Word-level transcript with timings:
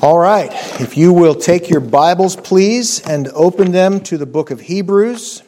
All 0.00 0.16
right, 0.16 0.48
if 0.80 0.96
you 0.96 1.12
will 1.12 1.34
take 1.34 1.68
your 1.68 1.80
Bibles, 1.80 2.36
please, 2.36 3.00
and 3.00 3.26
open 3.34 3.72
them 3.72 3.98
to 4.02 4.16
the 4.16 4.26
book 4.26 4.52
of 4.52 4.60
Hebrews, 4.60 5.42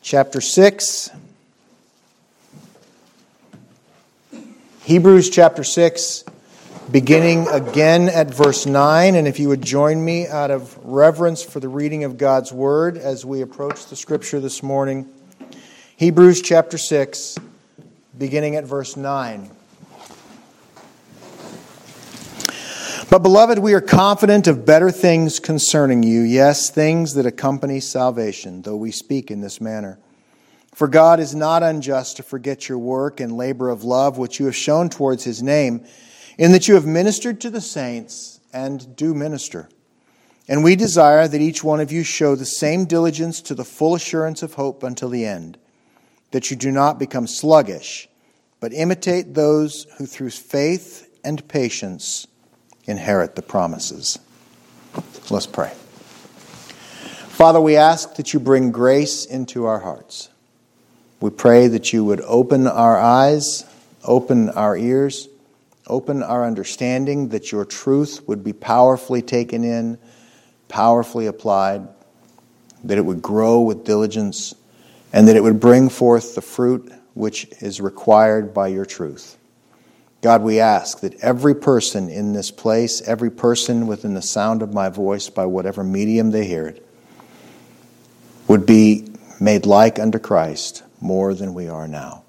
chapter 0.00 0.40
6. 0.40 1.10
Hebrews 4.84 5.28
chapter 5.28 5.62
6, 5.62 6.24
beginning 6.90 7.46
again 7.48 8.08
at 8.08 8.32
verse 8.34 8.64
9. 8.64 9.14
And 9.14 9.28
if 9.28 9.38
you 9.38 9.50
would 9.50 9.60
join 9.62 10.02
me 10.02 10.26
out 10.26 10.50
of 10.50 10.78
reverence 10.82 11.42
for 11.42 11.60
the 11.60 11.68
reading 11.68 12.04
of 12.04 12.16
God's 12.16 12.50
word 12.50 12.96
as 12.96 13.26
we 13.26 13.42
approach 13.42 13.84
the 13.88 13.96
scripture 13.96 14.40
this 14.40 14.62
morning. 14.62 15.06
Hebrews 15.98 16.40
chapter 16.40 16.78
6, 16.78 17.36
beginning 18.16 18.56
at 18.56 18.64
verse 18.64 18.96
9. 18.96 19.50
But, 23.10 23.22
beloved, 23.22 23.58
we 23.60 23.72
are 23.72 23.80
confident 23.80 24.46
of 24.48 24.66
better 24.66 24.90
things 24.90 25.40
concerning 25.40 26.02
you, 26.02 26.20
yes, 26.20 26.68
things 26.68 27.14
that 27.14 27.24
accompany 27.24 27.80
salvation, 27.80 28.60
though 28.60 28.76
we 28.76 28.90
speak 28.90 29.30
in 29.30 29.40
this 29.40 29.62
manner. 29.62 29.98
For 30.74 30.88
God 30.88 31.18
is 31.18 31.34
not 31.34 31.62
unjust 31.62 32.18
to 32.18 32.22
forget 32.22 32.68
your 32.68 32.76
work 32.76 33.18
and 33.18 33.32
labor 33.32 33.70
of 33.70 33.82
love 33.82 34.18
which 34.18 34.38
you 34.38 34.44
have 34.44 34.54
shown 34.54 34.90
towards 34.90 35.24
his 35.24 35.42
name, 35.42 35.86
in 36.36 36.52
that 36.52 36.68
you 36.68 36.74
have 36.74 36.84
ministered 36.84 37.40
to 37.40 37.48
the 37.48 37.62
saints 37.62 38.40
and 38.52 38.94
do 38.94 39.14
minister. 39.14 39.70
And 40.46 40.62
we 40.62 40.76
desire 40.76 41.26
that 41.26 41.40
each 41.40 41.64
one 41.64 41.80
of 41.80 41.90
you 41.90 42.04
show 42.04 42.34
the 42.34 42.44
same 42.44 42.84
diligence 42.84 43.40
to 43.40 43.54
the 43.54 43.64
full 43.64 43.94
assurance 43.94 44.42
of 44.42 44.52
hope 44.52 44.82
until 44.82 45.08
the 45.08 45.24
end, 45.24 45.56
that 46.32 46.50
you 46.50 46.58
do 46.58 46.70
not 46.70 46.98
become 46.98 47.26
sluggish, 47.26 48.06
but 48.60 48.74
imitate 48.74 49.32
those 49.32 49.86
who 49.96 50.04
through 50.04 50.28
faith 50.28 51.08
and 51.24 51.48
patience 51.48 52.26
inherit 52.88 53.36
the 53.36 53.42
promises. 53.42 54.18
Let's 55.30 55.46
pray. 55.46 55.72
Father, 57.38 57.60
we 57.60 57.76
ask 57.76 58.16
that 58.16 58.34
you 58.34 58.40
bring 58.40 58.72
grace 58.72 59.24
into 59.24 59.66
our 59.66 59.78
hearts. 59.78 60.28
We 61.20 61.30
pray 61.30 61.68
that 61.68 61.92
you 61.92 62.04
would 62.04 62.20
open 62.22 62.66
our 62.66 62.98
eyes, 62.98 63.64
open 64.02 64.50
our 64.50 64.76
ears, 64.76 65.28
open 65.86 66.22
our 66.22 66.44
understanding, 66.44 67.28
that 67.28 67.52
your 67.52 67.64
truth 67.64 68.26
would 68.26 68.42
be 68.42 68.52
powerfully 68.52 69.22
taken 69.22 69.62
in, 69.62 69.98
powerfully 70.68 71.26
applied, 71.26 71.86
that 72.84 72.98
it 72.98 73.04
would 73.04 73.22
grow 73.22 73.60
with 73.60 73.84
diligence, 73.84 74.54
and 75.12 75.28
that 75.28 75.36
it 75.36 75.42
would 75.42 75.60
bring 75.60 75.88
forth 75.88 76.34
the 76.34 76.42
fruit 76.42 76.92
which 77.14 77.46
is 77.60 77.80
required 77.80 78.52
by 78.52 78.68
your 78.68 78.84
truth. 78.84 79.37
God, 80.20 80.42
we 80.42 80.58
ask 80.58 81.00
that 81.00 81.14
every 81.20 81.54
person 81.54 82.08
in 82.08 82.32
this 82.32 82.50
place, 82.50 83.00
every 83.02 83.30
person 83.30 83.86
within 83.86 84.14
the 84.14 84.22
sound 84.22 84.62
of 84.62 84.74
my 84.74 84.88
voice, 84.88 85.28
by 85.28 85.46
whatever 85.46 85.84
medium 85.84 86.32
they 86.32 86.44
hear 86.44 86.66
it, 86.66 86.84
would 88.48 88.66
be 88.66 89.06
made 89.40 89.64
like 89.64 89.98
unto 89.98 90.18
Christ 90.18 90.82
more 91.00 91.34
than 91.34 91.54
we 91.54 91.68
are 91.68 91.86
now. 91.86 92.24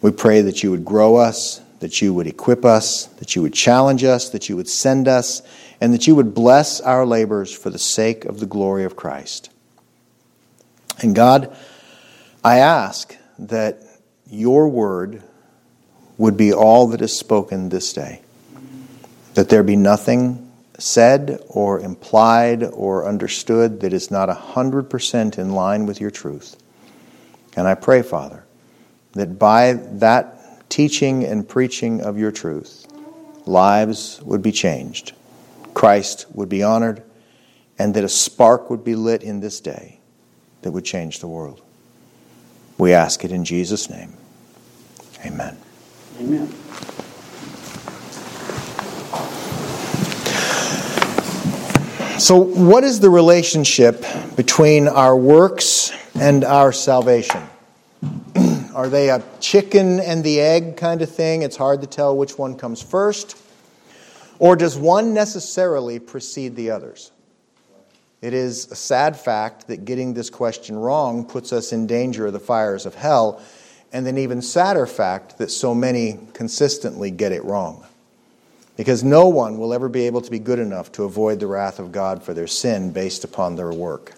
We 0.00 0.12
pray 0.12 0.40
that 0.42 0.62
you 0.62 0.70
would 0.70 0.84
grow 0.84 1.16
us, 1.16 1.60
that 1.80 2.00
you 2.00 2.14
would 2.14 2.26
equip 2.26 2.64
us, 2.64 3.06
that 3.18 3.36
you 3.36 3.42
would 3.42 3.52
challenge 3.52 4.04
us, 4.04 4.30
that 4.30 4.48
you 4.48 4.56
would 4.56 4.68
send 4.68 5.06
us, 5.06 5.42
and 5.80 5.92
that 5.92 6.06
you 6.06 6.14
would 6.14 6.34
bless 6.34 6.80
our 6.80 7.04
labors 7.04 7.52
for 7.52 7.68
the 7.68 7.78
sake 7.78 8.24
of 8.24 8.40
the 8.40 8.46
glory 8.46 8.84
of 8.84 8.96
Christ. 8.96 9.50
And 11.02 11.14
God, 11.14 11.54
I 12.42 12.58
ask 12.58 13.14
that 13.38 13.82
your 14.30 14.68
word 14.68 15.22
would 16.18 16.36
be 16.36 16.52
all 16.52 16.88
that 16.88 17.02
is 17.02 17.16
spoken 17.18 17.68
this 17.68 17.92
day. 17.92 18.22
That 19.34 19.48
there 19.48 19.62
be 19.62 19.76
nothing 19.76 20.52
said 20.78 21.40
or 21.48 21.80
implied 21.80 22.62
or 22.62 23.06
understood 23.06 23.80
that 23.80 23.92
is 23.92 24.10
not 24.10 24.28
100% 24.28 25.38
in 25.38 25.50
line 25.52 25.86
with 25.86 26.00
your 26.00 26.10
truth. 26.10 26.56
And 27.56 27.66
I 27.66 27.74
pray, 27.74 28.02
Father, 28.02 28.44
that 29.12 29.38
by 29.38 29.74
that 29.74 30.68
teaching 30.68 31.24
and 31.24 31.48
preaching 31.48 32.00
of 32.00 32.18
your 32.18 32.32
truth, 32.32 32.86
lives 33.46 34.20
would 34.22 34.42
be 34.42 34.52
changed, 34.52 35.12
Christ 35.72 36.26
would 36.32 36.48
be 36.48 36.62
honored, 36.62 37.02
and 37.78 37.94
that 37.94 38.04
a 38.04 38.08
spark 38.08 38.70
would 38.70 38.84
be 38.84 38.94
lit 38.94 39.22
in 39.22 39.40
this 39.40 39.60
day 39.60 39.98
that 40.62 40.72
would 40.72 40.84
change 40.84 41.20
the 41.20 41.28
world. 41.28 41.60
We 42.78 42.92
ask 42.92 43.24
it 43.24 43.30
in 43.30 43.44
Jesus' 43.44 43.88
name. 43.90 44.14
Amen. 45.24 45.56
Amen. 46.20 46.48
So, 52.20 52.36
what 52.36 52.84
is 52.84 53.00
the 53.00 53.10
relationship 53.10 54.04
between 54.36 54.86
our 54.86 55.16
works 55.16 55.92
and 56.14 56.44
our 56.44 56.72
salvation? 56.72 57.42
Are 58.74 58.88
they 58.88 59.10
a 59.10 59.22
chicken 59.40 59.98
and 59.98 60.22
the 60.22 60.40
egg 60.40 60.76
kind 60.76 61.02
of 61.02 61.10
thing? 61.10 61.42
It's 61.42 61.56
hard 61.56 61.80
to 61.80 61.88
tell 61.88 62.16
which 62.16 62.38
one 62.38 62.56
comes 62.56 62.80
first. 62.80 63.36
Or 64.38 64.54
does 64.54 64.76
one 64.76 65.14
necessarily 65.14 65.98
precede 65.98 66.54
the 66.54 66.70
others? 66.70 67.10
It 68.22 68.32
is 68.32 68.70
a 68.70 68.76
sad 68.76 69.18
fact 69.18 69.66
that 69.66 69.84
getting 69.84 70.14
this 70.14 70.30
question 70.30 70.76
wrong 70.76 71.26
puts 71.26 71.52
us 71.52 71.72
in 71.72 71.88
danger 71.88 72.26
of 72.26 72.32
the 72.32 72.40
fires 72.40 72.86
of 72.86 72.94
hell 72.94 73.42
and 73.94 74.08
an 74.08 74.18
even 74.18 74.42
sadder 74.42 74.86
fact 74.86 75.38
that 75.38 75.52
so 75.52 75.72
many 75.72 76.18
consistently 76.32 77.12
get 77.12 77.30
it 77.30 77.44
wrong. 77.44 77.86
Because 78.76 79.04
no 79.04 79.28
one 79.28 79.56
will 79.56 79.72
ever 79.72 79.88
be 79.88 80.06
able 80.06 80.20
to 80.20 80.30
be 80.32 80.40
good 80.40 80.58
enough 80.58 80.90
to 80.92 81.04
avoid 81.04 81.38
the 81.38 81.46
wrath 81.46 81.78
of 81.78 81.92
God 81.92 82.20
for 82.20 82.34
their 82.34 82.48
sin 82.48 82.90
based 82.90 83.22
upon 83.22 83.54
their 83.54 83.72
work. 83.72 84.14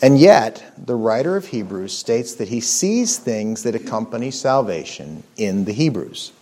And 0.00 0.18
yet, 0.18 0.72
the 0.78 0.94
writer 0.94 1.36
of 1.36 1.48
Hebrews 1.48 1.96
states 1.96 2.34
that 2.36 2.48
he 2.48 2.60
sees 2.60 3.18
things 3.18 3.64
that 3.64 3.74
accompany 3.74 4.30
salvation 4.30 5.24
in 5.36 5.66
the 5.66 5.74
Hebrews. 5.74 6.32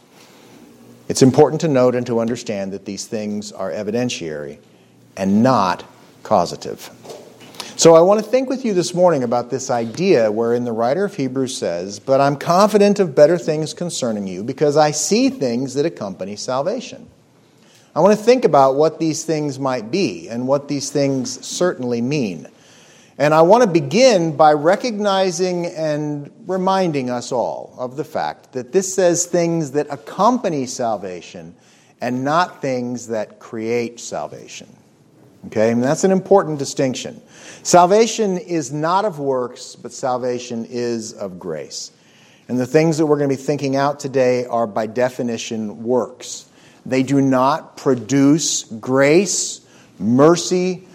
It's 1.09 1.22
important 1.22 1.60
to 1.62 1.69
note 1.69 1.97
and 1.97 2.06
to 2.06 2.21
understand 2.21 2.72
that 2.72 2.84
these 2.84 3.06
things 3.06 3.50
are 3.50 3.72
evidentiary 3.72 4.59
and 5.16 5.43
not 5.43 5.82
causative. 6.22 6.88
So 7.78 7.94
I 7.94 8.00
want 8.00 8.19
to 8.19 8.28
think 8.28 8.49
with 8.49 8.65
you 8.65 8.75
this 8.75 8.93
morning 8.93 9.22
about 9.22 9.50
this 9.50 9.71
idea 9.71 10.33
wherein 10.33 10.65
the 10.65 10.72
writer 10.72 11.05
of 11.05 11.15
Hebrews 11.15 11.56
says, 11.56 12.00
But 12.00 12.21
I'm 12.21 12.37
confident 12.37 12.99
of 12.99 13.15
better 13.15 13.39
things 13.39 13.72
concerning 13.72 14.27
you 14.27 14.43
because 14.43 14.77
I 14.77 14.91
see 14.91 15.31
things 15.31 15.75
that 15.75 15.87
accompany 15.87 16.34
salvation. 16.34 17.09
I 17.94 18.00
want 18.00 18.19
to 18.19 18.25
think 18.25 18.44
about 18.44 18.75
what 18.75 18.99
these 18.99 19.25
things 19.25 19.61
might 19.61 19.93
be 19.93 20.28
and 20.28 20.49
what 20.49 20.66
these 20.66 20.91
things 20.91 21.47
certainly 21.47 22.03
mean. 22.03 22.49
And 23.16 23.33
I 23.33 23.43
want 23.43 23.62
to 23.62 23.71
begin 23.71 24.37
by 24.37 24.55
recognizing 24.55 25.66
and 25.66 26.33
reminding 26.49 27.10
us 27.10 27.31
all 27.31 27.77
of 27.78 27.95
the 27.95 28.03
fact 28.03 28.55
that 28.55 28.72
this 28.72 28.93
says 28.93 29.25
things 29.25 29.71
that 29.71 29.87
accompany 29.89 30.66
salvation 30.66 31.55
and 32.00 32.25
not 32.25 32.60
things 32.60 33.06
that 33.06 33.39
create 33.39 34.00
salvation. 34.00 34.66
Okay, 35.48 35.72
and 35.72 35.82
that's 35.82 36.04
an 36.04 36.12
important 36.12 36.59
distinction. 36.59 37.22
Salvation 37.62 38.36
is 38.36 38.70
not 38.70 39.06
of 39.06 39.19
works, 39.19 39.76
but 39.76 39.94
salvation 39.94 40.66
is 40.69 41.14
of 41.14 41.38
grace. 41.38 41.91
And 42.48 42.60
the 42.60 42.66
things 42.66 42.98
that 42.98 43.06
we're 43.06 43.16
going 43.16 43.31
to 43.31 43.34
be 43.34 43.42
thinking 43.42 43.75
out 43.75 43.98
today 43.98 44.44
are, 44.44 44.66
by 44.66 44.86
definition, 44.86 45.84
works. 45.84 46.47
They 46.84 47.03
do 47.03 47.22
not 47.22 47.78
produce 47.78 48.64
grace, 48.64 49.62
mercy, 49.98 50.86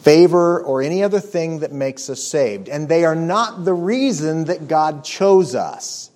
favor, 0.00 0.62
or 0.62 0.80
any 0.80 1.02
other 1.02 1.20
thing 1.20 1.58
that 1.58 1.72
makes 1.72 2.08
us 2.08 2.24
saved. 2.24 2.70
And 2.70 2.88
they 2.88 3.04
are 3.04 3.14
not 3.14 3.66
the 3.66 3.74
reason 3.74 4.46
that 4.46 4.68
God 4.68 5.04
chose 5.04 5.54
us. 5.54 6.10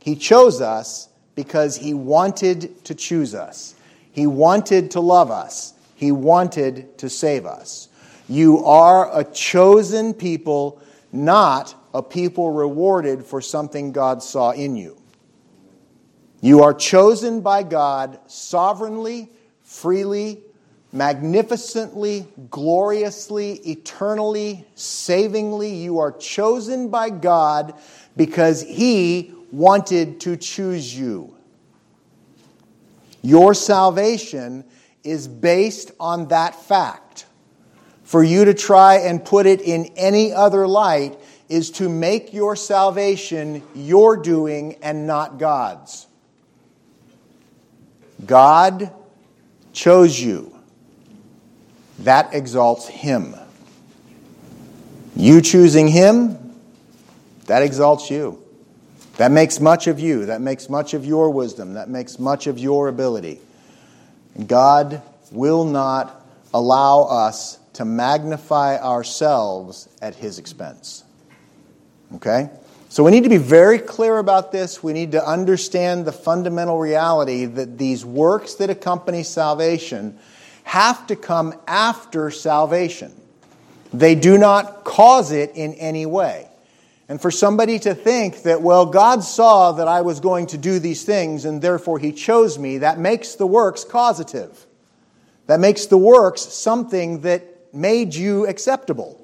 He 0.00 0.16
chose 0.16 0.62
us 0.62 1.10
because 1.34 1.76
He 1.76 1.92
wanted 1.92 2.82
to 2.86 2.94
choose 2.94 3.34
us, 3.34 3.74
He 4.10 4.26
wanted 4.26 4.92
to 4.92 5.00
love 5.00 5.30
us, 5.30 5.74
He 6.00 6.12
wanted 6.12 6.96
to 6.96 7.10
save 7.10 7.44
us. 7.44 7.90
You 8.26 8.64
are 8.64 9.20
a 9.20 9.22
chosen 9.22 10.14
people, 10.14 10.80
not 11.12 11.74
a 11.92 12.02
people 12.02 12.52
rewarded 12.52 13.22
for 13.22 13.42
something 13.42 13.92
God 13.92 14.22
saw 14.22 14.52
in 14.52 14.76
you. 14.76 14.96
You 16.40 16.62
are 16.62 16.72
chosen 16.72 17.42
by 17.42 17.64
God 17.64 18.18
sovereignly, 18.28 19.28
freely, 19.62 20.40
magnificently, 20.90 22.26
gloriously, 22.50 23.56
eternally, 23.56 24.64
savingly. 24.76 25.74
You 25.74 25.98
are 25.98 26.12
chosen 26.12 26.88
by 26.88 27.10
God 27.10 27.74
because 28.16 28.62
He 28.62 29.34
wanted 29.52 30.18
to 30.20 30.38
choose 30.38 30.98
you. 30.98 31.36
Your 33.20 33.52
salvation 33.52 34.64
is 35.04 35.28
based 35.28 35.92
on 35.98 36.28
that 36.28 36.54
fact. 36.54 37.26
For 38.04 38.22
you 38.22 38.44
to 38.46 38.54
try 38.54 38.96
and 38.96 39.24
put 39.24 39.46
it 39.46 39.60
in 39.60 39.86
any 39.96 40.32
other 40.32 40.66
light 40.66 41.16
is 41.48 41.70
to 41.72 41.88
make 41.88 42.32
your 42.32 42.56
salvation 42.56 43.62
your 43.74 44.16
doing 44.16 44.76
and 44.82 45.06
not 45.06 45.38
God's. 45.38 46.06
God 48.24 48.92
chose 49.72 50.18
you. 50.18 50.56
That 52.00 52.34
exalts 52.34 52.88
him. 52.88 53.34
You 55.16 55.40
choosing 55.40 55.88
him, 55.88 56.56
that 57.46 57.62
exalts 57.62 58.10
you. 58.10 58.42
That 59.16 59.30
makes 59.30 59.60
much 59.60 59.86
of 59.86 60.00
you. 60.00 60.26
That 60.26 60.40
makes 60.40 60.70
much 60.70 60.94
of 60.94 61.04
your 61.04 61.30
wisdom. 61.30 61.74
That 61.74 61.90
makes 61.90 62.18
much 62.18 62.46
of 62.46 62.58
your 62.58 62.88
ability. 62.88 63.40
God 64.46 65.02
will 65.30 65.64
not 65.64 66.24
allow 66.52 67.02
us 67.04 67.58
to 67.74 67.84
magnify 67.84 68.76
ourselves 68.78 69.88
at 70.02 70.14
his 70.14 70.38
expense. 70.38 71.04
Okay? 72.16 72.50
So 72.88 73.04
we 73.04 73.12
need 73.12 73.22
to 73.22 73.30
be 73.30 73.36
very 73.36 73.78
clear 73.78 74.18
about 74.18 74.50
this. 74.50 74.82
We 74.82 74.92
need 74.92 75.12
to 75.12 75.24
understand 75.24 76.04
the 76.04 76.12
fundamental 76.12 76.78
reality 76.78 77.44
that 77.44 77.78
these 77.78 78.04
works 78.04 78.54
that 78.56 78.68
accompany 78.68 79.22
salvation 79.22 80.18
have 80.64 81.06
to 81.06 81.16
come 81.16 81.54
after 81.68 82.32
salvation. 82.32 83.12
They 83.92 84.16
do 84.16 84.38
not 84.38 84.84
cause 84.84 85.30
it 85.30 85.52
in 85.54 85.74
any 85.74 86.04
way. 86.04 86.49
And 87.10 87.20
for 87.20 87.32
somebody 87.32 87.80
to 87.80 87.92
think 87.92 88.44
that, 88.44 88.62
well, 88.62 88.86
God 88.86 89.24
saw 89.24 89.72
that 89.72 89.88
I 89.88 90.02
was 90.02 90.20
going 90.20 90.46
to 90.46 90.56
do 90.56 90.78
these 90.78 91.02
things 91.02 91.44
and 91.44 91.60
therefore 91.60 91.98
he 91.98 92.12
chose 92.12 92.56
me, 92.56 92.78
that 92.78 93.00
makes 93.00 93.34
the 93.34 93.48
works 93.48 93.82
causative. 93.82 94.64
That 95.48 95.58
makes 95.58 95.86
the 95.86 95.98
works 95.98 96.42
something 96.42 97.22
that 97.22 97.74
made 97.74 98.14
you 98.14 98.46
acceptable. 98.46 99.20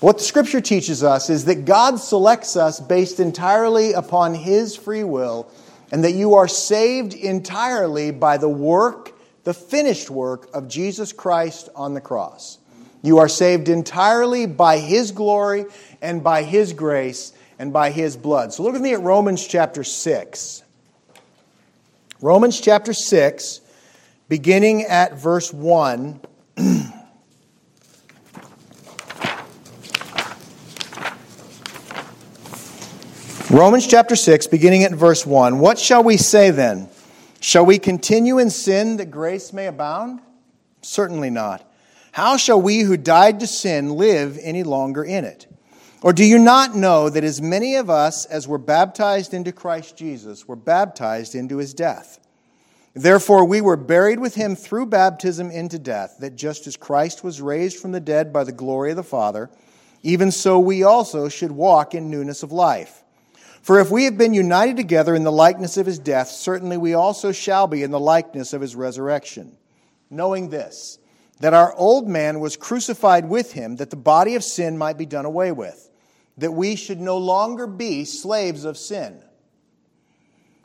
What 0.00 0.18
the 0.18 0.24
scripture 0.24 0.60
teaches 0.60 1.04
us 1.04 1.30
is 1.30 1.44
that 1.44 1.64
God 1.64 2.00
selects 2.00 2.56
us 2.56 2.80
based 2.80 3.20
entirely 3.20 3.92
upon 3.92 4.34
his 4.34 4.74
free 4.74 5.04
will, 5.04 5.48
and 5.92 6.02
that 6.02 6.14
you 6.14 6.34
are 6.34 6.48
saved 6.48 7.14
entirely 7.14 8.10
by 8.10 8.36
the 8.36 8.48
work, 8.48 9.12
the 9.44 9.54
finished 9.54 10.10
work 10.10 10.48
of 10.52 10.66
Jesus 10.66 11.12
Christ 11.12 11.68
on 11.76 11.94
the 11.94 12.00
cross. 12.00 12.58
You 13.04 13.18
are 13.18 13.28
saved 13.28 13.68
entirely 13.68 14.46
by 14.46 14.78
his 14.78 15.12
glory 15.12 15.66
and 16.04 16.22
by 16.22 16.42
his 16.42 16.72
grace 16.72 17.32
and 17.58 17.72
by 17.72 17.90
his 17.90 18.16
blood. 18.16 18.52
So 18.52 18.62
look 18.62 18.74
with 18.74 18.82
me 18.82 18.92
at 18.92 19.00
Romans 19.00 19.44
chapter 19.46 19.82
6. 19.82 20.62
Romans 22.20 22.60
chapter 22.60 22.92
6, 22.92 23.60
beginning 24.28 24.82
at 24.82 25.14
verse 25.14 25.52
1. 25.52 26.20
Romans 33.50 33.86
chapter 33.86 34.16
6, 34.16 34.46
beginning 34.48 34.84
at 34.84 34.92
verse 34.92 35.24
1. 35.24 35.58
What 35.58 35.78
shall 35.78 36.02
we 36.02 36.16
say 36.16 36.50
then? 36.50 36.88
Shall 37.40 37.64
we 37.64 37.78
continue 37.78 38.38
in 38.38 38.50
sin 38.50 38.98
that 38.98 39.10
grace 39.10 39.52
may 39.52 39.66
abound? 39.66 40.20
Certainly 40.82 41.30
not. 41.30 41.64
How 42.12 42.36
shall 42.36 42.60
we 42.60 42.80
who 42.80 42.96
died 42.96 43.40
to 43.40 43.46
sin 43.46 43.90
live 43.90 44.38
any 44.42 44.62
longer 44.62 45.02
in 45.04 45.24
it? 45.24 45.46
Or 46.04 46.12
do 46.12 46.22
you 46.22 46.38
not 46.38 46.76
know 46.76 47.08
that 47.08 47.24
as 47.24 47.40
many 47.40 47.76
of 47.76 47.88
us 47.88 48.26
as 48.26 48.46
were 48.46 48.58
baptized 48.58 49.32
into 49.32 49.52
Christ 49.52 49.96
Jesus 49.96 50.46
were 50.46 50.54
baptized 50.54 51.34
into 51.34 51.56
his 51.56 51.72
death? 51.72 52.20
Therefore, 52.92 53.46
we 53.46 53.62
were 53.62 53.78
buried 53.78 54.18
with 54.20 54.34
him 54.34 54.54
through 54.54 54.84
baptism 54.84 55.50
into 55.50 55.78
death, 55.78 56.16
that 56.20 56.36
just 56.36 56.66
as 56.66 56.76
Christ 56.76 57.24
was 57.24 57.40
raised 57.40 57.78
from 57.78 57.92
the 57.92 58.00
dead 58.00 58.34
by 58.34 58.44
the 58.44 58.52
glory 58.52 58.90
of 58.90 58.98
the 58.98 59.02
Father, 59.02 59.48
even 60.02 60.30
so 60.30 60.58
we 60.58 60.82
also 60.82 61.30
should 61.30 61.52
walk 61.52 61.94
in 61.94 62.10
newness 62.10 62.42
of 62.42 62.52
life. 62.52 63.02
For 63.62 63.80
if 63.80 63.90
we 63.90 64.04
have 64.04 64.18
been 64.18 64.34
united 64.34 64.76
together 64.76 65.14
in 65.14 65.24
the 65.24 65.32
likeness 65.32 65.78
of 65.78 65.86
his 65.86 65.98
death, 65.98 66.28
certainly 66.28 66.76
we 66.76 66.92
also 66.92 67.32
shall 67.32 67.66
be 67.66 67.82
in 67.82 67.92
the 67.92 67.98
likeness 67.98 68.52
of 68.52 68.60
his 68.60 68.76
resurrection. 68.76 69.56
Knowing 70.10 70.50
this, 70.50 70.98
that 71.40 71.54
our 71.54 71.74
old 71.76 72.06
man 72.06 72.40
was 72.40 72.58
crucified 72.58 73.26
with 73.26 73.52
him, 73.52 73.76
that 73.76 73.88
the 73.88 73.96
body 73.96 74.34
of 74.34 74.44
sin 74.44 74.76
might 74.76 74.98
be 74.98 75.06
done 75.06 75.24
away 75.24 75.50
with, 75.50 75.90
that 76.38 76.52
we 76.52 76.76
should 76.76 77.00
no 77.00 77.18
longer 77.18 77.66
be 77.66 78.04
slaves 78.04 78.64
of 78.64 78.76
sin. 78.76 79.22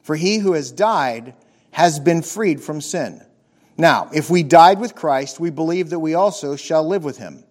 For 0.01 0.15
he 0.15 0.37
who 0.39 0.53
has 0.53 0.71
died 0.71 1.35
has 1.71 1.99
been 1.99 2.21
freed 2.21 2.61
from 2.61 2.81
sin. 2.81 3.23
Now, 3.77 4.09
if 4.13 4.29
we 4.29 4.43
died 4.43 4.79
with 4.79 4.95
Christ, 4.95 5.39
we 5.39 5.51
believe 5.51 5.91
that 5.91 5.99
we 5.99 6.13
also 6.13 6.55
shall 6.55 6.87
live 6.87 7.03
with 7.03 7.17
him, 7.17 7.43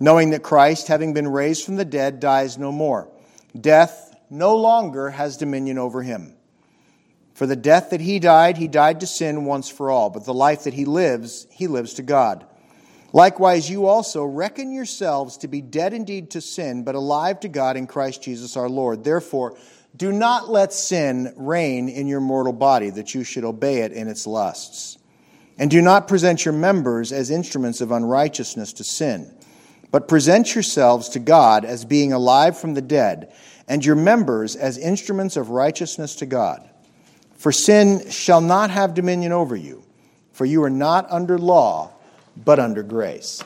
knowing 0.00 0.30
that 0.30 0.42
Christ, 0.42 0.88
having 0.88 1.12
been 1.12 1.28
raised 1.28 1.64
from 1.64 1.76
the 1.76 1.84
dead, 1.84 2.20
dies 2.20 2.56
no 2.56 2.72
more. 2.72 3.08
Death, 3.58 4.16
no 4.30 4.56
longer 4.56 5.10
has 5.10 5.36
dominion 5.36 5.78
over 5.78 6.02
him. 6.02 6.34
For 7.34 7.46
the 7.46 7.56
death 7.56 7.90
that 7.90 8.00
he 8.00 8.18
died, 8.18 8.56
he 8.56 8.68
died 8.68 9.00
to 9.00 9.06
sin 9.06 9.44
once 9.44 9.68
for 9.68 9.90
all, 9.90 10.10
but 10.10 10.24
the 10.24 10.34
life 10.34 10.64
that 10.64 10.74
he 10.74 10.84
lives, 10.84 11.46
he 11.50 11.66
lives 11.66 11.94
to 11.94 12.02
God. 12.02 12.46
Likewise, 13.12 13.70
you 13.70 13.86
also 13.86 14.24
reckon 14.24 14.70
yourselves 14.70 15.38
to 15.38 15.48
be 15.48 15.62
dead 15.62 15.94
indeed 15.94 16.30
to 16.30 16.40
sin, 16.40 16.84
but 16.84 16.94
alive 16.94 17.40
to 17.40 17.48
God 17.48 17.76
in 17.76 17.86
Christ 17.86 18.22
Jesus 18.22 18.56
our 18.56 18.68
Lord. 18.68 19.02
Therefore, 19.02 19.56
do 19.96 20.12
not 20.12 20.50
let 20.50 20.72
sin 20.72 21.32
reign 21.36 21.88
in 21.88 22.06
your 22.06 22.20
mortal 22.20 22.52
body, 22.52 22.90
that 22.90 23.14
you 23.14 23.24
should 23.24 23.44
obey 23.44 23.78
it 23.78 23.92
in 23.92 24.08
its 24.08 24.26
lusts. 24.26 24.98
And 25.56 25.70
do 25.70 25.80
not 25.82 26.06
present 26.06 26.44
your 26.44 26.54
members 26.54 27.10
as 27.10 27.30
instruments 27.30 27.80
of 27.80 27.90
unrighteousness 27.90 28.74
to 28.74 28.84
sin, 28.84 29.34
but 29.90 30.06
present 30.06 30.54
yourselves 30.54 31.08
to 31.10 31.18
God 31.18 31.64
as 31.64 31.84
being 31.84 32.12
alive 32.12 32.58
from 32.58 32.74
the 32.74 32.82
dead 32.82 33.32
and 33.66 33.84
your 33.84 33.96
members 33.96 34.54
as 34.54 34.78
instruments 34.78 35.36
of 35.36 35.50
righteousness 35.50 36.16
to 36.16 36.26
God. 36.26 36.68
For 37.36 37.52
sin 37.52 38.08
shall 38.10 38.40
not 38.40 38.70
have 38.70 38.94
dominion 38.94 39.32
over 39.32 39.56
you, 39.56 39.84
for 40.32 40.44
you 40.44 40.62
are 40.62 40.70
not 40.70 41.10
under 41.10 41.38
law, 41.38 41.92
but 42.44 42.58
under 42.58 42.82
grace. 42.82 43.42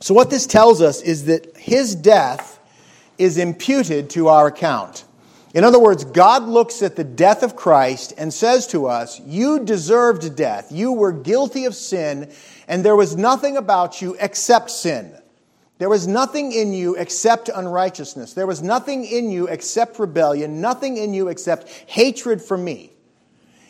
So, 0.00 0.14
what 0.14 0.30
this 0.30 0.46
tells 0.46 0.82
us 0.82 1.00
is 1.00 1.24
that 1.26 1.56
his 1.56 1.94
death 1.94 2.58
is 3.18 3.38
imputed 3.38 4.10
to 4.10 4.28
our 4.28 4.48
account. 4.48 5.04
In 5.54 5.64
other 5.64 5.78
words, 5.78 6.04
God 6.04 6.42
looks 6.42 6.82
at 6.82 6.96
the 6.96 7.04
death 7.04 7.42
of 7.42 7.56
Christ 7.56 8.12
and 8.18 8.32
says 8.32 8.66
to 8.68 8.88
us, 8.88 9.20
You 9.20 9.64
deserved 9.64 10.36
death. 10.36 10.70
You 10.70 10.92
were 10.92 11.12
guilty 11.12 11.64
of 11.64 11.74
sin, 11.74 12.30
and 12.68 12.84
there 12.84 12.96
was 12.96 13.16
nothing 13.16 13.56
about 13.56 14.02
you 14.02 14.16
except 14.20 14.70
sin. 14.70 15.16
There 15.78 15.88
was 15.88 16.06
nothing 16.06 16.52
in 16.52 16.72
you 16.72 16.96
except 16.96 17.48
unrighteousness. 17.48 18.34
There 18.34 18.46
was 18.46 18.62
nothing 18.62 19.04
in 19.04 19.30
you 19.30 19.46
except 19.46 19.98
rebellion, 19.98 20.60
nothing 20.60 20.96
in 20.96 21.14
you 21.14 21.28
except 21.28 21.68
hatred 21.86 22.42
for 22.42 22.56
me. 22.56 22.92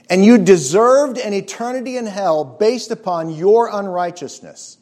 And 0.09 0.25
you 0.25 0.39
deserved 0.39 1.19
an 1.19 1.33
eternity 1.33 1.97
in 1.97 2.07
hell 2.07 2.45
based 2.45 2.91
upon 2.91 3.31
your 3.31 3.69
unrighteousness. 3.73 4.79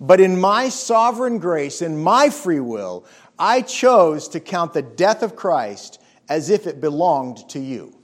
But 0.00 0.20
in 0.20 0.40
my 0.40 0.68
sovereign 0.68 1.38
grace, 1.38 1.80
in 1.80 2.02
my 2.02 2.30
free 2.30 2.60
will, 2.60 3.06
I 3.38 3.62
chose 3.62 4.28
to 4.28 4.40
count 4.40 4.72
the 4.72 4.82
death 4.82 5.22
of 5.22 5.36
Christ 5.36 6.00
as 6.28 6.50
if 6.50 6.66
it 6.66 6.80
belonged 6.80 7.48
to 7.50 7.60
you. 7.60 7.96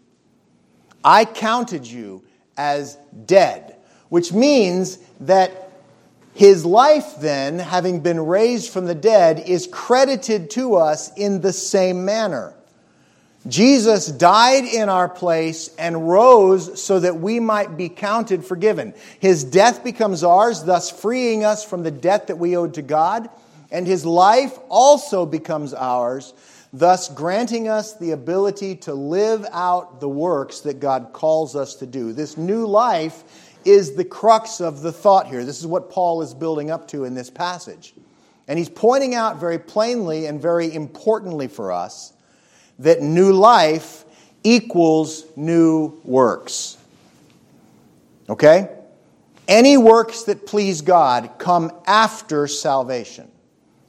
I 1.05 1.25
counted 1.25 1.87
you 1.87 2.25
as 2.57 2.97
dead, 3.27 3.77
which 4.09 4.33
means 4.33 4.99
that 5.21 5.71
his 6.35 6.65
life, 6.65 7.17
then, 7.19 7.59
having 7.59 8.01
been 8.01 8.21
raised 8.21 8.71
from 8.71 8.87
the 8.87 8.95
dead, 8.95 9.41
is 9.41 9.67
credited 9.67 10.51
to 10.51 10.77
us 10.77 11.13
in 11.15 11.41
the 11.41 11.53
same 11.53 12.05
manner. 12.05 12.55
Jesus 13.47 14.07
died 14.07 14.65
in 14.65 14.91
our 14.91 15.09
place 15.09 15.71
and 15.79 16.09
rose 16.09 16.83
so 16.83 17.01
that 17.01 17.21
we 17.21 17.41
might 17.41 17.77
be 17.77 17.89
counted 17.89 18.45
forgiven. 18.45 18.93
His 19.19 19.45
death 19.45 19.83
becomes 19.83 20.23
ours, 20.23 20.63
thus 20.63 20.91
freeing 20.91 21.43
us 21.43 21.65
from 21.65 21.83
the 21.83 21.91
debt 21.91 22.27
that 22.27 22.37
we 22.37 22.57
owed 22.57 22.75
to 22.75 22.83
God, 22.83 23.31
and 23.71 23.87
his 23.87 24.05
life 24.05 24.59
also 24.69 25.25
becomes 25.25 25.73
ours, 25.73 26.35
thus 26.73 27.09
granting 27.09 27.67
us 27.67 27.95
the 27.95 28.11
ability 28.11 28.77
to 28.77 28.93
live 28.93 29.47
out 29.53 30.01
the 30.01 30.09
works 30.09 30.61
that 30.61 30.79
God 30.79 31.11
calls 31.15 31.57
us 31.57 31.77
to 31.77 31.87
do. 31.87 32.13
This 32.13 32.37
new 32.37 32.67
life 32.67 33.25
is 33.65 33.95
the 33.95 34.05
crux 34.05 34.61
of 34.61 34.83
the 34.83 34.93
thought 34.93 35.27
here. 35.27 35.45
This 35.47 35.61
is 35.61 35.67
what 35.67 35.91
Paul 35.91 36.21
is 36.21 36.35
building 36.35 36.71
up 36.71 36.89
to 36.89 37.05
in 37.05 37.15
this 37.15 37.31
passage. 37.31 37.95
And 38.49 38.59
he's 38.59 38.69
pointing 38.69 39.15
out 39.15 39.41
very 39.41 39.59
plainly 39.59 40.27
and 40.27 40.43
very 40.43 40.75
importantly 40.75 41.49
for 41.49 41.73
us 41.73 42.13
that 42.81 43.03
new 43.03 43.33
life 43.33 44.05
equals 44.43 45.25
new 45.37 46.01
works. 46.03 46.79
Okay? 48.29 48.69
Any 49.47 49.77
works 49.77 50.25
that 50.25 50.47
please 50.47 50.81
God 50.81 51.33
come 51.39 51.73
after 51.87 52.47
salvation. 52.47 53.31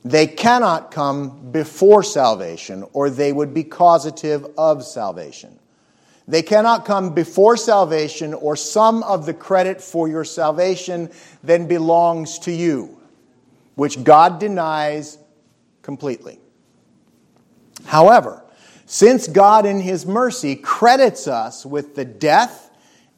They 0.03 0.27
cannot 0.27 0.91
come 0.91 1.51
before 1.51 2.03
salvation, 2.03 2.83
or 2.93 3.09
they 3.09 3.31
would 3.31 3.53
be 3.53 3.63
causative 3.63 4.45
of 4.57 4.83
salvation. 4.83 5.59
They 6.27 6.41
cannot 6.41 6.85
come 6.85 7.13
before 7.13 7.55
salvation, 7.55 8.33
or 8.33 8.55
some 8.55 9.03
of 9.03 9.25
the 9.25 9.33
credit 9.33 9.79
for 9.79 10.07
your 10.07 10.25
salvation 10.25 11.11
then 11.43 11.67
belongs 11.67 12.39
to 12.39 12.51
you, 12.51 12.97
which 13.75 14.03
God 14.03 14.39
denies 14.39 15.19
completely. 15.81 16.39
However, 17.85 18.43
since 18.91 19.25
God 19.25 19.65
in 19.65 19.79
His 19.79 20.05
mercy 20.05 20.53
credits 20.53 21.25
us 21.25 21.65
with 21.65 21.95
the 21.95 22.03
death 22.03 22.69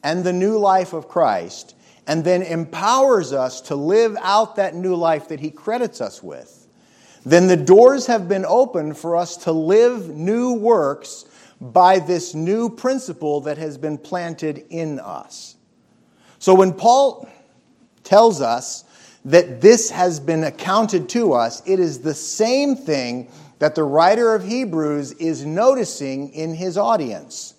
and 0.04 0.22
the 0.22 0.32
new 0.32 0.56
life 0.56 0.92
of 0.92 1.08
Christ, 1.08 1.74
and 2.06 2.22
then 2.22 2.42
empowers 2.42 3.32
us 3.32 3.60
to 3.62 3.74
live 3.74 4.16
out 4.20 4.54
that 4.54 4.76
new 4.76 4.94
life 4.94 5.26
that 5.30 5.40
He 5.40 5.50
credits 5.50 6.00
us 6.00 6.22
with, 6.22 6.68
then 7.26 7.48
the 7.48 7.56
doors 7.56 8.06
have 8.06 8.28
been 8.28 8.44
opened 8.46 8.96
for 8.96 9.16
us 9.16 9.36
to 9.38 9.50
live 9.50 10.10
new 10.10 10.52
works 10.52 11.24
by 11.60 11.98
this 11.98 12.36
new 12.36 12.70
principle 12.70 13.40
that 13.40 13.58
has 13.58 13.76
been 13.76 13.98
planted 13.98 14.64
in 14.70 15.00
us. 15.00 15.56
So 16.38 16.54
when 16.54 16.72
Paul 16.72 17.28
tells 18.04 18.40
us 18.40 18.84
that 19.24 19.60
this 19.60 19.90
has 19.90 20.20
been 20.20 20.44
accounted 20.44 21.08
to 21.08 21.32
us, 21.32 21.66
it 21.66 21.80
is 21.80 21.98
the 21.98 22.14
same 22.14 22.76
thing 22.76 23.28
that 23.64 23.74
the 23.74 23.82
writer 23.82 24.34
of 24.34 24.44
Hebrews 24.44 25.12
is 25.12 25.46
noticing 25.46 26.34
in 26.34 26.52
his 26.52 26.76
audience. 26.76 27.54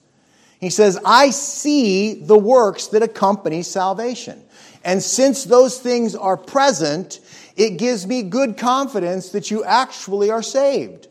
He 0.59 0.69
says, 0.69 0.99
I 1.03 1.31
see 1.31 2.13
the 2.13 2.37
works 2.37 2.89
that 2.89 3.01
accompany 3.01 3.63
salvation. 3.63 4.39
And 4.83 5.01
since 5.01 5.45
those 5.45 5.79
things 5.79 6.13
are 6.13 6.37
present, 6.37 7.19
it 7.55 7.79
gives 7.79 8.05
me 8.05 8.21
good 8.21 8.55
confidence 8.55 9.29
that 9.29 9.49
you 9.49 9.63
actually 9.63 10.29
are 10.29 10.43
saved. 10.43 11.07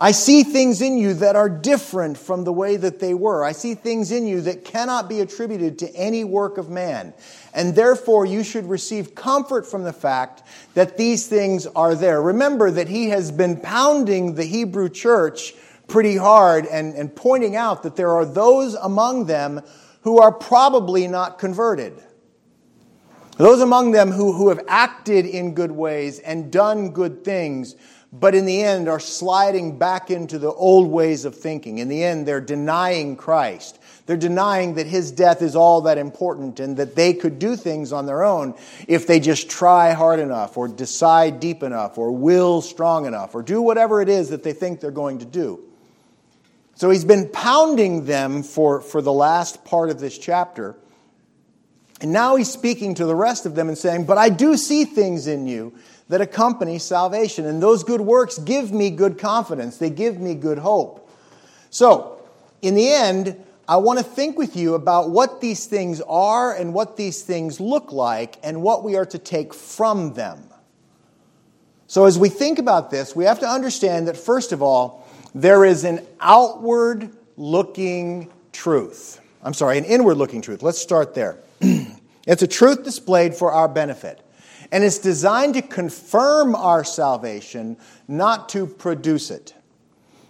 I 0.00 0.12
see 0.12 0.44
things 0.44 0.80
in 0.80 0.96
you 0.96 1.14
that 1.14 1.34
are 1.34 1.48
different 1.48 2.18
from 2.18 2.44
the 2.44 2.52
way 2.52 2.76
that 2.76 3.00
they 3.00 3.14
were. 3.14 3.42
I 3.42 3.50
see 3.50 3.74
things 3.74 4.12
in 4.12 4.28
you 4.28 4.40
that 4.42 4.64
cannot 4.64 5.08
be 5.08 5.20
attributed 5.20 5.80
to 5.80 5.92
any 5.96 6.22
work 6.22 6.56
of 6.56 6.70
man. 6.70 7.14
And 7.52 7.74
therefore, 7.74 8.24
you 8.24 8.44
should 8.44 8.68
receive 8.68 9.16
comfort 9.16 9.66
from 9.66 9.82
the 9.82 9.92
fact 9.92 10.44
that 10.74 10.96
these 10.96 11.26
things 11.26 11.66
are 11.66 11.96
there. 11.96 12.22
Remember 12.22 12.70
that 12.70 12.86
he 12.86 13.08
has 13.08 13.32
been 13.32 13.60
pounding 13.60 14.36
the 14.36 14.44
Hebrew 14.44 14.88
church 14.88 15.54
pretty 15.88 16.16
hard 16.16 16.66
and, 16.66 16.94
and 16.94 17.14
pointing 17.14 17.56
out 17.56 17.82
that 17.82 17.96
there 17.96 18.12
are 18.12 18.24
those 18.24 18.74
among 18.74 19.26
them 19.26 19.62
who 20.02 20.20
are 20.20 20.32
probably 20.32 21.08
not 21.08 21.40
converted. 21.40 22.00
Those 23.36 23.60
among 23.60 23.92
them 23.92 24.12
who, 24.12 24.32
who 24.32 24.48
have 24.48 24.64
acted 24.68 25.26
in 25.26 25.54
good 25.54 25.70
ways 25.72 26.18
and 26.20 26.52
done 26.52 26.90
good 26.90 27.24
things 27.24 27.74
but 28.12 28.34
in 28.34 28.46
the 28.46 28.62
end 28.62 28.88
are 28.88 29.00
sliding 29.00 29.78
back 29.78 30.10
into 30.10 30.38
the 30.38 30.52
old 30.52 30.88
ways 30.88 31.24
of 31.24 31.34
thinking. 31.34 31.78
In 31.78 31.88
the 31.88 32.02
end, 32.02 32.26
they're 32.26 32.40
denying 32.40 33.16
Christ. 33.16 33.78
They're 34.06 34.16
denying 34.16 34.74
that 34.74 34.86
his 34.86 35.12
death 35.12 35.42
is 35.42 35.54
all 35.54 35.82
that 35.82 35.98
important 35.98 36.60
and 36.60 36.78
that 36.78 36.94
they 36.94 37.12
could 37.12 37.38
do 37.38 37.56
things 37.56 37.92
on 37.92 38.06
their 38.06 38.24
own 38.24 38.54
if 38.86 39.06
they 39.06 39.20
just 39.20 39.50
try 39.50 39.92
hard 39.92 40.20
enough 40.20 40.56
or 40.56 40.66
decide 40.68 41.40
deep 41.40 41.62
enough 41.62 41.98
or 41.98 42.10
will 42.12 42.62
strong 42.62 43.04
enough 43.04 43.34
or 43.34 43.42
do 43.42 43.60
whatever 43.60 44.00
it 44.00 44.08
is 44.08 44.30
that 44.30 44.42
they 44.42 44.54
think 44.54 44.80
they're 44.80 44.90
going 44.90 45.18
to 45.18 45.26
do. 45.26 45.62
So 46.76 46.88
he's 46.88 47.04
been 47.04 47.28
pounding 47.28 48.06
them 48.06 48.42
for, 48.42 48.80
for 48.80 49.02
the 49.02 49.12
last 49.12 49.64
part 49.64 49.90
of 49.90 50.00
this 50.00 50.16
chapter. 50.16 50.76
And 52.00 52.12
now 52.12 52.36
he's 52.36 52.50
speaking 52.50 52.94
to 52.94 53.04
the 53.04 53.16
rest 53.16 53.44
of 53.44 53.54
them 53.54 53.68
and 53.68 53.76
saying, 53.76 54.04
But 54.04 54.16
I 54.16 54.30
do 54.30 54.56
see 54.56 54.84
things 54.84 55.26
in 55.26 55.46
you 55.46 55.74
that 56.08 56.20
accompany 56.20 56.78
salvation. 56.78 57.46
And 57.46 57.62
those 57.62 57.84
good 57.84 58.00
works 58.00 58.38
give 58.38 58.72
me 58.72 58.90
good 58.90 59.18
confidence, 59.18 59.78
they 59.78 59.90
give 59.90 60.18
me 60.18 60.34
good 60.34 60.58
hope. 60.58 61.10
So, 61.70 62.20
in 62.62 62.74
the 62.74 62.90
end, 62.90 63.44
I 63.68 63.76
want 63.76 63.98
to 63.98 64.04
think 64.04 64.38
with 64.38 64.56
you 64.56 64.74
about 64.74 65.10
what 65.10 65.40
these 65.40 65.66
things 65.66 66.00
are 66.00 66.54
and 66.54 66.72
what 66.72 66.96
these 66.96 67.22
things 67.22 67.60
look 67.60 67.92
like 67.92 68.38
and 68.42 68.62
what 68.62 68.82
we 68.82 68.96
are 68.96 69.04
to 69.06 69.18
take 69.18 69.52
from 69.52 70.14
them. 70.14 70.42
So, 71.86 72.06
as 72.06 72.18
we 72.18 72.28
think 72.28 72.58
about 72.58 72.90
this, 72.90 73.14
we 73.14 73.24
have 73.24 73.40
to 73.40 73.48
understand 73.48 74.08
that, 74.08 74.16
first 74.16 74.52
of 74.52 74.62
all, 74.62 75.06
there 75.34 75.64
is 75.64 75.84
an 75.84 76.06
outward 76.20 77.10
looking 77.36 78.30
truth. 78.52 79.20
I'm 79.42 79.54
sorry, 79.54 79.78
an 79.78 79.84
inward 79.84 80.16
looking 80.16 80.42
truth. 80.42 80.62
Let's 80.62 80.78
start 80.78 81.14
there. 81.14 81.38
it's 82.26 82.42
a 82.42 82.46
truth 82.46 82.84
displayed 82.84 83.34
for 83.34 83.52
our 83.52 83.68
benefit. 83.68 84.20
And 84.70 84.84
it's 84.84 84.98
designed 84.98 85.54
to 85.54 85.62
confirm 85.62 86.54
our 86.54 86.84
salvation, 86.84 87.78
not 88.06 88.48
to 88.50 88.66
produce 88.66 89.30
it. 89.30 89.54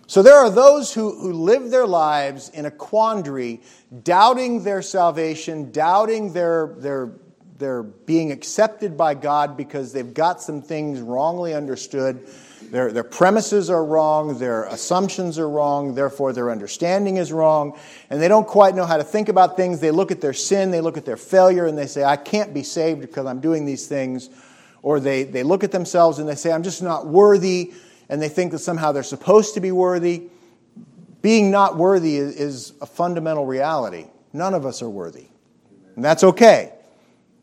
So 0.06 0.22
there 0.22 0.36
are 0.36 0.48
those 0.48 0.94
who, 0.94 1.14
who 1.18 1.32
live 1.32 1.70
their 1.70 1.86
lives 1.86 2.48
in 2.48 2.64
a 2.64 2.70
quandary, 2.70 3.60
doubting 4.04 4.64
their 4.64 4.80
salvation, 4.80 5.70
doubting 5.70 6.32
their, 6.32 6.74
their, 6.78 7.12
their 7.58 7.82
being 7.82 8.32
accepted 8.32 8.96
by 8.96 9.12
God 9.12 9.54
because 9.54 9.92
they've 9.92 10.14
got 10.14 10.40
some 10.40 10.62
things 10.62 11.00
wrongly 11.00 11.52
understood. 11.52 12.26
Their, 12.70 12.92
their 12.92 13.04
premises 13.04 13.70
are 13.70 13.84
wrong, 13.84 14.38
their 14.38 14.64
assumptions 14.64 15.38
are 15.38 15.48
wrong, 15.48 15.94
therefore 15.94 16.32
their 16.32 16.50
understanding 16.50 17.16
is 17.16 17.32
wrong, 17.32 17.78
and 18.10 18.20
they 18.20 18.28
don't 18.28 18.46
quite 18.46 18.74
know 18.74 18.84
how 18.84 18.98
to 18.98 19.04
think 19.04 19.28
about 19.28 19.56
things. 19.56 19.80
They 19.80 19.90
look 19.90 20.10
at 20.10 20.20
their 20.20 20.34
sin, 20.34 20.70
they 20.70 20.80
look 20.80 20.96
at 20.98 21.04
their 21.04 21.16
failure, 21.16 21.66
and 21.66 21.78
they 21.78 21.86
say, 21.86 22.04
I 22.04 22.16
can't 22.16 22.52
be 22.52 22.62
saved 22.62 23.00
because 23.00 23.26
I'm 23.26 23.40
doing 23.40 23.64
these 23.64 23.86
things. 23.86 24.28
Or 24.82 25.00
they, 25.00 25.24
they 25.24 25.42
look 25.42 25.64
at 25.64 25.72
themselves 25.72 26.18
and 26.18 26.28
they 26.28 26.34
say, 26.34 26.52
I'm 26.52 26.62
just 26.62 26.82
not 26.82 27.06
worthy, 27.06 27.72
and 28.08 28.20
they 28.20 28.28
think 28.28 28.52
that 28.52 28.58
somehow 28.58 28.92
they're 28.92 29.02
supposed 29.02 29.54
to 29.54 29.60
be 29.60 29.72
worthy. 29.72 30.28
Being 31.22 31.50
not 31.50 31.76
worthy 31.76 32.16
is, 32.16 32.36
is 32.36 32.72
a 32.80 32.86
fundamental 32.86 33.46
reality. 33.46 34.06
None 34.32 34.54
of 34.54 34.66
us 34.66 34.82
are 34.82 34.90
worthy. 34.90 35.26
And 35.96 36.04
that's 36.04 36.22
okay. 36.22 36.77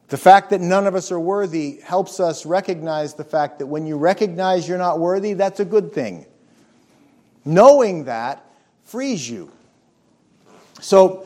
The 0.07 0.17
fact 0.17 0.51
that 0.51 0.61
none 0.61 0.85
of 0.85 0.95
us 0.95 1.11
are 1.11 1.19
worthy 1.19 1.79
helps 1.81 2.19
us 2.19 2.45
recognize 2.45 3.15
the 3.15 3.23
fact 3.23 3.59
that 3.59 3.65
when 3.65 3.87
you 3.87 3.97
recognize 3.97 4.67
you're 4.67 4.77
not 4.77 4.99
worthy, 4.99 5.33
that's 5.33 5.59
a 5.59 5.65
good 5.65 5.93
thing. 5.93 6.25
Knowing 7.43 8.05
that 8.05 8.45
frees 8.83 9.27
you. 9.29 9.51
So, 10.79 11.25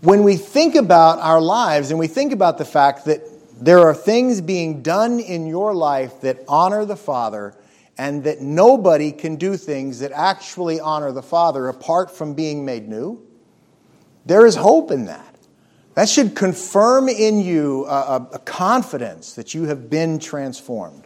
when 0.00 0.22
we 0.22 0.36
think 0.36 0.74
about 0.74 1.18
our 1.18 1.40
lives 1.40 1.90
and 1.90 1.98
we 1.98 2.06
think 2.06 2.32
about 2.32 2.56
the 2.56 2.64
fact 2.64 3.04
that 3.04 3.20
there 3.60 3.80
are 3.80 3.94
things 3.94 4.40
being 4.40 4.82
done 4.82 5.20
in 5.20 5.46
your 5.46 5.74
life 5.74 6.22
that 6.22 6.42
honor 6.48 6.86
the 6.86 6.96
Father, 6.96 7.54
and 8.00 8.24
that 8.24 8.40
nobody 8.40 9.12
can 9.12 9.36
do 9.36 9.58
things 9.58 9.98
that 9.98 10.10
actually 10.12 10.80
honor 10.80 11.12
the 11.12 11.22
Father 11.22 11.68
apart 11.68 12.10
from 12.10 12.32
being 12.32 12.64
made 12.64 12.88
new, 12.88 13.20
there 14.24 14.46
is 14.46 14.56
hope 14.56 14.90
in 14.90 15.04
that. 15.04 15.29
That 15.94 16.08
should 16.08 16.36
confirm 16.36 17.08
in 17.08 17.40
you 17.40 17.84
a, 17.86 18.28
a, 18.32 18.38
confidence 18.38 19.34
that 19.34 19.54
you 19.54 19.64
have 19.64 19.90
been 19.90 20.18
transformed. 20.18 21.04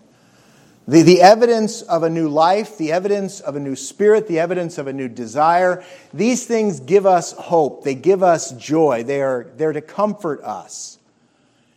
The, 0.86 1.00
the 1.00 1.22
evidence 1.22 1.80
of 1.80 2.02
a 2.02 2.10
new 2.10 2.28
life, 2.28 2.76
the 2.76 2.92
evidence 2.92 3.40
of 3.40 3.56
a 3.56 3.60
new 3.60 3.76
spirit, 3.76 4.28
the 4.28 4.38
evidence 4.38 4.76
of 4.76 4.86
a 4.86 4.92
new 4.92 5.08
desire, 5.08 5.82
these 6.12 6.46
things 6.46 6.80
give 6.80 7.06
us 7.06 7.32
hope. 7.32 7.84
They 7.84 7.94
give 7.94 8.22
us 8.22 8.52
joy. 8.52 9.02
They 9.04 9.22
are 9.22 9.50
there 9.56 9.72
to 9.72 9.80
comfort 9.80 10.42
us. 10.42 10.98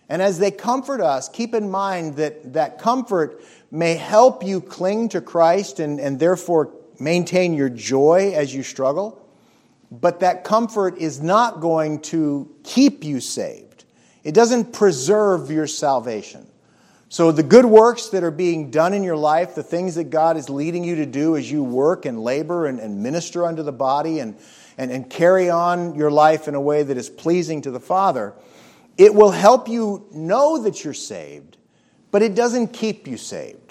And 0.09 0.21
as 0.21 0.39
they 0.39 0.51
comfort 0.51 0.99
us, 0.99 1.29
keep 1.29 1.53
in 1.53 1.69
mind 1.69 2.17
that 2.17 2.53
that 2.53 2.79
comfort 2.79 3.41
may 3.71 3.95
help 3.95 4.43
you 4.43 4.59
cling 4.59 5.09
to 5.09 5.21
Christ 5.21 5.79
and, 5.79 5.99
and 5.99 6.19
therefore 6.19 6.73
maintain 6.99 7.53
your 7.53 7.69
joy 7.69 8.33
as 8.35 8.53
you 8.53 8.63
struggle. 8.63 9.21
But 9.91 10.19
that 10.19 10.43
comfort 10.43 10.97
is 10.97 11.21
not 11.21 11.61
going 11.61 12.01
to 12.01 12.53
keep 12.63 13.03
you 13.03 13.19
saved. 13.19 13.85
It 14.23 14.33
doesn't 14.33 14.73
preserve 14.73 15.49
your 15.49 15.67
salvation. 15.67 16.47
So, 17.09 17.31
the 17.31 17.43
good 17.43 17.63
works 17.63 18.09
that 18.09 18.23
are 18.23 18.31
being 18.31 18.69
done 18.69 18.93
in 18.93 19.01
your 19.01 19.15
life, 19.15 19.55
the 19.55 19.63
things 19.63 19.95
that 19.95 20.09
God 20.09 20.35
is 20.35 20.49
leading 20.49 20.83
you 20.83 20.97
to 20.97 21.05
do 21.05 21.37
as 21.37 21.49
you 21.49 21.63
work 21.63 22.05
and 22.05 22.21
labor 22.21 22.65
and, 22.65 22.81
and 22.81 23.01
minister 23.01 23.45
unto 23.45 23.63
the 23.63 23.71
body 23.71 24.19
and, 24.19 24.35
and, 24.77 24.91
and 24.91 25.09
carry 25.09 25.49
on 25.49 25.95
your 25.95 26.11
life 26.11 26.49
in 26.49 26.55
a 26.55 26.59
way 26.59 26.83
that 26.83 26.97
is 26.97 27.09
pleasing 27.09 27.61
to 27.61 27.71
the 27.71 27.79
Father, 27.79 28.33
it 28.97 29.13
will 29.13 29.31
help 29.31 29.69
you 29.69 30.05
know 30.11 30.61
that 30.63 30.83
you're 30.83 30.93
saved, 30.93 31.55
but 32.11 32.21
it 32.21 32.35
doesn't 32.35 32.73
keep 32.73 33.07
you 33.07 33.15
saved. 33.15 33.66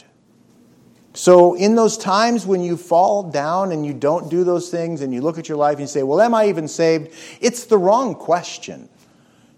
So, 1.17 1.55
in 1.55 1.77
those 1.77 1.97
times 1.97 2.45
when 2.45 2.61
you 2.61 2.77
fall 2.77 3.23
down 3.23 3.73
and 3.73 3.87
you 3.87 3.95
don't 3.95 4.29
do 4.29 4.45
those 4.45 4.69
things 4.69 5.01
and 5.01 5.15
you 5.15 5.23
look 5.23 5.39
at 5.39 5.49
your 5.49 5.57
life 5.57 5.77
and 5.77 5.81
you 5.81 5.87
say, 5.87 6.03
Well, 6.03 6.21
am 6.21 6.35
I 6.35 6.49
even 6.49 6.69
saved? 6.69 7.11
It's 7.41 7.65
the 7.65 7.79
wrong 7.79 8.15
question. 8.15 8.91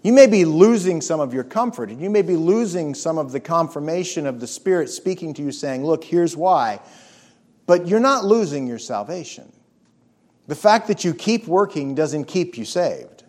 You 0.01 0.13
may 0.13 0.25
be 0.25 0.45
losing 0.45 1.01
some 1.01 1.19
of 1.19 1.33
your 1.33 1.43
comfort 1.43 1.89
and 1.89 1.99
you 1.99 2.09
may 2.09 2.21
be 2.21 2.37
losing 2.37 2.95
some 2.95 3.17
of 3.17 3.33
the 3.33 3.41
confirmation 3.41 4.25
of 4.25 4.39
the 4.39 4.47
Spirit 4.47 4.89
speaking 4.89 5.33
to 5.33 5.41
you, 5.41 5.51
saying, 5.51 5.83
Look, 5.83 6.05
here's 6.05 6.37
why. 6.37 6.79
But 7.65 7.87
you're 7.87 7.99
not 7.99 8.23
losing 8.23 8.65
your 8.65 8.79
salvation. 8.79 9.51
The 10.47 10.55
fact 10.55 10.87
that 10.87 11.03
you 11.03 11.13
keep 11.13 11.45
working 11.45 11.93
doesn't 11.93 12.23
keep 12.23 12.57
you 12.57 12.63
saved. 12.63 13.25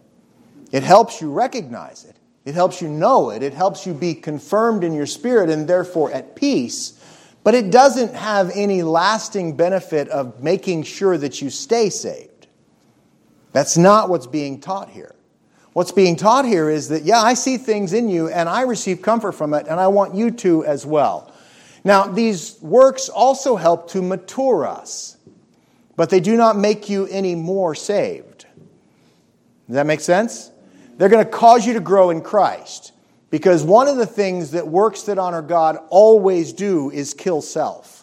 It 0.70 0.84
helps 0.84 1.20
you 1.20 1.32
recognize 1.32 2.04
it, 2.04 2.14
it 2.44 2.54
helps 2.54 2.80
you 2.80 2.86
know 2.86 3.30
it, 3.30 3.42
it 3.42 3.54
helps 3.54 3.86
you 3.86 3.92
be 3.92 4.14
confirmed 4.14 4.84
in 4.84 4.92
your 4.92 5.06
spirit 5.06 5.50
and 5.50 5.66
therefore 5.66 6.12
at 6.12 6.36
peace 6.36 6.99
but 7.42 7.54
it 7.54 7.70
doesn't 7.70 8.14
have 8.14 8.50
any 8.54 8.82
lasting 8.82 9.56
benefit 9.56 10.08
of 10.08 10.42
making 10.42 10.82
sure 10.82 11.16
that 11.16 11.40
you 11.40 11.50
stay 11.50 11.90
saved. 11.90 12.46
That's 13.52 13.76
not 13.76 14.08
what's 14.08 14.26
being 14.26 14.60
taught 14.60 14.90
here. 14.90 15.14
What's 15.72 15.92
being 15.92 16.16
taught 16.16 16.44
here 16.44 16.68
is 16.68 16.88
that, 16.88 17.04
yeah, 17.04 17.20
I 17.20 17.34
see 17.34 17.56
things 17.56 17.92
in 17.92 18.08
you 18.08 18.28
and 18.28 18.48
I 18.48 18.62
receive 18.62 19.02
comfort 19.02 19.32
from 19.32 19.54
it, 19.54 19.66
and 19.68 19.78
I 19.78 19.86
want 19.88 20.14
you 20.14 20.30
to 20.32 20.64
as 20.64 20.84
well. 20.84 21.32
Now, 21.84 22.06
these 22.06 22.60
works 22.60 23.08
also 23.08 23.56
help 23.56 23.90
to 23.90 24.02
mature 24.02 24.66
us, 24.66 25.16
but 25.96 26.10
they 26.10 26.20
do 26.20 26.36
not 26.36 26.56
make 26.56 26.88
you 26.88 27.06
any 27.06 27.34
more 27.34 27.74
saved. 27.74 28.46
Does 29.66 29.76
that 29.76 29.86
make 29.86 30.00
sense? 30.00 30.50
They're 30.96 31.08
going 31.08 31.24
to 31.24 31.30
cause 31.30 31.66
you 31.66 31.74
to 31.74 31.80
grow 31.80 32.10
in 32.10 32.20
Christ. 32.20 32.92
Because 33.30 33.62
one 33.62 33.86
of 33.86 33.96
the 33.96 34.06
things 34.06 34.50
that 34.50 34.66
works 34.66 35.02
that 35.04 35.18
honor 35.18 35.42
God 35.42 35.78
always 35.88 36.52
do 36.52 36.90
is 36.90 37.14
kill 37.14 37.42
self. 37.42 38.00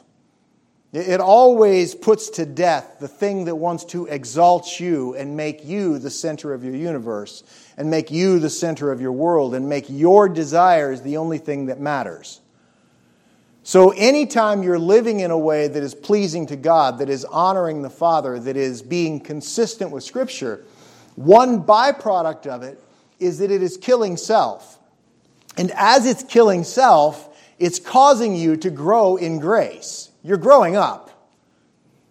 It 0.93 1.19
always 1.19 1.93
puts 1.93 2.29
to 2.31 2.45
death 2.45 2.97
the 2.99 3.09
thing 3.09 3.45
that 3.45 3.55
wants 3.55 3.83
to 3.85 4.05
exalt 4.05 4.79
you 4.79 5.15
and 5.15 5.35
make 5.35 5.65
you 5.65 5.99
the 5.99 6.09
center 6.09 6.53
of 6.53 6.63
your 6.63 6.75
universe 6.75 7.43
and 7.75 7.89
make 7.89 8.09
you 8.09 8.39
the 8.39 8.49
center 8.49 8.91
of 8.91 9.01
your 9.01 9.11
world 9.11 9.53
and 9.53 9.67
make 9.67 9.85
your 9.89 10.29
desires 10.29 11.01
the 11.01 11.17
only 11.17 11.39
thing 11.39 11.65
that 11.65 11.79
matters. 11.81 12.39
So, 13.63 13.89
anytime 13.91 14.63
you're 14.63 14.79
living 14.79 15.19
in 15.19 15.29
a 15.29 15.37
way 15.37 15.67
that 15.67 15.83
is 15.83 15.93
pleasing 15.93 16.47
to 16.47 16.55
God, 16.55 16.99
that 16.99 17.09
is 17.09 17.25
honoring 17.25 17.81
the 17.81 17.89
Father, 17.89 18.39
that 18.39 18.55
is 18.55 18.81
being 18.81 19.19
consistent 19.19 19.91
with 19.91 20.05
Scripture, 20.05 20.63
one 21.15 21.63
byproduct 21.63 22.47
of 22.47 22.63
it 22.63 22.81
is 23.19 23.39
that 23.39 23.51
it 23.51 23.61
is 23.61 23.75
killing 23.75 24.15
self. 24.15 24.76
And 25.57 25.71
as 25.75 26.05
it's 26.05 26.23
killing 26.23 26.63
self, 26.63 27.35
it's 27.59 27.79
causing 27.79 28.35
you 28.35 28.57
to 28.57 28.69
grow 28.69 29.17
in 29.17 29.39
grace. 29.39 30.11
You're 30.23 30.37
growing 30.37 30.75
up. 30.75 31.07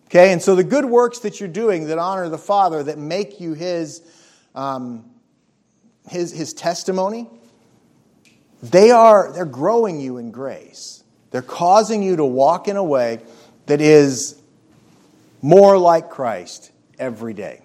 Okay, 0.07 0.33
and 0.33 0.41
so 0.41 0.55
the 0.55 0.65
good 0.65 0.85
works 0.85 1.21
that 1.21 1.41
you're 1.41 1.49
doing 1.49 1.89
that 1.89 1.99
honor 1.99 2.29
the 2.29 2.39
Father, 2.39 2.83
that 2.83 2.99
make 2.99 3.41
you 3.41 3.55
His, 3.55 4.03
um, 4.55 5.05
His, 6.09 6.33
His 6.33 6.55
testimony, 6.55 7.29
they 8.63 8.91
are 8.91 9.33
they're 9.33 9.45
growing 9.45 10.01
you 10.01 10.17
in 10.19 10.31
grace. 10.31 11.05
They're 11.31 11.43
causing 11.43 12.03
you 12.03 12.17
to 12.17 12.25
walk 12.25 12.69
in 12.69 12.77
a 12.77 12.85
way 12.85 13.21
that 13.67 13.81
is 13.81 14.41
more 15.43 15.77
like 15.77 16.09
Christ 16.09 16.73
every 16.99 17.35
day. 17.35 17.63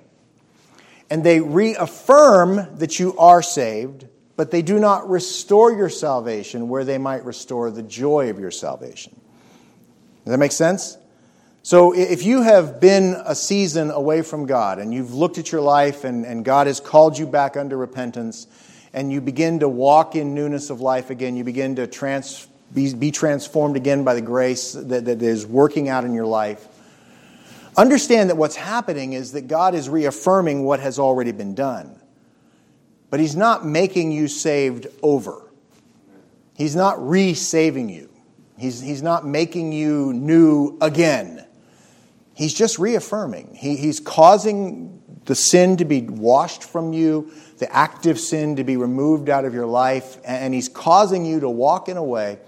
And 1.10 1.24
they 1.24 1.40
reaffirm 1.40 2.78
that 2.78 3.00
you 3.00 3.18
are 3.18 3.42
saved, 3.42 4.08
but 4.36 4.52
they 4.52 4.62
do 4.62 4.80
not 4.80 5.10
restore 5.10 5.72
your 5.72 5.90
salvation 5.90 6.70
where 6.70 6.84
they 6.84 6.98
might 6.98 7.26
restore 7.26 7.70
the 7.72 7.84
joy 7.84 8.30
of 8.30 8.40
your 8.40 8.52
salvation. 8.52 9.14
Does 10.26 10.32
that 10.32 10.38
make 10.38 10.52
sense? 10.52 10.98
So, 11.64 11.94
if 11.94 12.26
you 12.26 12.42
have 12.42 12.80
been 12.80 13.16
a 13.24 13.36
season 13.36 13.92
away 13.92 14.24
from 14.24 14.48
God 14.48 14.80
and 14.80 14.92
you've 14.92 15.14
looked 15.14 15.38
at 15.38 15.52
your 15.52 15.62
life 15.62 16.04
and, 16.04 16.26
and 16.26 16.44
God 16.44 16.66
has 16.66 16.80
called 16.80 17.20
you 17.20 17.28
back 17.28 17.56
under 17.56 17.78
repentance, 17.78 18.48
and 18.94 19.12
you 19.12 19.22
begin 19.22 19.60
to 19.60 19.70
walk 19.70 20.16
in 20.16 20.34
newness 20.34 20.70
of 20.70 20.82
life 20.82 21.10
again, 21.10 21.36
you 21.36 21.44
begin 21.44 21.76
to 21.76 21.88
trans, 21.88 22.48
be, 22.74 22.94
be 22.94 23.12
transformed 23.12 23.76
again 23.76 24.04
by 24.04 24.14
the 24.14 24.22
grace 24.22 24.74
that, 24.74 25.06
that 25.06 25.22
is 25.22 25.46
working 25.46 25.88
out 25.88 26.04
in 26.04 26.14
your 26.14 26.26
life, 26.26 26.68
understand 27.78 28.30
that 28.30 28.36
what's 28.36 28.56
happening 28.56 29.14
is 29.14 29.32
that 29.34 29.48
God 29.48 29.76
is 29.76 29.88
reaffirming 29.88 30.64
what 30.64 30.80
has 30.80 31.00
already 31.00 31.32
been 31.32 31.56
done. 31.56 31.96
But 33.12 33.20
He's 33.20 33.36
not 33.36 33.64
making 33.64 34.12
you 34.12 34.28
saved 34.28 34.88
over, 35.04 35.52
He's 36.56 36.76
not 36.76 37.08
re 37.08 37.36
saving 37.36 37.90
you. 37.90 38.10
He's, 38.58 38.80
he's 38.80 39.02
not 39.02 39.26
making 39.26 39.72
you 39.72 40.14
new 40.14 40.78
again. 40.82 41.44
He's 42.36 42.54
just 42.54 42.78
reaffirming. 42.78 43.56
He, 43.56 43.76
he's 43.76 44.00
causing 44.00 45.02
the 45.26 45.36
sin 45.36 45.78
to 45.78 45.86
be 45.86 46.02
washed 46.02 46.64
from 46.64 46.94
you, 46.94 47.32
the 47.58 47.74
active 47.76 48.20
sin 48.20 48.56
to 48.58 48.64
be 48.64 48.78
removed 48.78 49.30
out 49.30 49.46
of 49.46 49.54
your 49.54 49.66
life, 49.66 50.18
and 50.24 50.54
he's 50.54 50.70
causing 50.70 51.26
you 51.26 51.40
to 51.40 51.50
walk 51.50 51.90
in 51.90 51.98
a 51.98 52.04
way 52.04 52.40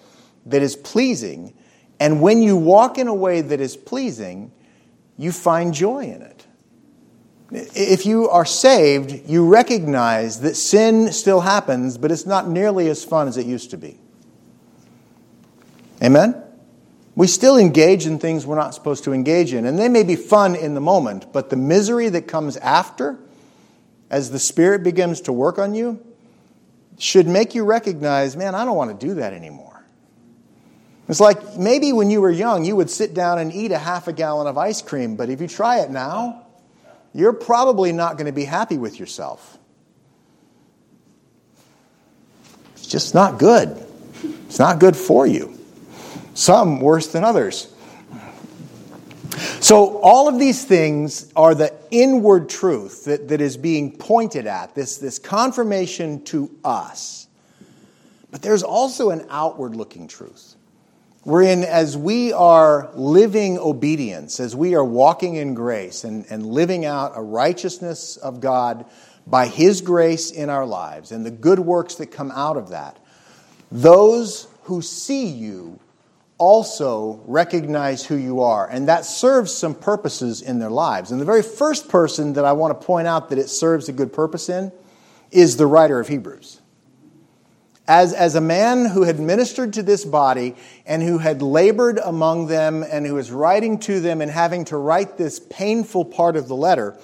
that 0.45 0.61
is 0.61 0.75
pleasing. 0.75 1.53
And 1.99 2.21
when 2.21 2.41
you 2.41 2.57
walk 2.57 2.97
in 2.97 3.07
a 3.07 3.13
way 3.13 3.41
that 3.41 3.59
is 3.59 3.75
pleasing, 3.77 4.51
you 5.17 5.31
find 5.31 5.73
joy 5.73 6.05
in 6.05 6.21
it. 6.21 6.32
If 7.53 8.07
you 8.07 8.29
are 8.29 8.45
saved, 8.45 9.29
you 9.29 9.47
recognize 9.47 10.41
that 10.41 10.55
sin 10.55 11.11
still 11.11 11.41
happens, 11.41 11.99
but 11.99 12.11
it's 12.11 12.25
not 12.25 12.47
nearly 12.47 12.89
as 12.89 13.05
fun 13.05 13.27
as 13.27 13.37
it 13.37 13.45
used 13.45 13.69
to 13.71 13.77
be. 13.77 13.99
Amen? 16.01 16.41
We 17.15 17.27
still 17.27 17.57
engage 17.57 18.07
in 18.07 18.17
things 18.17 18.47
we're 18.47 18.55
not 18.55 18.73
supposed 18.73 19.03
to 19.03 19.13
engage 19.13 19.53
in. 19.53 19.67
And 19.67 19.77
they 19.77 19.87
may 19.87 20.01
be 20.01 20.15
fun 20.15 20.55
in 20.55 20.73
the 20.73 20.81
moment, 20.81 21.31
but 21.31 21.51
the 21.51 21.55
misery 21.55 22.09
that 22.09 22.27
comes 22.27 22.57
after, 22.57 23.19
as 24.09 24.31
the 24.31 24.39
Spirit 24.39 24.83
begins 24.83 25.21
to 25.21 25.33
work 25.33 25.59
on 25.59 25.75
you, 25.75 26.03
should 26.97 27.27
make 27.27 27.53
you 27.53 27.65
recognize, 27.65 28.35
man, 28.35 28.55
I 28.55 28.65
don't 28.65 28.75
want 28.75 28.99
to 28.99 29.07
do 29.07 29.13
that 29.15 29.31
anymore. 29.33 29.85
It's 31.07 31.19
like 31.19 31.55
maybe 31.57 31.93
when 31.93 32.09
you 32.09 32.19
were 32.21 32.31
young, 32.31 32.65
you 32.65 32.75
would 32.75 32.89
sit 32.89 33.13
down 33.13 33.37
and 33.37 33.53
eat 33.53 33.71
a 33.71 33.77
half 33.77 34.07
a 34.07 34.13
gallon 34.13 34.47
of 34.47 34.57
ice 34.57 34.81
cream, 34.81 35.15
but 35.15 35.29
if 35.29 35.39
you 35.39 35.47
try 35.47 35.81
it 35.81 35.91
now, 35.91 36.42
you're 37.13 37.33
probably 37.33 37.91
not 37.91 38.17
going 38.17 38.25
to 38.25 38.31
be 38.31 38.45
happy 38.45 38.77
with 38.77 38.99
yourself. 38.99 39.57
It's 42.73 42.87
just 42.87 43.13
not 43.13 43.39
good. 43.39 43.85
It's 44.23 44.59
not 44.59 44.79
good 44.79 44.95
for 44.95 45.25
you 45.25 45.59
some 46.33 46.79
worse 46.79 47.07
than 47.07 47.23
others. 47.23 47.69
So, 49.59 49.97
all 49.99 50.27
of 50.27 50.39
these 50.39 50.63
things 50.63 51.31
are 51.35 51.55
the 51.55 51.73
inward 51.89 52.49
truth 52.49 53.05
that, 53.05 53.29
that 53.29 53.41
is 53.41 53.57
being 53.57 53.97
pointed 53.97 54.45
at, 54.45 54.75
this, 54.75 54.97
this 54.97 55.17
confirmation 55.17 56.23
to 56.25 56.51
us. 56.63 57.27
But 58.29 58.41
there's 58.41 58.61
also 58.63 59.09
an 59.09 59.25
outward 59.29 59.75
looking 59.75 60.07
truth. 60.07 60.52
Wherein, 61.23 61.63
as 61.63 61.97
we 61.97 62.33
are 62.33 62.91
living 62.95 63.57
obedience, 63.57 64.41
as 64.41 64.55
we 64.55 64.75
are 64.75 64.83
walking 64.83 65.35
in 65.35 65.53
grace 65.53 66.03
and, 66.03 66.25
and 66.29 66.45
living 66.45 66.85
out 66.85 67.13
a 67.15 67.21
righteousness 67.21 68.17
of 68.17 68.41
God 68.41 68.85
by 69.25 69.47
His 69.47 69.79
grace 69.79 70.31
in 70.31 70.49
our 70.49 70.65
lives 70.65 71.13
and 71.13 71.25
the 71.25 71.31
good 71.31 71.59
works 71.59 71.95
that 71.95 72.07
come 72.07 72.29
out 72.31 72.57
of 72.57 72.69
that, 72.69 72.99
those 73.71 74.47
who 74.63 74.81
see 74.81 75.27
you 75.27 75.79
also 76.37 77.21
recognize 77.25 78.05
who 78.05 78.15
you 78.15 78.41
are. 78.41 78.69
And 78.69 78.89
that 78.89 79.05
serves 79.05 79.53
some 79.53 79.75
purposes 79.75 80.41
in 80.41 80.59
their 80.59 80.69
lives. 80.69 81.11
And 81.11 81.21
the 81.21 81.25
very 81.25 81.43
first 81.43 81.87
person 81.87 82.33
that 82.33 82.43
I 82.43 82.51
want 82.51 82.79
to 82.79 82.85
point 82.85 83.07
out 83.07 83.29
that 83.29 83.39
it 83.39 83.49
serves 83.49 83.87
a 83.87 83.93
good 83.93 84.11
purpose 84.11 84.49
in 84.49 84.73
is 85.31 85.55
the 85.55 85.67
writer 85.67 86.01
of 86.01 86.09
Hebrews. 86.09 86.59
As, 87.87 88.13
as 88.13 88.35
a 88.35 88.41
man 88.41 88.85
who 88.85 89.03
had 89.03 89.19
ministered 89.19 89.73
to 89.73 89.83
this 89.83 90.05
body 90.05 90.55
and 90.85 91.03
who 91.03 91.17
had 91.17 91.41
labored 91.41 91.97
among 91.97 92.47
them 92.47 92.81
and 92.81 93.05
who 93.05 93.15
was 93.15 93.29
writing 93.29 93.77
to 93.79 93.99
them 93.99 94.21
and 94.21 94.31
having 94.31 94.63
to 94.65 94.77
write 94.77 95.17
this 95.17 95.39
painful 95.39 96.05
part 96.05 96.37
of 96.37 96.47
the 96.47 96.55
letter, 96.55 96.97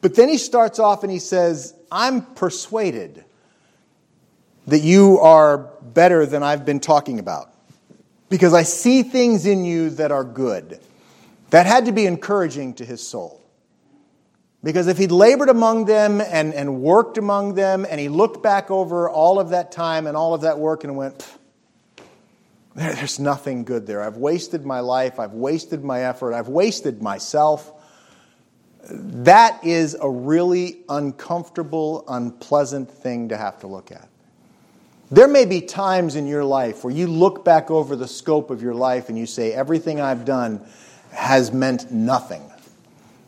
but 0.00 0.14
then 0.14 0.28
he 0.28 0.38
starts 0.38 0.78
off 0.78 1.02
and 1.02 1.10
he 1.10 1.18
says, 1.18 1.74
I'm 1.90 2.22
persuaded 2.22 3.24
that 4.66 4.80
you 4.80 5.18
are 5.18 5.58
better 5.82 6.24
than 6.24 6.42
I've 6.42 6.64
been 6.64 6.80
talking 6.80 7.18
about 7.18 7.52
because 8.28 8.54
I 8.54 8.62
see 8.62 9.02
things 9.02 9.46
in 9.46 9.64
you 9.64 9.90
that 9.90 10.12
are 10.12 10.24
good. 10.24 10.80
That 11.50 11.66
had 11.66 11.86
to 11.86 11.92
be 11.92 12.06
encouraging 12.06 12.74
to 12.74 12.84
his 12.84 13.06
soul. 13.06 13.43
Because 14.64 14.86
if 14.86 14.96
he'd 14.96 15.12
labored 15.12 15.50
among 15.50 15.84
them 15.84 16.22
and, 16.22 16.54
and 16.54 16.80
worked 16.80 17.18
among 17.18 17.54
them, 17.54 17.86
and 17.88 18.00
he 18.00 18.08
looked 18.08 18.42
back 18.42 18.70
over 18.70 19.10
all 19.10 19.38
of 19.38 19.50
that 19.50 19.70
time 19.70 20.06
and 20.06 20.16
all 20.16 20.32
of 20.32 20.40
that 20.40 20.58
work 20.58 20.84
and 20.84 20.96
went, 20.96 21.28
there's 22.74 23.20
nothing 23.20 23.64
good 23.64 23.86
there. 23.86 24.02
I've 24.02 24.16
wasted 24.16 24.64
my 24.64 24.80
life, 24.80 25.20
I've 25.20 25.34
wasted 25.34 25.84
my 25.84 26.04
effort, 26.04 26.32
I've 26.32 26.48
wasted 26.48 27.02
myself. 27.02 27.72
That 28.88 29.62
is 29.64 29.96
a 30.00 30.08
really 30.08 30.78
uncomfortable, 30.88 32.02
unpleasant 32.08 32.90
thing 32.90 33.28
to 33.28 33.36
have 33.36 33.60
to 33.60 33.66
look 33.66 33.92
at. 33.92 34.08
There 35.10 35.28
may 35.28 35.44
be 35.44 35.60
times 35.60 36.16
in 36.16 36.26
your 36.26 36.44
life 36.44 36.84
where 36.84 36.92
you 36.92 37.06
look 37.06 37.44
back 37.44 37.70
over 37.70 37.96
the 37.96 38.08
scope 38.08 38.50
of 38.50 38.62
your 38.62 38.74
life 38.74 39.10
and 39.10 39.18
you 39.18 39.26
say, 39.26 39.52
everything 39.52 40.00
I've 40.00 40.24
done 40.24 40.66
has 41.12 41.52
meant 41.52 41.92
nothing. 41.92 42.50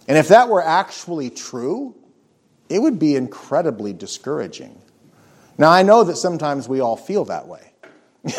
And 0.09 0.17
if 0.17 0.29
that 0.29 0.49
were 0.49 0.63
actually 0.63 1.31
true, 1.31 1.95
it 2.69 2.81
would 2.81 2.99
be 2.99 3.17
incredibly 3.17 3.93
discouraging. 3.93 4.81
Now, 5.59 5.71
I 5.71 5.83
know 5.83 6.05
that 6.05 6.17
sometimes 6.17 6.69
we 6.69 6.81
all 6.81 6.97
feel 6.97 7.25
that 7.27 7.49
way. 7.49 7.73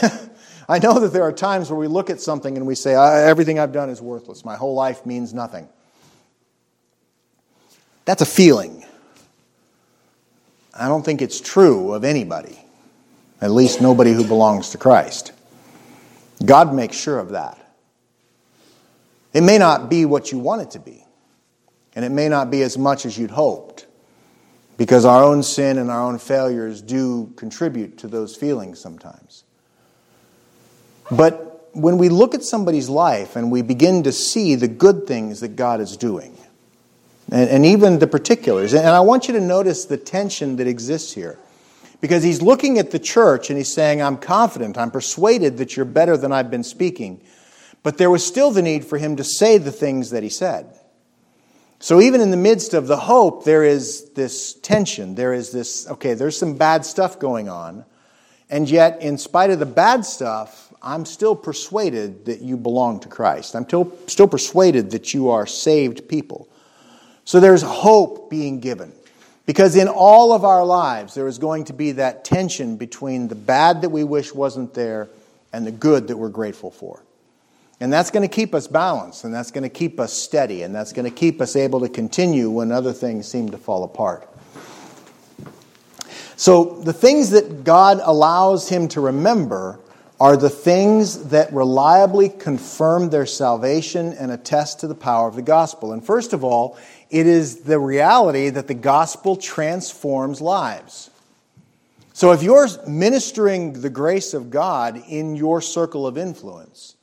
I 0.69 0.80
know 0.80 0.99
that 0.99 1.13
there 1.13 1.23
are 1.23 1.32
times 1.32 1.69
where 1.69 1.80
we 1.80 1.88
look 1.88 2.10
at 2.10 2.19
something 2.19 2.58
and 2.58 2.67
we 2.67 2.75
say, 2.75 2.93
everything 2.95 3.58
I've 3.58 3.71
done 3.71 3.89
is 3.89 4.01
worthless. 4.01 4.43
My 4.43 4.56
whole 4.56 4.73
life 4.73 5.06
means 5.06 5.34
nothing. 5.34 5.67
That's 8.06 8.21
a 8.21 8.25
feeling. 8.25 8.86
I 10.73 10.88
don't 10.88 11.03
think 11.03 11.21
it's 11.21 11.41
true 11.41 11.93
of 11.93 12.03
anybody. 12.03 12.60
At 13.41 13.51
least 13.51 13.82
nobody 13.82 14.13
who 14.13 14.23
belongs 14.25 14.69
to 14.71 14.77
Christ. 14.77 15.32
God 16.43 16.73
makes 16.73 16.97
sure 16.97 17.19
of 17.19 17.30
that. 17.30 17.58
It 19.34 19.41
may 19.41 19.58
not 19.58 19.89
be 19.89 20.06
what 20.06 20.32
you 20.32 20.39
want 20.39 20.62
it 20.62 20.71
to 20.71 20.80
be, 20.80 21.03
and 21.98 22.06
it 22.06 22.12
may 22.12 22.30
not 22.30 22.52
be 22.52 22.62
as 22.62 22.78
much 22.78 23.08
as 23.08 23.18
you'd 23.18 23.32
hoped, 23.32 23.88
because 24.78 25.04
our 25.04 25.24
own 25.24 25.42
sin 25.42 25.80
and 25.80 25.90
our 25.90 26.04
own 26.04 26.20
failures 26.20 26.80
do 26.80 27.34
contribute 27.36 27.98
to 27.98 28.08
those 28.08 28.36
feelings 28.36 28.80
sometimes. 28.80 29.44
But 31.10 31.72
when 31.74 31.98
we 31.98 32.10
look 32.10 32.36
at 32.36 32.44
somebody's 32.44 32.88
life 32.88 33.36
and 33.36 33.52
we 33.52 33.64
begin 33.64 34.04
to 34.04 34.12
see 34.12 34.54
the 34.54 34.68
good 34.68 35.08
things 35.08 35.40
that 35.40 35.56
God 35.56 35.82
is 35.82 35.98
doing, 35.98 36.38
and, 37.32 37.50
and 37.50 37.66
even 37.66 37.98
the 37.98 38.06
particulars, 38.06 38.76
and 38.76 38.86
I 38.86 39.00
want 39.00 39.28
you 39.28 39.34
to 39.34 39.42
notice 39.42 39.86
the 39.86 39.98
tension 39.98 40.58
that 40.58 40.68
exists 40.68 41.14
here. 41.14 41.40
Because 42.00 42.22
he's 42.22 42.44
looking 42.44 42.78
at 42.78 42.92
the 42.92 43.00
church 43.00 43.50
and 43.50 43.58
he's 43.58 43.74
saying, 43.74 44.04
I'm 44.04 44.18
confident, 44.18 44.78
I'm 44.78 44.92
persuaded 44.92 45.58
that 45.58 45.76
you're 45.76 45.84
better 45.84 46.16
than 46.16 46.32
I've 46.32 46.52
been 46.52 46.64
speaking. 46.64 47.22
But 47.82 47.98
there 47.98 48.12
was 48.12 48.24
still 48.24 48.52
the 48.52 48.62
need 48.62 48.86
for 48.86 49.00
him 49.00 49.16
to 49.16 49.24
say 49.24 49.58
the 49.58 49.72
things 49.72 50.12
that 50.12 50.22
he 50.22 50.30
said. 50.30 50.80
So 51.80 52.02
even 52.02 52.22
in 52.22 52.32
the 52.32 52.38
midst 52.38 52.74
of 52.74 52.88
the 52.88 52.98
hope, 52.98 53.44
there 53.44 53.63
is 53.63 54.10
this 54.12 54.54
tension. 54.54 55.16
There 55.16 55.34
is 55.34 55.52
this, 55.52 55.88
okay, 55.90 56.16
there's 56.16 56.38
some 56.38 56.58
bad 56.58 56.86
stuff 56.86 57.20
going 57.20 57.50
on. 57.50 57.86
And 58.50 58.70
yet, 58.70 59.02
in 59.02 59.18
spite 59.18 59.52
of 59.52 59.60
the 59.60 59.66
bad 59.66 60.06
stuff, 60.06 60.74
I'm 60.82 61.06
still 61.06 61.36
persuaded 61.36 62.26
that 62.26 62.42
you 62.42 62.58
belong 62.58 63.02
to 63.02 63.10
Christ. 63.10 63.56
I'm 63.56 63.66
still, 63.66 63.96
still 64.08 64.28
persuaded 64.28 64.92
that 64.92 65.13
you 65.13 65.30
are 65.30 65.46
saved 65.46 66.08
people. 66.08 66.48
So 67.26 67.40
there's 67.40 67.62
hope 67.62 68.30
being 68.30 68.60
given. 68.60 68.94
Because 69.46 69.76
in 69.76 69.88
all 69.88 70.34
of 70.34 70.44
our 70.44 70.66
lives, 70.66 71.13
there 71.13 71.28
is 71.28 71.38
going 71.38 71.66
to 71.66 71.74
be 71.74 71.94
that 71.94 72.26
tension 72.26 72.78
between 72.78 73.28
the 73.28 73.36
bad 73.36 73.82
that 73.82 73.90
we 73.90 74.04
wish 74.04 74.34
wasn't 74.34 74.74
there 74.74 75.10
and 75.54 75.66
the 75.66 75.72
good 75.72 76.08
that 76.08 76.18
we're 76.18 76.30
grateful 76.30 76.72
for. 76.72 77.02
And 77.80 77.94
that's 77.94 78.10
going 78.10 78.28
to 78.28 78.34
keep 78.34 78.56
us 78.56 78.68
balanced, 78.68 79.24
and 79.24 79.34
that's 79.34 79.52
going 79.52 79.63
to 79.63 79.70
keep 79.70 80.00
us 80.00 80.12
steady, 80.12 80.63
and 80.63 80.74
that's 80.74 80.94
going 80.94 81.06
to 81.06 81.16
keep 81.16 81.40
us 81.42 81.56
able 81.56 81.80
to 81.82 81.90
continue 81.90 82.50
when 82.50 82.72
other 82.72 82.92
things 82.92 83.28
seem 83.28 83.50
to 83.52 83.58
fall 83.58 83.84
apart. 83.84 84.28
So, 86.38 86.82
the 86.82 86.94
things 86.94 87.32
that 87.32 87.63
God 87.63 88.00
allows 88.04 88.70
him 88.70 88.88
to 88.90 89.02
remember 89.02 89.80
are 90.20 90.36
the 90.36 90.50
things 90.50 91.30
that 91.30 91.54
reliably 91.54 92.30
confirm 92.30 93.10
their 93.10 93.28
salvation 93.28 94.13
and 94.13 94.32
attest 94.32 94.80
to 94.80 94.88
the 94.88 94.96
power 94.96 95.28
of 95.28 95.36
the 95.36 95.42
gospel. 95.44 95.94
And 95.94 96.04
first 96.04 96.34
of 96.34 96.44
all, 96.44 96.78
it 97.12 97.28
is 97.28 97.62
the 97.62 97.80
reality 97.80 98.50
that 98.50 98.68
the 98.68 98.74
gospel 98.74 99.36
transforms 99.36 100.42
lives. 100.42 101.12
So, 102.13 102.32
if 102.32 102.42
you're 102.42 102.68
ministering 102.88 103.82
the 103.82 103.92
grace 103.92 104.34
of 104.34 104.50
God 104.50 105.04
in 105.08 105.36
your 105.36 105.62
circle 105.62 106.08
of 106.08 106.18
influence, 106.18 106.97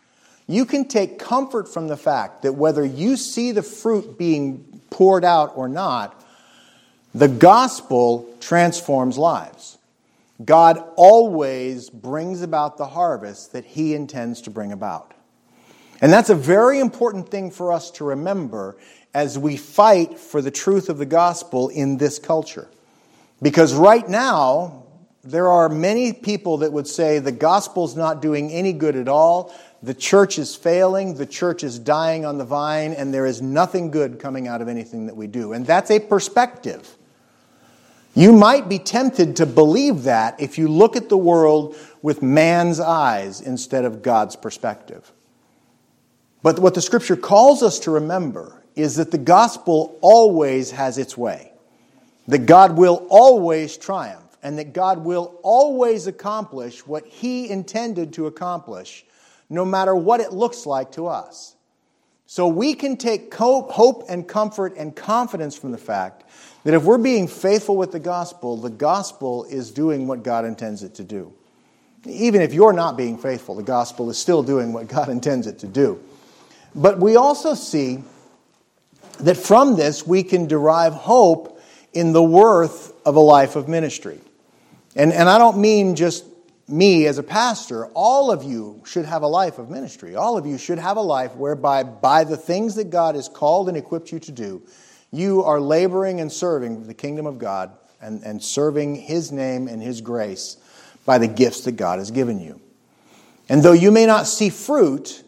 you 0.46 0.64
can 0.64 0.86
take 0.86 1.18
comfort 1.18 1.72
from 1.72 1.88
the 1.88 1.96
fact 1.96 2.42
that 2.42 2.52
whether 2.52 2.84
you 2.84 3.16
see 3.16 3.52
the 3.52 3.62
fruit 3.62 4.18
being 4.18 4.82
poured 4.90 5.24
out 5.24 5.52
or 5.56 5.68
not, 5.68 6.22
the 7.14 7.28
gospel 7.28 8.28
transforms 8.40 9.16
lives. 9.16 9.78
God 10.44 10.82
always 10.96 11.88
brings 11.88 12.42
about 12.42 12.76
the 12.76 12.86
harvest 12.86 13.52
that 13.52 13.64
he 13.64 13.94
intends 13.94 14.42
to 14.42 14.50
bring 14.50 14.72
about. 14.72 15.12
And 16.00 16.12
that's 16.12 16.30
a 16.30 16.34
very 16.34 16.80
important 16.80 17.30
thing 17.30 17.50
for 17.50 17.72
us 17.72 17.90
to 17.92 18.04
remember 18.04 18.76
as 19.14 19.38
we 19.38 19.56
fight 19.56 20.18
for 20.18 20.42
the 20.42 20.50
truth 20.50 20.88
of 20.88 20.98
the 20.98 21.06
gospel 21.06 21.68
in 21.68 21.98
this 21.98 22.18
culture. 22.18 22.68
Because 23.40 23.74
right 23.74 24.06
now, 24.08 24.84
there 25.22 25.48
are 25.48 25.68
many 25.68 26.12
people 26.12 26.58
that 26.58 26.72
would 26.72 26.88
say 26.88 27.18
the 27.18 27.32
gospel's 27.32 27.96
not 27.96 28.20
doing 28.20 28.50
any 28.50 28.72
good 28.72 28.96
at 28.96 29.08
all. 29.08 29.54
The 29.84 29.92
church 29.92 30.38
is 30.38 30.56
failing, 30.56 31.14
the 31.14 31.26
church 31.26 31.62
is 31.62 31.78
dying 31.78 32.24
on 32.24 32.38
the 32.38 32.44
vine, 32.44 32.94
and 32.94 33.12
there 33.12 33.26
is 33.26 33.42
nothing 33.42 33.90
good 33.90 34.18
coming 34.18 34.48
out 34.48 34.62
of 34.62 34.68
anything 34.68 35.06
that 35.06 35.14
we 35.14 35.26
do. 35.26 35.52
And 35.52 35.66
that's 35.66 35.90
a 35.90 36.00
perspective. 36.00 36.96
You 38.14 38.32
might 38.32 38.66
be 38.66 38.78
tempted 38.78 39.36
to 39.36 39.44
believe 39.44 40.04
that 40.04 40.40
if 40.40 40.56
you 40.56 40.68
look 40.68 40.96
at 40.96 41.10
the 41.10 41.18
world 41.18 41.76
with 42.00 42.22
man's 42.22 42.80
eyes 42.80 43.42
instead 43.42 43.84
of 43.84 44.00
God's 44.00 44.36
perspective. 44.36 45.12
But 46.42 46.58
what 46.60 46.72
the 46.72 46.80
scripture 46.80 47.16
calls 47.16 47.62
us 47.62 47.78
to 47.80 47.90
remember 47.90 48.62
is 48.74 48.96
that 48.96 49.10
the 49.10 49.18
gospel 49.18 49.98
always 50.00 50.70
has 50.70 50.96
its 50.96 51.14
way, 51.14 51.52
that 52.26 52.46
God 52.46 52.78
will 52.78 53.06
always 53.10 53.76
triumph, 53.76 54.34
and 54.42 54.58
that 54.58 54.72
God 54.72 55.04
will 55.04 55.38
always 55.42 56.06
accomplish 56.06 56.86
what 56.86 57.04
he 57.06 57.50
intended 57.50 58.14
to 58.14 58.26
accomplish 58.26 59.04
no 59.54 59.64
matter 59.64 59.94
what 59.94 60.20
it 60.20 60.32
looks 60.32 60.66
like 60.66 60.92
to 60.92 61.06
us. 61.06 61.54
So 62.26 62.48
we 62.48 62.74
can 62.74 62.96
take 62.96 63.32
hope 63.34 64.04
and 64.08 64.26
comfort 64.26 64.74
and 64.76 64.94
confidence 64.94 65.56
from 65.56 65.72
the 65.72 65.78
fact 65.78 66.24
that 66.64 66.74
if 66.74 66.82
we're 66.82 66.98
being 66.98 67.28
faithful 67.28 67.76
with 67.76 67.92
the 67.92 68.00
gospel, 68.00 68.56
the 68.56 68.70
gospel 68.70 69.44
is 69.44 69.70
doing 69.70 70.06
what 70.06 70.22
God 70.22 70.44
intends 70.44 70.82
it 70.82 70.94
to 70.96 71.04
do. 71.04 71.32
Even 72.06 72.40
if 72.40 72.52
you're 72.52 72.72
not 72.72 72.96
being 72.96 73.18
faithful, 73.18 73.54
the 73.54 73.62
gospel 73.62 74.10
is 74.10 74.18
still 74.18 74.42
doing 74.42 74.72
what 74.72 74.88
God 74.88 75.08
intends 75.10 75.46
it 75.46 75.58
to 75.60 75.66
do. 75.66 76.02
But 76.74 76.98
we 76.98 77.16
also 77.16 77.54
see 77.54 78.02
that 79.20 79.36
from 79.36 79.76
this 79.76 80.06
we 80.06 80.22
can 80.22 80.46
derive 80.46 80.92
hope 80.92 81.60
in 81.92 82.12
the 82.12 82.22
worth 82.22 82.92
of 83.06 83.16
a 83.16 83.20
life 83.20 83.54
of 83.54 83.68
ministry. 83.68 84.18
And, 84.96 85.12
and 85.12 85.28
I 85.28 85.38
don't 85.38 85.58
mean 85.58 85.94
just 85.94 86.24
me 86.66 87.06
as 87.06 87.18
a 87.18 87.22
pastor, 87.22 87.86
all 87.88 88.30
of 88.30 88.42
you 88.42 88.82
should 88.86 89.04
have 89.04 89.22
a 89.22 89.26
life 89.26 89.58
of 89.58 89.70
ministry. 89.70 90.16
All 90.16 90.38
of 90.38 90.46
you 90.46 90.56
should 90.56 90.78
have 90.78 90.96
a 90.96 91.02
life 91.02 91.34
whereby, 91.36 91.82
by 91.82 92.24
the 92.24 92.36
things 92.36 92.74
that 92.76 92.90
God 92.90 93.14
has 93.14 93.28
called 93.28 93.68
and 93.68 93.76
equipped 93.76 94.12
you 94.12 94.18
to 94.20 94.32
do, 94.32 94.62
you 95.10 95.44
are 95.44 95.60
laboring 95.60 96.20
and 96.20 96.32
serving 96.32 96.86
the 96.86 96.94
kingdom 96.94 97.26
of 97.26 97.38
God 97.38 97.72
and, 98.00 98.22
and 98.22 98.42
serving 98.42 98.96
His 98.96 99.30
name 99.30 99.68
and 99.68 99.82
His 99.82 100.00
grace 100.00 100.56
by 101.04 101.18
the 101.18 101.28
gifts 101.28 101.62
that 101.62 101.72
God 101.72 101.98
has 101.98 102.10
given 102.10 102.40
you. 102.40 102.60
And 103.48 103.62
though 103.62 103.72
you 103.72 103.90
may 103.90 104.06
not 104.06 104.26
see 104.26 104.48
fruit, 104.48 105.22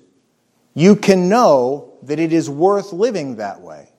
you 0.74 0.96
can 0.96 1.28
know 1.28 1.98
that 2.02 2.18
it 2.18 2.32
is 2.32 2.48
worth 2.48 2.92
living 2.92 3.36
that 3.36 3.60
way 3.60 3.90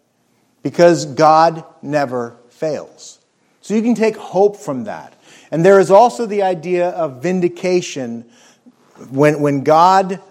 because 0.64 1.06
God 1.06 1.64
never 1.82 2.38
fails. 2.50 3.20
So 3.62 3.74
you 3.74 3.82
can 3.82 3.96
take 3.96 4.16
hope 4.16 4.58
from 4.58 4.86
that. 4.86 5.14
And 5.52 5.66
there 5.66 5.80
is 5.80 5.92
also 5.92 6.26
the 6.26 6.44
idea 6.44 6.90
of 6.90 7.22
vindication 7.22 8.26
when, 9.10 9.40
when 9.42 9.64
God 9.64 10.22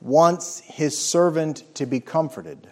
wants 0.00 0.60
his 0.60 0.96
servant 0.98 1.64
to 1.74 1.86
be 1.86 2.00
comforted. 2.00 2.68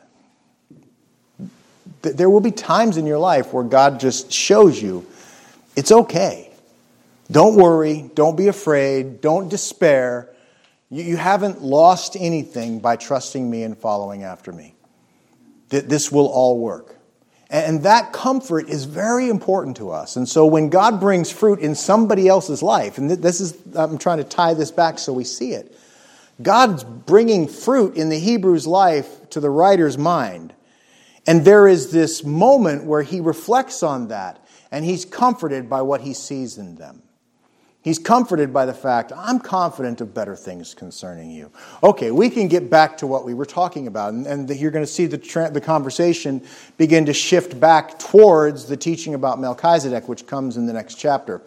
There 2.03 2.31
will 2.31 2.41
be 2.41 2.53
times 2.53 2.97
in 2.97 3.07
your 3.07 3.19
life 3.19 3.53
where 3.53 3.65
God 3.65 4.01
just 4.01 4.33
shows 4.33 4.81
you 4.81 5.07
it's 5.77 5.93
okay. 5.93 6.51
Don't 7.31 7.55
worry. 7.55 8.11
Don't 8.15 8.37
be 8.37 8.49
afraid. 8.49 9.21
Don't 9.21 9.49
despair. 9.49 10.29
You 10.91 11.17
haven't 11.17 11.63
lost 11.63 12.17
anything 12.19 12.81
by 12.81 12.97
trusting 12.97 13.49
me 13.49 13.63
and 13.63 13.77
following 13.77 14.25
after 14.25 14.51
me. 14.51 14.75
This 15.69 16.11
will 16.11 16.27
all 16.27 16.59
work. 16.59 16.98
And 17.51 17.83
that 17.85 18.13
comfort 18.13 18.69
is 18.69 18.85
very 18.85 19.31
important 19.31 19.79
to 19.79 19.91
us. 19.91 20.17
And 20.17 20.29
so 20.29 20.45
when 20.45 20.69
God 20.69 21.01
brings 21.01 21.31
fruit 21.31 21.61
in 21.61 21.75
somebody 21.75 22.29
else's 22.29 22.63
life, 22.63 22.99
and 22.99 23.11
this 23.11 23.41
is, 23.41 23.57
I'm 23.75 23.97
trying 23.97 24.19
to 24.19 24.25
tie 24.25 24.53
this 24.53 24.71
back 24.71 24.99
so 24.99 25.15
we 25.15 25.25
see 25.25 25.53
it. 25.53 25.75
God's 26.43 26.85
bringing 26.85 27.49
fruit 27.49 27.97
in 27.97 28.11
the 28.11 28.21
Hebrew's 28.21 28.67
life 28.67 29.31
to 29.31 29.41
the 29.41 29.51
writer's 29.51 29.97
mind. 29.97 30.53
And 31.27 31.45
there 31.45 31.67
is 31.67 31.91
this 31.91 32.23
moment 32.23 32.85
where 32.85 33.03
he 33.03 33.21
reflects 33.21 33.83
on 33.83 34.09
that 34.09 34.45
and 34.71 34.85
he's 34.85 35.05
comforted 35.05 35.71
by 35.71 35.83
what 35.83 36.03
he 36.03 36.13
sees 36.13 36.59
in 36.59 36.77
them. 36.77 37.03
He's 37.81 37.99
comforted 37.99 38.53
by 38.53 38.67
the 38.67 38.75
fact, 38.75 39.13
I'm 39.17 39.39
confident 39.39 40.01
of 40.01 40.13
better 40.13 40.35
things 40.35 40.75
concerning 40.75 41.31
you. 41.31 41.51
Okay, 41.83 42.11
we 42.11 42.29
can 42.29 42.49
get 42.49 42.69
back 42.69 42.97
to 42.99 43.07
what 43.07 43.25
we 43.25 43.35
were 43.35 43.47
talking 43.47 43.87
about, 43.87 44.13
and, 44.13 44.27
and 44.27 44.51
you're 44.51 44.73
going 44.73 44.85
to 44.85 44.91
see 44.91 45.07
the, 45.07 45.17
tra- 45.17 45.51
the 45.51 45.61
conversation 45.61 46.43
begin 46.77 47.07
to 47.07 47.15
shift 47.15 47.59
back 47.59 47.99
towards 47.99 48.67
the 48.67 48.77
teaching 48.77 49.15
about 49.15 49.41
Melchizedek, 49.41 50.09
which 50.09 50.27
comes 50.27 50.57
in 50.57 50.67
the 50.67 50.73
next 50.73 50.97
chapter. 50.97 51.41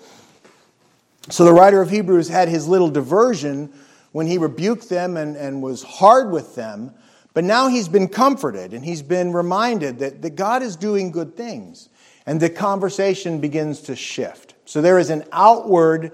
So 1.30 1.44
the 1.44 1.54
writer 1.54 1.82
of 1.82 1.90
Hebrews 1.90 2.30
had 2.30 2.48
his 2.48 2.68
little 2.68 2.90
diversion 2.90 3.72
when 4.14 4.26
he 4.26 4.38
rebuked 4.38 4.90
them 4.90 5.18
and, 5.18 5.36
and 5.36 5.62
was 5.62 5.84
hard 5.84 6.32
with 6.32 6.56
them, 6.56 6.92
but 7.34 7.44
now 7.44 7.68
he's 7.68 7.88
been 7.88 8.08
comforted 8.08 8.74
and 8.74 8.84
he's 8.84 9.02
been 9.02 9.34
reminded 9.34 10.00
that, 10.00 10.22
that 10.22 10.36
God 10.36 10.64
is 10.64 10.76
doing 10.76 11.12
good 11.12 11.36
things. 11.36 11.90
And 12.26 12.40
the 12.40 12.50
conversation 12.50 13.40
begins 13.40 13.82
to 13.82 13.96
shift. 13.96 14.51
So 14.72 14.82
there 14.82 15.00
is 15.00 15.10
an 15.10 15.26
outward 15.34 16.14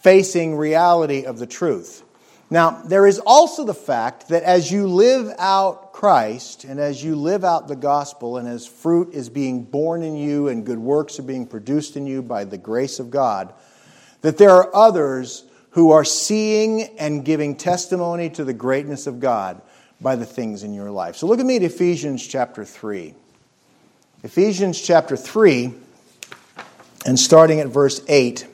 facing 0.00 0.56
reality 0.56 1.24
of 1.24 1.38
the 1.38 1.46
truth. 1.46 2.02
Now, 2.50 2.82
there 2.82 3.06
is 3.06 3.20
also 3.20 3.64
the 3.64 3.74
fact 3.74 4.26
that 4.30 4.42
as 4.42 4.72
you 4.72 4.88
live 4.88 5.32
out 5.38 5.92
Christ 5.92 6.64
and 6.64 6.80
as 6.80 7.04
you 7.04 7.14
live 7.14 7.44
out 7.44 7.68
the 7.68 7.76
gospel 7.76 8.38
and 8.38 8.48
as 8.48 8.66
fruit 8.66 9.14
is 9.14 9.28
being 9.28 9.62
borne 9.62 10.02
in 10.02 10.16
you 10.16 10.48
and 10.48 10.66
good 10.66 10.80
works 10.80 11.20
are 11.20 11.22
being 11.22 11.46
produced 11.46 11.96
in 11.96 12.04
you 12.04 12.22
by 12.22 12.42
the 12.42 12.58
grace 12.58 12.98
of 12.98 13.12
God, 13.12 13.54
that 14.22 14.36
there 14.36 14.50
are 14.50 14.74
others 14.74 15.44
who 15.70 15.92
are 15.92 16.04
seeing 16.04 16.98
and 16.98 17.24
giving 17.24 17.54
testimony 17.54 18.28
to 18.30 18.42
the 18.42 18.52
greatness 18.52 19.06
of 19.06 19.20
God 19.20 19.62
by 20.00 20.16
the 20.16 20.26
things 20.26 20.64
in 20.64 20.74
your 20.74 20.90
life. 20.90 21.14
So 21.14 21.28
look 21.28 21.38
at 21.38 21.46
me 21.46 21.54
at 21.54 21.62
Ephesians 21.62 22.26
chapter 22.26 22.64
3. 22.64 23.14
Ephesians 24.24 24.80
chapter 24.80 25.16
3, 25.16 25.72
and 27.04 27.18
starting 27.18 27.60
at 27.60 27.68
verse 27.68 28.00
8. 28.08 28.46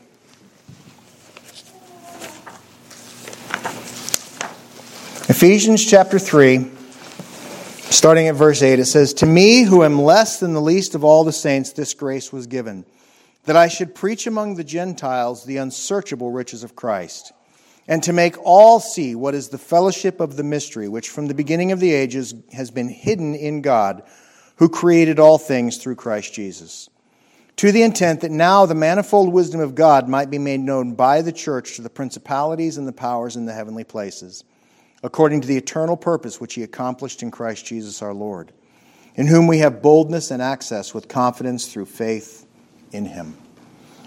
Ephesians 5.30 5.84
chapter 5.84 6.18
3, 6.18 6.66
starting 7.90 8.28
at 8.28 8.34
verse 8.34 8.62
8, 8.62 8.78
it 8.78 8.86
says, 8.86 9.14
To 9.14 9.26
me, 9.26 9.62
who 9.62 9.84
am 9.84 10.00
less 10.00 10.40
than 10.40 10.54
the 10.54 10.60
least 10.60 10.94
of 10.94 11.04
all 11.04 11.22
the 11.22 11.32
saints, 11.32 11.72
this 11.72 11.94
grace 11.94 12.32
was 12.32 12.46
given 12.46 12.84
that 13.44 13.56
I 13.56 13.68
should 13.68 13.94
preach 13.94 14.26
among 14.26 14.56
the 14.56 14.64
Gentiles 14.64 15.44
the 15.44 15.56
unsearchable 15.56 16.30
riches 16.30 16.62
of 16.62 16.76
Christ, 16.76 17.32
and 17.86 18.02
to 18.02 18.12
make 18.12 18.36
all 18.44 18.78
see 18.78 19.14
what 19.14 19.34
is 19.34 19.48
the 19.48 19.56
fellowship 19.56 20.20
of 20.20 20.36
the 20.36 20.42
mystery, 20.42 20.86
which 20.86 21.08
from 21.08 21.28
the 21.28 21.34
beginning 21.34 21.72
of 21.72 21.80
the 21.80 21.92
ages 21.92 22.34
has 22.52 22.70
been 22.70 22.90
hidden 22.90 23.34
in 23.34 23.62
God, 23.62 24.02
who 24.56 24.68
created 24.68 25.18
all 25.18 25.38
things 25.38 25.78
through 25.78 25.94
Christ 25.94 26.34
Jesus. 26.34 26.90
To 27.58 27.72
the 27.72 27.82
intent 27.82 28.20
that 28.20 28.30
now 28.30 28.66
the 28.66 28.76
manifold 28.76 29.32
wisdom 29.32 29.60
of 29.60 29.74
God 29.74 30.08
might 30.08 30.30
be 30.30 30.38
made 30.38 30.60
known 30.60 30.94
by 30.94 31.22
the 31.22 31.32
church 31.32 31.74
to 31.74 31.82
the 31.82 31.90
principalities 31.90 32.78
and 32.78 32.86
the 32.86 32.92
powers 32.92 33.34
in 33.34 33.46
the 33.46 33.52
heavenly 33.52 33.82
places, 33.82 34.44
according 35.02 35.40
to 35.40 35.48
the 35.48 35.56
eternal 35.56 35.96
purpose 35.96 36.40
which 36.40 36.54
he 36.54 36.62
accomplished 36.62 37.20
in 37.20 37.32
Christ 37.32 37.66
Jesus 37.66 38.00
our 38.00 38.14
Lord, 38.14 38.52
in 39.16 39.26
whom 39.26 39.48
we 39.48 39.58
have 39.58 39.82
boldness 39.82 40.30
and 40.30 40.40
access 40.40 40.94
with 40.94 41.08
confidence 41.08 41.66
through 41.66 41.86
faith 41.86 42.46
in 42.92 43.04
him. 43.06 43.36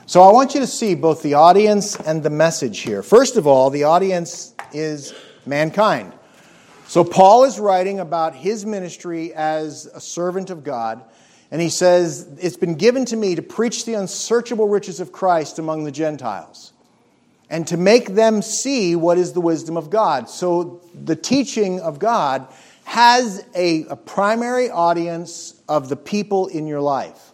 So 0.06 0.22
I 0.22 0.32
want 0.32 0.54
you 0.54 0.62
to 0.62 0.68
see 0.68 0.96
both 0.96 1.22
the 1.22 1.34
audience 1.34 1.98
and 1.98 2.24
the 2.24 2.30
message 2.30 2.80
here. 2.80 3.04
First 3.04 3.36
of 3.36 3.48
all, 3.48 3.70
the 3.70 3.84
audience 3.84 4.56
is 4.72 5.14
mankind. 5.46 6.14
So 6.88 7.04
Paul 7.04 7.44
is 7.44 7.60
writing 7.60 8.00
about 8.00 8.34
his 8.34 8.66
ministry 8.66 9.34
as 9.34 9.88
a 9.88 10.00
servant 10.00 10.52
of 10.52 10.64
God, 10.64 11.04
and 11.52 11.62
he 11.62 11.70
says, 11.70 12.28
It's 12.40 12.58
been 12.58 12.76
given 12.76 13.06
to 13.06 13.16
me 13.16 13.36
to 13.36 13.42
preach 13.42 13.86
the 13.86 13.94
unsearchable 13.94 14.68
riches 14.68 15.00
of 15.02 15.12
Christ 15.12 15.60
among 15.60 15.84
the 15.84 15.92
Gentiles 15.92 16.72
and 17.50 17.68
to 17.68 17.76
make 17.76 18.16
them 18.16 18.42
see 18.42 18.96
what 18.96 19.18
is 19.18 19.34
the 19.34 19.42
wisdom 19.42 19.76
of 19.76 19.90
God. 19.90 20.30
So 20.30 20.82
the 20.96 21.18
teaching 21.18 21.82
of 21.82 22.00
God 22.00 22.48
has 22.86 23.46
a, 23.54 23.84
a 23.84 23.98
primary 23.98 24.70
audience 24.70 25.54
of 25.68 25.90
the 25.90 25.98
people 25.98 26.48
in 26.48 26.66
your 26.66 26.80
life. 26.80 27.32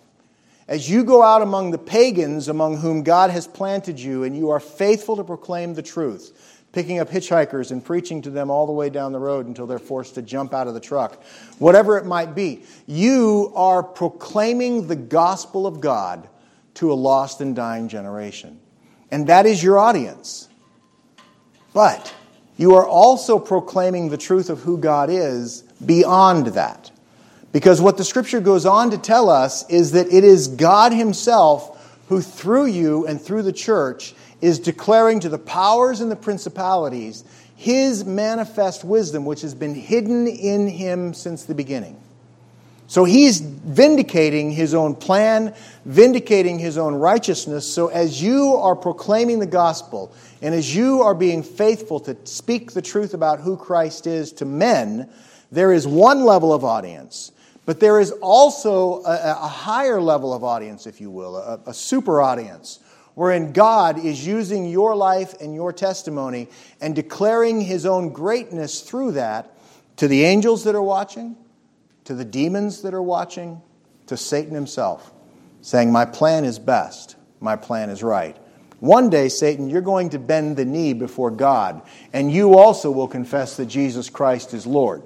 As 0.68 0.90
you 0.90 1.04
go 1.06 1.22
out 1.22 1.44
among 1.44 1.72
the 1.72 1.78
pagans 1.78 2.50
among 2.50 2.78
whom 2.78 3.04
God 3.04 3.30
has 3.30 3.48
planted 3.48 4.00
you, 4.00 4.24
and 4.24 4.36
you 4.36 4.50
are 4.50 4.60
faithful 4.60 5.16
to 5.16 5.24
proclaim 5.24 5.76
the 5.76 5.84
truth, 5.84 6.47
picking 6.78 7.00
up 7.00 7.10
hitchhikers 7.10 7.72
and 7.72 7.84
preaching 7.84 8.22
to 8.22 8.30
them 8.30 8.52
all 8.52 8.68
the 8.68 8.72
way 8.72 8.88
down 8.88 9.12
the 9.12 9.18
road 9.18 9.48
until 9.48 9.66
they're 9.66 9.80
forced 9.80 10.14
to 10.14 10.22
jump 10.22 10.54
out 10.54 10.68
of 10.68 10.76
the 10.76 10.80
truck, 10.80 11.24
whatever 11.58 11.98
it 11.98 12.06
might 12.06 12.36
be, 12.36 12.62
you 12.86 13.52
are 13.56 13.82
proclaiming 13.82 14.86
the 14.86 14.96
gospel 14.96 15.66
of 15.66 15.82
God 15.82 16.30
to 16.76 16.92
a 16.92 16.94
lost 16.94 17.42
and 17.42 17.56
dying 17.56 17.88
generation. 17.88 18.60
And 19.10 19.26
that 19.26 19.48
is 19.48 19.64
your 19.64 19.80
audience. 19.80 20.50
But 21.74 22.14
you 22.58 22.76
are 22.76 22.86
also 22.86 23.40
proclaiming 23.40 24.10
the 24.10 24.18
truth 24.18 24.52
of 24.52 24.60
who 24.60 24.78
God 24.78 25.10
is 25.10 25.64
beyond 25.84 26.46
that. 26.54 26.92
Because 27.54 27.82
what 27.82 27.98
the 27.98 28.06
scripture 28.06 28.40
goes 28.40 28.68
on 28.68 28.92
to 28.92 29.00
tell 29.00 29.32
us 29.32 29.68
is 29.68 29.94
that 29.94 30.14
it 30.14 30.24
is 30.24 30.48
God 30.48 30.94
Himself 30.94 31.74
who, 32.08 32.22
through 32.22 32.68
you 32.68 33.08
and 33.08 33.20
through 33.20 33.42
the 33.42 33.52
church, 33.52 34.14
is 34.42 34.60
declaring 34.60 35.20
to 35.22 35.30
the 35.30 35.38
powers 35.38 36.02
and 36.02 36.12
the 36.12 36.16
principalities 36.16 37.24
His 37.56 38.06
manifest 38.06 38.84
wisdom, 38.84 39.26
which 39.26 39.42
has 39.42 39.56
been 39.56 39.76
hidden 39.76 40.28
in 40.28 40.68
Him 40.68 41.14
since 41.14 41.46
the 41.46 41.56
beginning. 41.56 42.00
So 42.90 43.04
he's 43.04 43.42
vindicating 43.42 44.50
his 44.52 44.74
own 44.74 44.96
plan, 44.96 45.54
vindicating 45.84 46.58
his 46.58 46.78
own 46.78 46.96
righteousness. 46.96 47.72
So 47.72 47.88
as 47.88 48.24
you 48.24 48.56
are 48.56 48.78
proclaiming 48.78 49.40
the 49.40 49.46
gospel, 49.46 50.14
and 50.42 50.56
as 50.56 50.74
you 50.74 51.02
are 51.02 51.14
being 51.14 51.44
faithful 51.44 52.00
to 52.02 52.16
speak 52.24 52.72
the 52.72 52.82
truth 52.82 53.14
about 53.14 53.42
who 53.42 53.58
Christ 53.58 54.08
is 54.08 54.32
to 54.34 54.46
men, 54.46 55.10
there 55.52 55.74
is 55.74 55.86
one 55.86 56.24
level 56.24 56.54
of 56.54 56.64
audience. 56.64 57.34
But 57.66 57.82
there 57.82 58.00
is 58.00 58.12
also 58.12 59.04
a, 59.04 59.36
a 59.42 59.48
higher 59.48 60.00
level 60.00 60.34
of 60.34 60.46
audience, 60.46 60.88
if 60.88 61.02
you 61.02 61.12
will, 61.12 61.36
a, 61.36 61.60
a 61.66 61.74
super 61.74 62.22
audience, 62.22 62.80
wherein 63.18 63.52
God 63.52 63.98
is 63.98 64.28
using 64.28 64.68
your 64.68 64.96
life 64.96 65.34
and 65.42 65.56
your 65.56 65.74
testimony 65.74 66.50
and 66.80 66.94
declaring 66.94 67.60
his 67.62 67.84
own 67.84 68.14
greatness 68.14 68.82
through 68.82 69.14
that 69.14 69.58
to 69.96 70.08
the 70.08 70.24
angels 70.24 70.66
that 70.66 70.76
are 70.76 70.84
watching, 70.84 71.36
to 72.04 72.14
the 72.14 72.24
demons 72.24 72.84
that 72.84 72.94
are 72.94 73.02
watching, 73.02 73.60
to 74.06 74.16
Satan 74.16 74.54
himself, 74.54 75.12
saying, 75.62 75.92
My 75.92 76.06
plan 76.06 76.46
is 76.46 76.60
best, 76.60 77.16
my 77.40 77.56
plan 77.56 77.90
is 77.90 78.04
right. 78.04 78.38
One 78.82 79.10
day, 79.10 79.30
Satan, 79.30 79.68
you're 79.68 79.82
going 79.82 80.12
to 80.12 80.20
bend 80.20 80.56
the 80.56 80.66
knee 80.66 80.94
before 80.94 81.32
God, 81.32 81.82
and 82.14 82.32
you 82.32 82.56
also 82.56 82.92
will 82.92 83.08
confess 83.08 83.58
that 83.58 83.66
Jesus 83.66 84.12
Christ 84.12 84.54
is 84.54 84.68
Lord. 84.68 85.02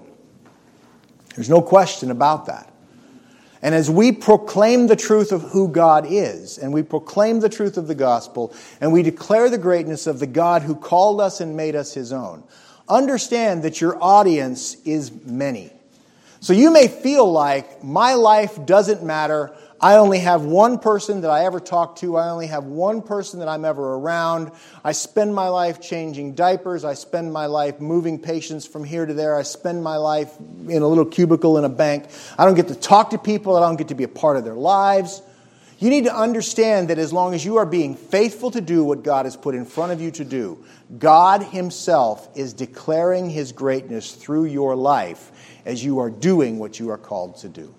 There's 1.37 1.49
no 1.49 1.61
question 1.61 2.11
about 2.11 2.47
that. 2.47 2.70
And 3.61 3.75
as 3.75 3.89
we 3.89 4.11
proclaim 4.11 4.87
the 4.87 4.95
truth 4.95 5.31
of 5.31 5.43
who 5.43 5.67
God 5.67 6.07
is, 6.09 6.57
and 6.57 6.73
we 6.73 6.81
proclaim 6.81 7.39
the 7.39 7.49
truth 7.49 7.77
of 7.77 7.87
the 7.87 7.95
gospel, 7.95 8.53
and 8.79 8.91
we 8.91 9.03
declare 9.03 9.49
the 9.49 9.57
greatness 9.57 10.07
of 10.07 10.19
the 10.19 10.27
God 10.27 10.63
who 10.63 10.75
called 10.75 11.21
us 11.21 11.41
and 11.41 11.55
made 11.55 11.75
us 11.75 11.93
his 11.93 12.11
own, 12.11 12.43
understand 12.89 13.63
that 13.63 13.79
your 13.79 14.01
audience 14.03 14.75
is 14.83 15.11
many. 15.25 15.71
So 16.39 16.53
you 16.53 16.71
may 16.71 16.87
feel 16.87 17.31
like 17.31 17.83
my 17.83 18.15
life 18.15 18.65
doesn't 18.65 19.03
matter. 19.03 19.51
I 19.81 19.95
only 19.95 20.19
have 20.19 20.43
one 20.43 20.77
person 20.77 21.21
that 21.21 21.31
I 21.31 21.45
ever 21.45 21.59
talk 21.59 21.95
to. 21.97 22.15
I 22.15 22.29
only 22.29 22.45
have 22.47 22.65
one 22.65 23.01
person 23.01 23.39
that 23.39 23.47
I'm 23.47 23.65
ever 23.65 23.95
around. 23.95 24.51
I 24.83 24.91
spend 24.91 25.33
my 25.33 25.47
life 25.47 25.81
changing 25.81 26.35
diapers. 26.35 26.85
I 26.85 26.93
spend 26.93 27.33
my 27.33 27.47
life 27.47 27.79
moving 27.79 28.19
patients 28.19 28.67
from 28.67 28.83
here 28.83 29.07
to 29.07 29.13
there. 29.15 29.35
I 29.35 29.41
spend 29.41 29.83
my 29.83 29.97
life 29.97 30.37
in 30.67 30.83
a 30.83 30.87
little 30.87 31.05
cubicle 31.05 31.57
in 31.57 31.63
a 31.63 31.69
bank. 31.69 32.05
I 32.37 32.45
don't 32.45 32.53
get 32.53 32.67
to 32.67 32.75
talk 32.75 33.09
to 33.09 33.17
people. 33.17 33.55
I 33.55 33.61
don't 33.61 33.75
get 33.75 33.87
to 33.87 33.95
be 33.95 34.03
a 34.03 34.07
part 34.07 34.37
of 34.37 34.43
their 34.43 34.53
lives. 34.53 35.23
You 35.79 35.89
need 35.89 36.03
to 36.03 36.15
understand 36.15 36.91
that 36.91 36.99
as 36.99 37.11
long 37.11 37.33
as 37.33 37.43
you 37.43 37.57
are 37.57 37.65
being 37.65 37.95
faithful 37.95 38.51
to 38.51 38.61
do 38.61 38.83
what 38.83 39.01
God 39.01 39.25
has 39.25 39.35
put 39.35 39.55
in 39.55 39.65
front 39.65 39.91
of 39.91 39.99
you 39.99 40.11
to 40.11 40.23
do, 40.23 40.63
God 40.99 41.41
Himself 41.41 42.29
is 42.37 42.53
declaring 42.53 43.31
His 43.31 43.51
greatness 43.51 44.11
through 44.11 44.45
your 44.45 44.75
life 44.75 45.31
as 45.65 45.83
you 45.83 45.97
are 45.97 46.11
doing 46.11 46.59
what 46.59 46.79
you 46.79 46.91
are 46.91 46.99
called 46.99 47.37
to 47.37 47.49
do. 47.49 47.73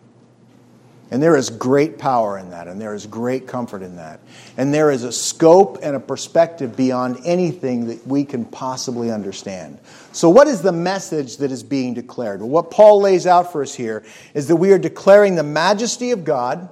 And 1.13 1.23
there 1.23 1.37
is 1.37 1.51
great 1.51 1.99
power 1.99 2.39
in 2.39 2.49
that, 2.53 2.69
and 2.69 2.81
there 2.81 2.95
is 2.95 3.05
great 3.05 3.47
comfort 3.47 3.83
in 3.83 3.97
that. 3.97 4.21
And 4.57 4.73
there 4.73 4.91
is 4.91 5.05
a 5.05 5.13
scope 5.13 5.81
and 5.83 5.95
a 5.95 6.01
perspective 6.01 6.75
beyond 6.75 7.19
anything 7.27 7.89
that 7.89 8.07
we 8.07 8.25
can 8.25 8.47
possibly 8.47 9.11
understand. 9.11 9.79
So, 10.13 10.31
what 10.31 10.49
is 10.49 10.63
the 10.63 10.73
message 10.73 11.37
that 11.37 11.53
is 11.53 11.63
being 11.63 11.93
declared? 11.93 12.41
Well, 12.41 12.49
what 12.49 12.71
Paul 12.71 13.03
lays 13.03 13.27
out 13.27 13.53
for 13.53 13.61
us 13.61 13.75
here 13.75 14.07
is 14.33 14.49
that 14.49 14.57
we 14.57 14.73
are 14.73 14.79
declaring 14.79 15.35
the 15.35 15.43
majesty 15.43 16.13
of 16.13 16.25
God, 16.25 16.71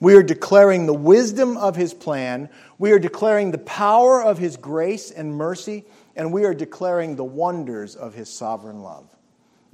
we 0.00 0.14
are 0.14 0.22
declaring 0.22 0.86
the 0.86 0.94
wisdom 0.94 1.58
of 1.58 1.76
his 1.76 1.92
plan, 1.92 2.48
we 2.78 2.92
are 2.92 2.98
declaring 2.98 3.50
the 3.50 3.58
power 3.58 4.22
of 4.22 4.38
his 4.38 4.56
grace 4.56 5.10
and 5.10 5.36
mercy, 5.36 5.84
and 6.16 6.32
we 6.32 6.46
are 6.46 6.54
declaring 6.54 7.16
the 7.16 7.24
wonders 7.24 7.96
of 7.96 8.14
his 8.14 8.30
sovereign 8.30 8.82
love 8.82 9.15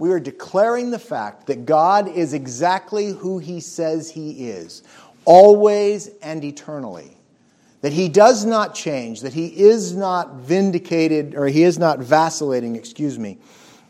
we 0.03 0.11
are 0.11 0.19
declaring 0.19 0.91
the 0.91 0.99
fact 0.99 1.47
that 1.47 1.65
God 1.65 2.09
is 2.09 2.35
exactly 2.35 3.13
who 3.13 3.39
He 3.39 3.61
says 3.61 4.11
He 4.11 4.49
is, 4.49 4.83
always 5.25 6.11
and 6.21 6.43
eternally. 6.43 7.17
That 7.83 7.93
He 7.93 8.09
does 8.09 8.45
not 8.45 8.75
change, 8.75 9.21
that 9.21 9.33
He 9.33 9.47
is 9.47 9.95
not 9.95 10.35
vindicated, 10.39 11.37
or 11.37 11.47
He 11.47 11.63
is 11.63 11.79
not 11.79 12.01
vacillating, 12.01 12.75
excuse 12.75 13.17
me, 13.17 13.39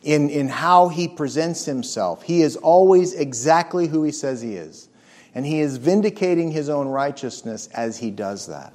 in, 0.02 0.28
in 0.28 0.50
how 0.50 0.88
He 0.88 1.08
presents 1.08 1.64
Himself. 1.64 2.22
He 2.22 2.42
is 2.42 2.56
always 2.56 3.14
exactly 3.14 3.86
who 3.86 4.02
He 4.02 4.12
says 4.12 4.42
He 4.42 4.56
is. 4.56 4.90
And 5.34 5.46
He 5.46 5.60
is 5.60 5.78
vindicating 5.78 6.50
His 6.50 6.68
own 6.68 6.88
righteousness 6.88 7.70
as 7.72 7.96
He 7.96 8.10
does 8.10 8.48
that. 8.48 8.74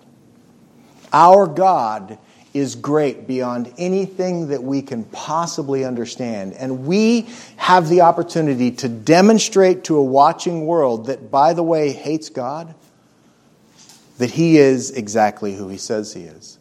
Our 1.14 1.46
God 1.46 2.18
is 2.58 2.76
great 2.76 3.28
beyond 3.28 3.74
anything 3.78 4.48
that 4.50 4.64
we 4.64 4.82
can 4.82 5.04
possibly 5.06 5.86
understand. 5.86 6.54
And 6.54 6.86
we 6.86 7.28
have 7.58 7.90
the 7.90 8.02
opportunity 8.02 8.72
to 8.72 8.90
demonstrate 8.90 9.86
to 9.86 9.98
a 9.98 10.04
watching 10.04 10.66
world 10.66 11.08
that, 11.08 11.30
by 11.30 11.54
the 11.54 11.64
way, 11.64 11.92
hates 11.92 12.30
God, 12.30 12.74
that 14.18 14.32
He 14.32 14.58
is 14.58 14.92
exactly 14.92 15.56
who 15.56 15.68
He 15.68 15.78
says 15.78 16.14
He 16.14 16.24
is. 16.24 16.58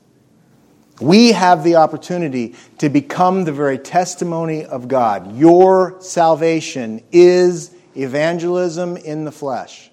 We 1.00 1.32
have 1.32 1.62
the 1.62 1.76
opportunity 1.76 2.54
to 2.78 2.88
become 2.88 3.44
the 3.44 3.52
very 3.52 3.78
testimony 3.78 4.64
of 4.64 4.88
God. 4.88 5.36
Your 5.36 6.00
salvation 6.00 7.02
is 7.12 7.70
evangelism 7.94 8.96
in 8.96 9.24
the 9.24 9.32
flesh. 9.32 9.90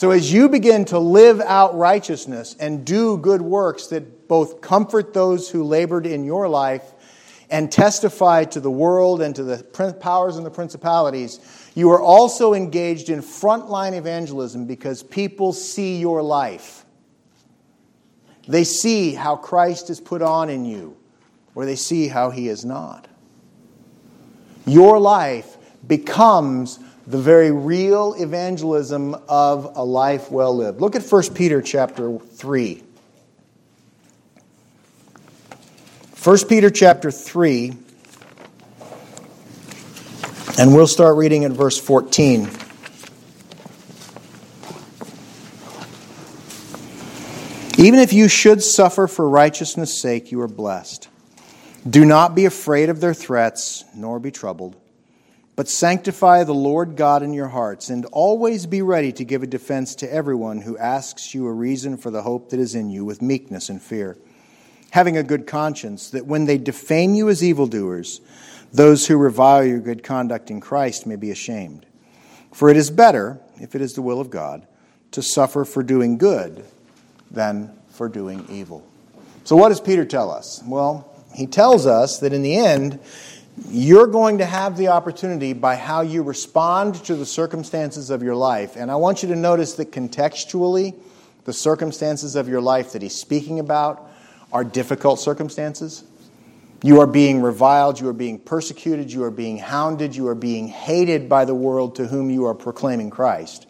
So, 0.00 0.12
as 0.12 0.32
you 0.32 0.48
begin 0.48 0.86
to 0.86 0.98
live 0.98 1.42
out 1.42 1.76
righteousness 1.76 2.56
and 2.58 2.86
do 2.86 3.18
good 3.18 3.42
works 3.42 3.88
that 3.88 4.28
both 4.28 4.62
comfort 4.62 5.12
those 5.12 5.50
who 5.50 5.62
labored 5.62 6.06
in 6.06 6.24
your 6.24 6.48
life 6.48 6.94
and 7.50 7.70
testify 7.70 8.44
to 8.44 8.60
the 8.60 8.70
world 8.70 9.20
and 9.20 9.36
to 9.36 9.44
the 9.44 9.62
powers 10.00 10.38
and 10.38 10.46
the 10.46 10.50
principalities, 10.50 11.38
you 11.74 11.90
are 11.90 12.00
also 12.00 12.54
engaged 12.54 13.10
in 13.10 13.20
frontline 13.20 13.92
evangelism 13.92 14.64
because 14.64 15.02
people 15.02 15.52
see 15.52 15.98
your 15.98 16.22
life. 16.22 16.86
They 18.48 18.64
see 18.64 19.12
how 19.12 19.36
Christ 19.36 19.90
is 19.90 20.00
put 20.00 20.22
on 20.22 20.48
in 20.48 20.64
you, 20.64 20.96
or 21.54 21.66
they 21.66 21.76
see 21.76 22.08
how 22.08 22.30
he 22.30 22.48
is 22.48 22.64
not. 22.64 23.06
Your 24.64 24.98
life 24.98 25.58
becomes 25.86 26.78
the 27.10 27.18
very 27.18 27.50
real 27.50 28.14
evangelism 28.14 29.16
of 29.28 29.76
a 29.76 29.82
life 29.82 30.30
well 30.30 30.56
lived. 30.56 30.80
Look 30.80 30.94
at 30.94 31.02
1 31.02 31.34
Peter 31.34 31.60
chapter 31.60 32.16
3. 32.18 32.84
1 36.22 36.38
Peter 36.48 36.70
chapter 36.70 37.10
3, 37.10 37.72
and 40.58 40.74
we'll 40.74 40.86
start 40.86 41.16
reading 41.16 41.44
at 41.46 41.50
verse 41.50 41.80
14. 41.80 42.42
Even 47.78 47.98
if 47.98 48.12
you 48.12 48.28
should 48.28 48.62
suffer 48.62 49.06
for 49.06 49.28
righteousness' 49.28 50.00
sake, 50.00 50.30
you 50.30 50.40
are 50.42 50.48
blessed. 50.48 51.08
Do 51.88 52.04
not 52.04 52.34
be 52.34 52.44
afraid 52.44 52.90
of 52.90 53.00
their 53.00 53.14
threats, 53.14 53.84
nor 53.96 54.20
be 54.20 54.30
troubled, 54.30 54.76
but 55.60 55.68
sanctify 55.68 56.42
the 56.42 56.54
Lord 56.54 56.96
God 56.96 57.22
in 57.22 57.34
your 57.34 57.48
hearts, 57.48 57.90
and 57.90 58.06
always 58.12 58.64
be 58.64 58.80
ready 58.80 59.12
to 59.12 59.26
give 59.26 59.42
a 59.42 59.46
defense 59.46 59.94
to 59.96 60.10
everyone 60.10 60.62
who 60.62 60.78
asks 60.78 61.34
you 61.34 61.46
a 61.46 61.52
reason 61.52 61.98
for 61.98 62.10
the 62.10 62.22
hope 62.22 62.48
that 62.48 62.58
is 62.58 62.74
in 62.74 62.88
you 62.88 63.04
with 63.04 63.20
meekness 63.20 63.68
and 63.68 63.82
fear, 63.82 64.16
having 64.92 65.18
a 65.18 65.22
good 65.22 65.46
conscience, 65.46 66.08
that 66.08 66.24
when 66.24 66.46
they 66.46 66.56
defame 66.56 67.14
you 67.14 67.28
as 67.28 67.44
evildoers, 67.44 68.22
those 68.72 69.06
who 69.06 69.18
revile 69.18 69.62
your 69.62 69.80
good 69.80 70.02
conduct 70.02 70.50
in 70.50 70.62
Christ 70.62 71.06
may 71.06 71.16
be 71.16 71.30
ashamed. 71.30 71.84
For 72.54 72.70
it 72.70 72.78
is 72.78 72.90
better, 72.90 73.38
if 73.60 73.74
it 73.74 73.82
is 73.82 73.92
the 73.92 74.00
will 74.00 74.18
of 74.18 74.30
God, 74.30 74.66
to 75.10 75.20
suffer 75.20 75.66
for 75.66 75.82
doing 75.82 76.16
good 76.16 76.64
than 77.30 77.78
for 77.90 78.08
doing 78.08 78.46
evil. 78.48 78.82
So, 79.44 79.56
what 79.56 79.68
does 79.68 79.82
Peter 79.82 80.06
tell 80.06 80.30
us? 80.30 80.62
Well, 80.66 81.06
he 81.34 81.46
tells 81.46 81.84
us 81.84 82.20
that 82.20 82.32
in 82.32 82.40
the 82.40 82.56
end, 82.56 82.98
you're 83.68 84.06
going 84.06 84.38
to 84.38 84.46
have 84.46 84.76
the 84.76 84.88
opportunity 84.88 85.52
by 85.52 85.76
how 85.76 86.00
you 86.00 86.22
respond 86.22 86.96
to 87.04 87.14
the 87.14 87.26
circumstances 87.26 88.10
of 88.10 88.22
your 88.22 88.34
life. 88.34 88.76
And 88.76 88.90
I 88.90 88.96
want 88.96 89.22
you 89.22 89.28
to 89.30 89.36
notice 89.36 89.74
that 89.74 89.92
contextually, 89.92 90.94
the 91.44 91.52
circumstances 91.52 92.36
of 92.36 92.48
your 92.48 92.60
life 92.60 92.92
that 92.92 93.02
he's 93.02 93.14
speaking 93.14 93.60
about 93.60 94.10
are 94.52 94.64
difficult 94.64 95.20
circumstances. 95.20 96.04
You 96.82 97.00
are 97.00 97.06
being 97.06 97.42
reviled, 97.42 98.00
you 98.00 98.08
are 98.08 98.14
being 98.14 98.38
persecuted, 98.38 99.12
you 99.12 99.22
are 99.24 99.30
being 99.30 99.58
hounded, 99.58 100.16
you 100.16 100.28
are 100.28 100.34
being 100.34 100.66
hated 100.66 101.28
by 101.28 101.44
the 101.44 101.54
world 101.54 101.96
to 101.96 102.06
whom 102.06 102.30
you 102.30 102.46
are 102.46 102.54
proclaiming 102.54 103.10
Christ. 103.10 103.66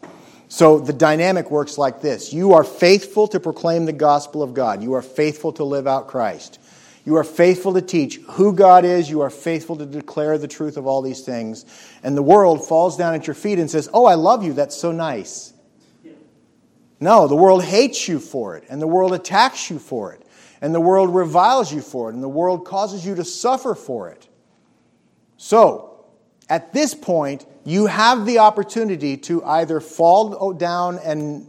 So 0.48 0.78
the 0.78 0.92
dynamic 0.92 1.50
works 1.50 1.76
like 1.76 2.00
this 2.00 2.32
You 2.32 2.52
are 2.54 2.64
faithful 2.64 3.26
to 3.28 3.40
proclaim 3.40 3.86
the 3.86 3.92
gospel 3.92 4.42
of 4.42 4.54
God, 4.54 4.82
you 4.82 4.94
are 4.94 5.02
faithful 5.02 5.52
to 5.54 5.64
live 5.64 5.88
out 5.88 6.06
Christ. 6.06 6.59
You 7.04 7.16
are 7.16 7.24
faithful 7.24 7.74
to 7.74 7.82
teach 7.82 8.16
who 8.28 8.52
God 8.52 8.84
is. 8.84 9.08
You 9.08 9.22
are 9.22 9.30
faithful 9.30 9.76
to 9.76 9.86
declare 9.86 10.36
the 10.38 10.48
truth 10.48 10.76
of 10.76 10.86
all 10.86 11.02
these 11.02 11.20
things. 11.20 11.64
And 12.02 12.16
the 12.16 12.22
world 12.22 12.66
falls 12.66 12.96
down 12.96 13.14
at 13.14 13.26
your 13.26 13.34
feet 13.34 13.58
and 13.58 13.70
says, 13.70 13.88
Oh, 13.92 14.04
I 14.04 14.14
love 14.14 14.44
you. 14.44 14.52
That's 14.52 14.76
so 14.76 14.92
nice. 14.92 15.54
No, 17.00 17.26
the 17.26 17.36
world 17.36 17.64
hates 17.64 18.06
you 18.06 18.18
for 18.18 18.56
it, 18.56 18.64
and 18.68 18.80
the 18.80 18.86
world 18.86 19.14
attacks 19.14 19.70
you 19.70 19.78
for 19.78 20.12
it, 20.12 20.22
and 20.60 20.74
the 20.74 20.80
world 20.80 21.14
reviles 21.14 21.72
you 21.72 21.80
for 21.80 22.10
it, 22.10 22.14
and 22.14 22.22
the 22.22 22.28
world 22.28 22.66
causes 22.66 23.06
you 23.06 23.14
to 23.14 23.24
suffer 23.24 23.74
for 23.74 24.10
it. 24.10 24.28
So, 25.38 26.04
at 26.50 26.74
this 26.74 26.94
point, 26.94 27.46
you 27.64 27.86
have 27.86 28.26
the 28.26 28.40
opportunity 28.40 29.16
to 29.16 29.42
either 29.44 29.80
fall 29.80 30.52
down 30.52 30.98
and 30.98 31.48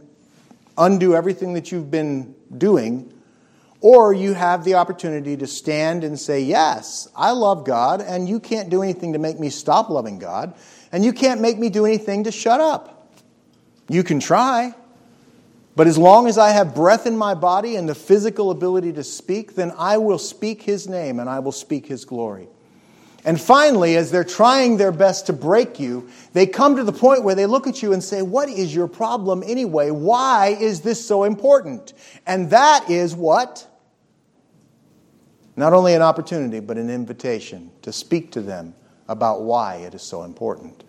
undo 0.78 1.14
everything 1.14 1.52
that 1.52 1.70
you've 1.70 1.90
been 1.90 2.34
doing, 2.56 3.12
or 3.82 4.14
you 4.14 4.32
have 4.32 4.64
the 4.64 4.74
opportunity 4.74 5.36
to 5.36 5.46
stand 5.46 6.04
and 6.04 6.18
say, 6.18 6.40
Yes, 6.40 7.08
I 7.14 7.32
love 7.32 7.66
God, 7.66 8.00
and 8.00 8.28
you 8.28 8.40
can't 8.40 8.70
do 8.70 8.82
anything 8.82 9.12
to 9.12 9.18
make 9.18 9.38
me 9.38 9.50
stop 9.50 9.90
loving 9.90 10.18
God, 10.18 10.54
and 10.92 11.04
you 11.04 11.12
can't 11.12 11.40
make 11.40 11.58
me 11.58 11.68
do 11.68 11.84
anything 11.84 12.24
to 12.24 12.32
shut 12.32 12.60
up. 12.60 13.12
You 13.88 14.04
can 14.04 14.20
try, 14.20 14.72
but 15.74 15.88
as 15.88 15.98
long 15.98 16.28
as 16.28 16.38
I 16.38 16.50
have 16.50 16.74
breath 16.74 17.06
in 17.06 17.18
my 17.18 17.34
body 17.34 17.74
and 17.74 17.88
the 17.88 17.94
physical 17.94 18.52
ability 18.52 18.92
to 18.94 19.04
speak, 19.04 19.56
then 19.56 19.72
I 19.76 19.98
will 19.98 20.18
speak 20.18 20.62
His 20.62 20.88
name 20.88 21.18
and 21.18 21.28
I 21.28 21.40
will 21.40 21.52
speak 21.52 21.86
His 21.86 22.04
glory. 22.04 22.46
And 23.24 23.40
finally, 23.40 23.96
as 23.96 24.10
they're 24.10 24.24
trying 24.24 24.76
their 24.76 24.92
best 24.92 25.26
to 25.26 25.32
break 25.32 25.78
you, 25.78 26.08
they 26.32 26.46
come 26.46 26.76
to 26.76 26.84
the 26.84 26.92
point 26.92 27.22
where 27.22 27.36
they 27.36 27.46
look 27.46 27.66
at 27.66 27.82
you 27.82 27.92
and 27.92 28.02
say, 28.02 28.22
What 28.22 28.48
is 28.48 28.72
your 28.72 28.86
problem 28.86 29.42
anyway? 29.44 29.90
Why 29.90 30.56
is 30.60 30.82
this 30.82 31.04
so 31.04 31.24
important? 31.24 31.94
And 32.26 32.50
that 32.50 32.88
is 32.88 33.14
what? 33.14 33.68
Not 35.56 35.72
only 35.72 35.94
an 35.94 36.02
opportunity, 36.02 36.60
but 36.60 36.78
an 36.78 36.88
invitation 36.88 37.70
to 37.82 37.92
speak 37.92 38.32
to 38.32 38.40
them 38.40 38.74
about 39.08 39.42
why 39.42 39.76
it 39.76 39.94
is 39.94 40.02
so 40.02 40.22
important. 40.22 40.84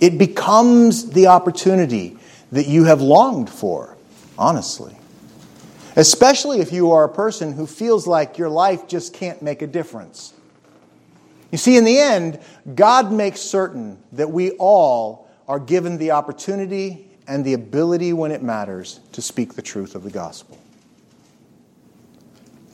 It 0.00 0.16
becomes 0.16 1.10
the 1.10 1.26
opportunity 1.26 2.16
that 2.52 2.66
you 2.66 2.84
have 2.84 3.02
longed 3.02 3.50
for, 3.50 3.96
honestly. 4.38 4.96
Especially 5.96 6.60
if 6.60 6.72
you 6.72 6.92
are 6.92 7.04
a 7.04 7.08
person 7.08 7.52
who 7.52 7.66
feels 7.66 8.06
like 8.06 8.38
your 8.38 8.48
life 8.48 8.86
just 8.86 9.12
can't 9.12 9.42
make 9.42 9.60
a 9.60 9.66
difference 9.66 10.32
you 11.50 11.58
see, 11.58 11.76
in 11.76 11.84
the 11.84 11.98
end, 11.98 12.40
God 12.74 13.10
makes 13.10 13.40
certain 13.40 13.98
that 14.12 14.30
we 14.30 14.50
all 14.52 15.28
are 15.46 15.58
given 15.58 15.96
the 15.96 16.10
opportunity 16.10 17.08
and 17.26 17.44
the 17.44 17.54
ability 17.54 18.12
when 18.12 18.32
it 18.32 18.42
matters 18.42 19.00
to 19.12 19.22
speak 19.22 19.54
the 19.54 19.62
truth 19.62 19.94
of 19.94 20.02
the 20.02 20.10
gospel. 20.10 20.58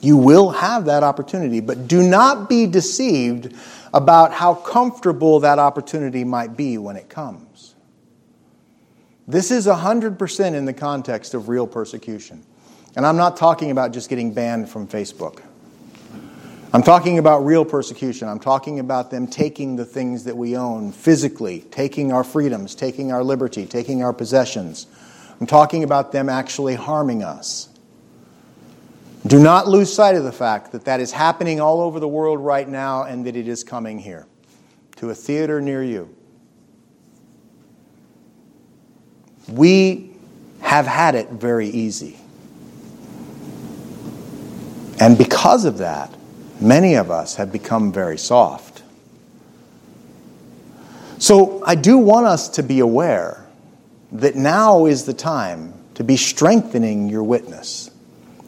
You 0.05 0.17
will 0.17 0.51
have 0.51 0.85
that 0.85 1.01
opportunity, 1.01 1.61
but 1.61 1.87
do 1.87 2.03
not 2.07 2.47
be 2.47 2.67
deceived 2.67 3.55
about 3.91 4.31
how 4.31 4.53
comfortable 4.53 5.39
that 5.39 5.57
opportunity 5.57 6.23
might 6.23 6.55
be 6.55 6.77
when 6.77 6.95
it 6.95 7.09
comes. 7.09 7.73
This 9.27 9.49
is 9.49 9.65
100% 9.65 10.53
in 10.53 10.65
the 10.65 10.73
context 10.73 11.33
of 11.33 11.49
real 11.49 11.65
persecution. 11.65 12.43
And 12.95 13.03
I'm 13.03 13.17
not 13.17 13.35
talking 13.35 13.71
about 13.71 13.93
just 13.93 14.07
getting 14.07 14.31
banned 14.31 14.69
from 14.69 14.87
Facebook. 14.87 15.41
I'm 16.71 16.83
talking 16.83 17.17
about 17.17 17.39
real 17.39 17.65
persecution. 17.65 18.27
I'm 18.27 18.39
talking 18.39 18.77
about 18.79 19.09
them 19.09 19.25
taking 19.25 19.75
the 19.75 19.85
things 19.85 20.25
that 20.25 20.37
we 20.37 20.55
own 20.55 20.91
physically, 20.91 21.61
taking 21.71 22.11
our 22.11 22.23
freedoms, 22.23 22.75
taking 22.75 23.11
our 23.11 23.23
liberty, 23.23 23.65
taking 23.65 24.03
our 24.03 24.13
possessions. 24.13 24.85
I'm 25.41 25.47
talking 25.47 25.83
about 25.83 26.11
them 26.11 26.29
actually 26.29 26.75
harming 26.75 27.23
us. 27.23 27.69
Do 29.27 29.39
not 29.39 29.67
lose 29.67 29.91
sight 29.93 30.15
of 30.15 30.23
the 30.23 30.31
fact 30.31 30.71
that 30.73 30.85
that 30.85 30.99
is 30.99 31.11
happening 31.11 31.59
all 31.59 31.81
over 31.81 31.99
the 31.99 32.07
world 32.07 32.39
right 32.39 32.67
now 32.67 33.03
and 33.03 33.25
that 33.25 33.35
it 33.35 33.47
is 33.47 33.63
coming 33.63 33.97
here 33.97 34.27
to 34.97 35.09
a 35.09 35.15
theater 35.15 35.59
near 35.59 35.83
you. 35.83 36.15
We 39.49 40.15
have 40.61 40.85
had 40.85 41.15
it 41.15 41.29
very 41.29 41.67
easy. 41.67 42.19
And 44.99 45.17
because 45.17 45.65
of 45.65 45.79
that, 45.79 46.13
many 46.61 46.95
of 46.95 47.11
us 47.11 47.35
have 47.35 47.51
become 47.51 47.91
very 47.91 48.17
soft. 48.17 48.83
So 51.17 51.63
I 51.65 51.75
do 51.75 51.97
want 51.97 52.27
us 52.27 52.49
to 52.49 52.63
be 52.63 52.79
aware 52.79 53.45
that 54.11 54.35
now 54.35 54.85
is 54.85 55.05
the 55.05 55.13
time 55.13 55.73
to 55.95 56.03
be 56.03 56.17
strengthening 56.17 57.09
your 57.09 57.23
witness, 57.23 57.89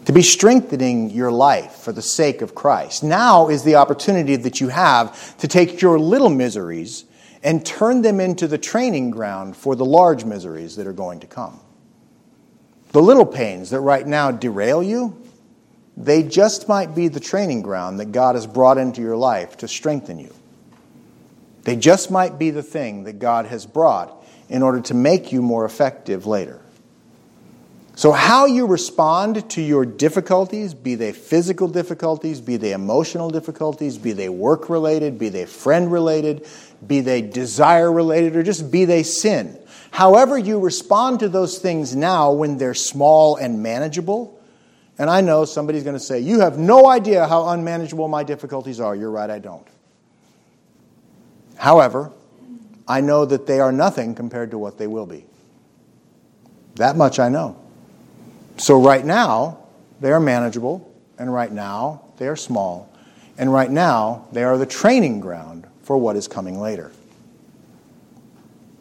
to 0.08 0.14
be 0.14 0.22
strengthening 0.22 1.10
your 1.10 1.30
life 1.30 1.74
for 1.74 1.92
the 1.92 2.02
sake 2.02 2.42
of 2.42 2.56
Christ. 2.56 3.04
Now 3.04 3.50
is 3.50 3.64
the 3.64 3.76
opportunity 3.76 4.38
that 4.38 4.62
you 4.62 4.70
have 4.70 5.36
to 5.40 5.50
take 5.50 5.82
your 5.82 6.00
little 6.00 6.30
miseries 6.30 7.04
and 7.44 7.66
turn 7.66 8.04
them 8.04 8.22
into 8.22 8.48
the 8.48 8.58
training 8.58 9.12
ground 9.12 9.58
for 9.58 9.76
the 9.76 9.84
large 9.84 10.24
miseries 10.24 10.78
that 10.78 10.88
are 10.88 10.94
going 10.94 11.20
to 11.20 11.28
come. 11.28 11.60
The 12.94 13.02
little 13.02 13.26
pains 13.26 13.72
that 13.72 13.82
right 13.82 14.08
now 14.08 14.32
derail 14.32 14.82
you, 14.82 15.22
they 15.98 16.24
just 16.24 16.70
might 16.70 16.96
be 16.96 17.10
the 17.10 17.20
training 17.20 17.62
ground 17.62 18.00
that 18.00 18.14
God 18.14 18.36
has 18.36 18.48
brought 18.48 18.78
into 18.78 19.02
your 19.02 19.18
life 19.18 19.58
to 19.58 19.68
strengthen 19.68 20.20
you. 20.20 20.34
They 21.64 21.76
just 21.76 22.12
might 22.12 22.40
be 22.40 22.50
the 22.50 22.64
thing 22.64 23.04
that 23.04 23.20
God 23.20 23.46
has 23.48 23.66
brought 23.66 24.26
in 24.48 24.64
order 24.64 24.80
to 24.80 24.94
make 24.94 25.34
you 25.34 25.42
more 25.42 25.66
effective 25.66 26.26
later. 26.26 26.62
So, 27.98 28.12
how 28.12 28.46
you 28.46 28.68
respond 28.68 29.50
to 29.50 29.62
your 29.64 29.84
difficulties, 29.84 30.76
be 30.76 30.94
they 30.94 31.12
physical 31.14 31.68
difficulties, 31.68 32.40
be 32.40 32.56
they 32.56 32.74
emotional 32.74 33.32
difficulties, 33.32 33.98
be 33.98 34.12
they 34.12 34.30
work 34.30 34.70
related, 34.70 35.18
be 35.18 35.30
they 35.30 35.48
friend 35.48 35.92
related, 35.92 36.46
be 36.86 37.02
they 37.02 37.24
desire 37.24 37.92
related, 37.92 38.36
or 38.36 38.44
just 38.44 38.70
be 38.70 38.86
they 38.86 39.02
sin, 39.02 39.58
however 39.90 40.38
you 40.38 40.60
respond 40.60 41.22
to 41.22 41.28
those 41.28 41.58
things 41.58 41.96
now 41.96 42.32
when 42.32 42.60
they're 42.60 42.76
small 42.76 43.36
and 43.36 43.64
manageable, 43.64 44.40
and 45.00 45.10
I 45.10 45.22
know 45.22 45.46
somebody's 45.46 45.84
going 45.84 45.96
to 45.96 46.00
say, 46.00 46.20
You 46.20 46.42
have 46.42 46.60
no 46.60 46.88
idea 46.88 47.28
how 47.28 47.48
unmanageable 47.48 48.08
my 48.10 48.24
difficulties 48.24 48.80
are. 48.80 48.96
You're 48.96 49.10
right, 49.10 49.32
I 49.32 49.40
don't. 49.40 49.68
However, 51.56 52.12
I 52.88 53.02
know 53.02 53.26
that 53.26 53.48
they 53.48 53.60
are 53.60 53.72
nothing 53.72 54.14
compared 54.14 54.52
to 54.52 54.60
what 54.60 54.78
they 54.78 54.86
will 54.86 55.08
be. 55.08 55.26
That 56.76 56.96
much 56.96 57.18
I 57.18 57.30
know. 57.30 57.64
So, 58.58 58.82
right 58.82 59.06
now, 59.06 59.60
they 60.02 60.12
are 60.12 60.20
manageable, 60.20 60.92
and 61.18 61.32
right 61.32 61.52
now, 61.52 62.04
they 62.18 62.28
are 62.28 62.36
small, 62.36 62.92
and 63.38 63.54
right 63.54 63.70
now, 63.70 64.28
they 64.32 64.44
are 64.44 64.58
the 64.58 64.66
training 64.66 65.20
ground 65.20 65.68
for 65.84 65.98
what 65.98 66.16
is 66.16 66.28
coming 66.28 66.60
later. 66.60 66.92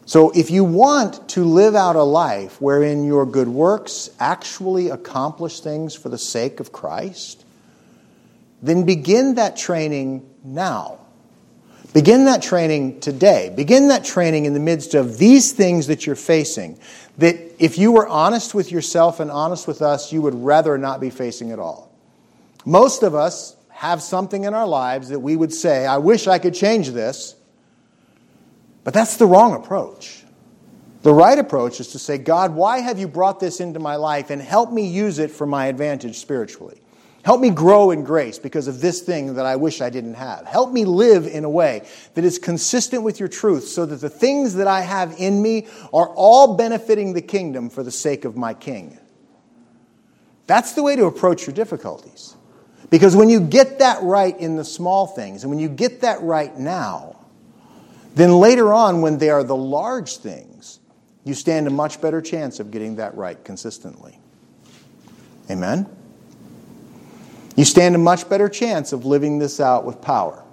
So, 0.06 0.30
if 0.30 0.50
you 0.50 0.64
want 0.64 1.28
to 1.30 1.44
live 1.44 1.74
out 1.74 1.96
a 1.96 2.02
life 2.02 2.60
wherein 2.60 3.04
your 3.04 3.26
good 3.26 3.48
works 3.48 4.08
actually 4.18 4.88
accomplish 4.88 5.60
things 5.60 5.94
for 5.94 6.08
the 6.08 6.18
sake 6.18 6.58
of 6.60 6.72
Christ, 6.72 7.44
then 8.62 8.84
begin 8.84 9.34
that 9.34 9.56
training 9.56 10.28
now. 10.42 11.05
Begin 11.96 12.26
that 12.26 12.42
training 12.42 13.00
today. 13.00 13.50
Begin 13.56 13.88
that 13.88 14.04
training 14.04 14.44
in 14.44 14.52
the 14.52 14.60
midst 14.60 14.92
of 14.92 15.16
these 15.16 15.52
things 15.52 15.86
that 15.86 16.04
you're 16.04 16.14
facing. 16.14 16.78
That 17.16 17.38
if 17.58 17.78
you 17.78 17.90
were 17.90 18.06
honest 18.06 18.54
with 18.54 18.70
yourself 18.70 19.18
and 19.18 19.30
honest 19.30 19.66
with 19.66 19.80
us, 19.80 20.12
you 20.12 20.20
would 20.20 20.34
rather 20.34 20.76
not 20.76 21.00
be 21.00 21.08
facing 21.08 21.52
at 21.52 21.58
all. 21.58 21.90
Most 22.66 23.02
of 23.02 23.14
us 23.14 23.56
have 23.70 24.02
something 24.02 24.44
in 24.44 24.52
our 24.52 24.66
lives 24.66 25.08
that 25.08 25.20
we 25.20 25.36
would 25.36 25.54
say, 25.54 25.86
I 25.86 25.96
wish 25.96 26.26
I 26.26 26.38
could 26.38 26.52
change 26.52 26.90
this. 26.90 27.34
But 28.84 28.92
that's 28.92 29.16
the 29.16 29.24
wrong 29.24 29.54
approach. 29.54 30.22
The 31.00 31.14
right 31.14 31.38
approach 31.38 31.80
is 31.80 31.88
to 31.92 31.98
say, 31.98 32.18
God, 32.18 32.54
why 32.54 32.80
have 32.80 32.98
you 32.98 33.08
brought 33.08 33.40
this 33.40 33.58
into 33.58 33.80
my 33.80 33.96
life 33.96 34.28
and 34.28 34.42
help 34.42 34.70
me 34.70 34.86
use 34.86 35.18
it 35.18 35.30
for 35.30 35.46
my 35.46 35.68
advantage 35.68 36.18
spiritually? 36.18 36.78
Help 37.26 37.40
me 37.40 37.50
grow 37.50 37.90
in 37.90 38.04
grace 38.04 38.38
because 38.38 38.68
of 38.68 38.80
this 38.80 39.00
thing 39.00 39.34
that 39.34 39.44
I 39.44 39.56
wish 39.56 39.80
I 39.80 39.90
didn't 39.90 40.14
have. 40.14 40.46
Help 40.46 40.72
me 40.72 40.84
live 40.84 41.26
in 41.26 41.42
a 41.42 41.50
way 41.50 41.84
that 42.14 42.24
is 42.24 42.38
consistent 42.38 43.02
with 43.02 43.18
your 43.18 43.28
truth 43.28 43.66
so 43.66 43.84
that 43.84 43.96
the 43.96 44.08
things 44.08 44.54
that 44.54 44.68
I 44.68 44.82
have 44.82 45.12
in 45.18 45.42
me 45.42 45.66
are 45.92 46.08
all 46.10 46.56
benefiting 46.56 47.14
the 47.14 47.20
kingdom 47.20 47.68
for 47.68 47.82
the 47.82 47.90
sake 47.90 48.24
of 48.24 48.36
my 48.36 48.54
king. 48.54 48.96
That's 50.46 50.74
the 50.74 50.84
way 50.84 50.94
to 50.94 51.06
approach 51.06 51.48
your 51.48 51.54
difficulties. 51.54 52.36
Because 52.90 53.16
when 53.16 53.28
you 53.28 53.40
get 53.40 53.80
that 53.80 54.00
right 54.04 54.38
in 54.38 54.54
the 54.54 54.64
small 54.64 55.08
things, 55.08 55.42
and 55.42 55.50
when 55.50 55.58
you 55.58 55.68
get 55.68 56.02
that 56.02 56.22
right 56.22 56.56
now, 56.56 57.16
then 58.14 58.38
later 58.38 58.72
on, 58.72 59.00
when 59.00 59.18
they 59.18 59.30
are 59.30 59.42
the 59.42 59.56
large 59.56 60.18
things, 60.18 60.78
you 61.24 61.34
stand 61.34 61.66
a 61.66 61.70
much 61.70 62.00
better 62.00 62.22
chance 62.22 62.60
of 62.60 62.70
getting 62.70 62.94
that 62.96 63.16
right 63.16 63.42
consistently. 63.42 64.20
Amen? 65.50 65.95
You 67.56 67.64
stand 67.64 67.94
a 67.94 67.98
much 67.98 68.28
better 68.28 68.48
chance 68.48 68.92
of 68.92 69.04
living 69.04 69.38
this 69.38 69.60
out 69.60 69.84
with 69.84 70.00
power. 70.00 70.44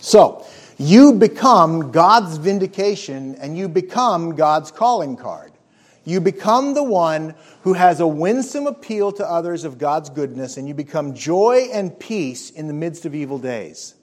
So, 0.00 0.46
you 0.78 1.14
become 1.14 1.90
God's 1.92 2.36
vindication 2.36 3.34
and 3.36 3.56
you 3.56 3.68
become 3.68 4.34
God's 4.34 4.70
calling 4.70 5.16
card. 5.16 5.52
You 6.04 6.20
become 6.20 6.74
the 6.74 6.84
one 6.84 7.34
who 7.62 7.72
has 7.72 8.00
a 8.00 8.06
winsome 8.06 8.66
appeal 8.66 9.10
to 9.12 9.28
others 9.28 9.64
of 9.64 9.76
God's 9.76 10.08
goodness, 10.08 10.56
and 10.56 10.68
you 10.68 10.74
become 10.74 11.14
joy 11.14 11.68
and 11.72 11.98
peace 11.98 12.50
in 12.50 12.68
the 12.68 12.72
midst 12.72 13.06
of 13.06 13.14
evil 13.14 13.38
days. 13.38 13.94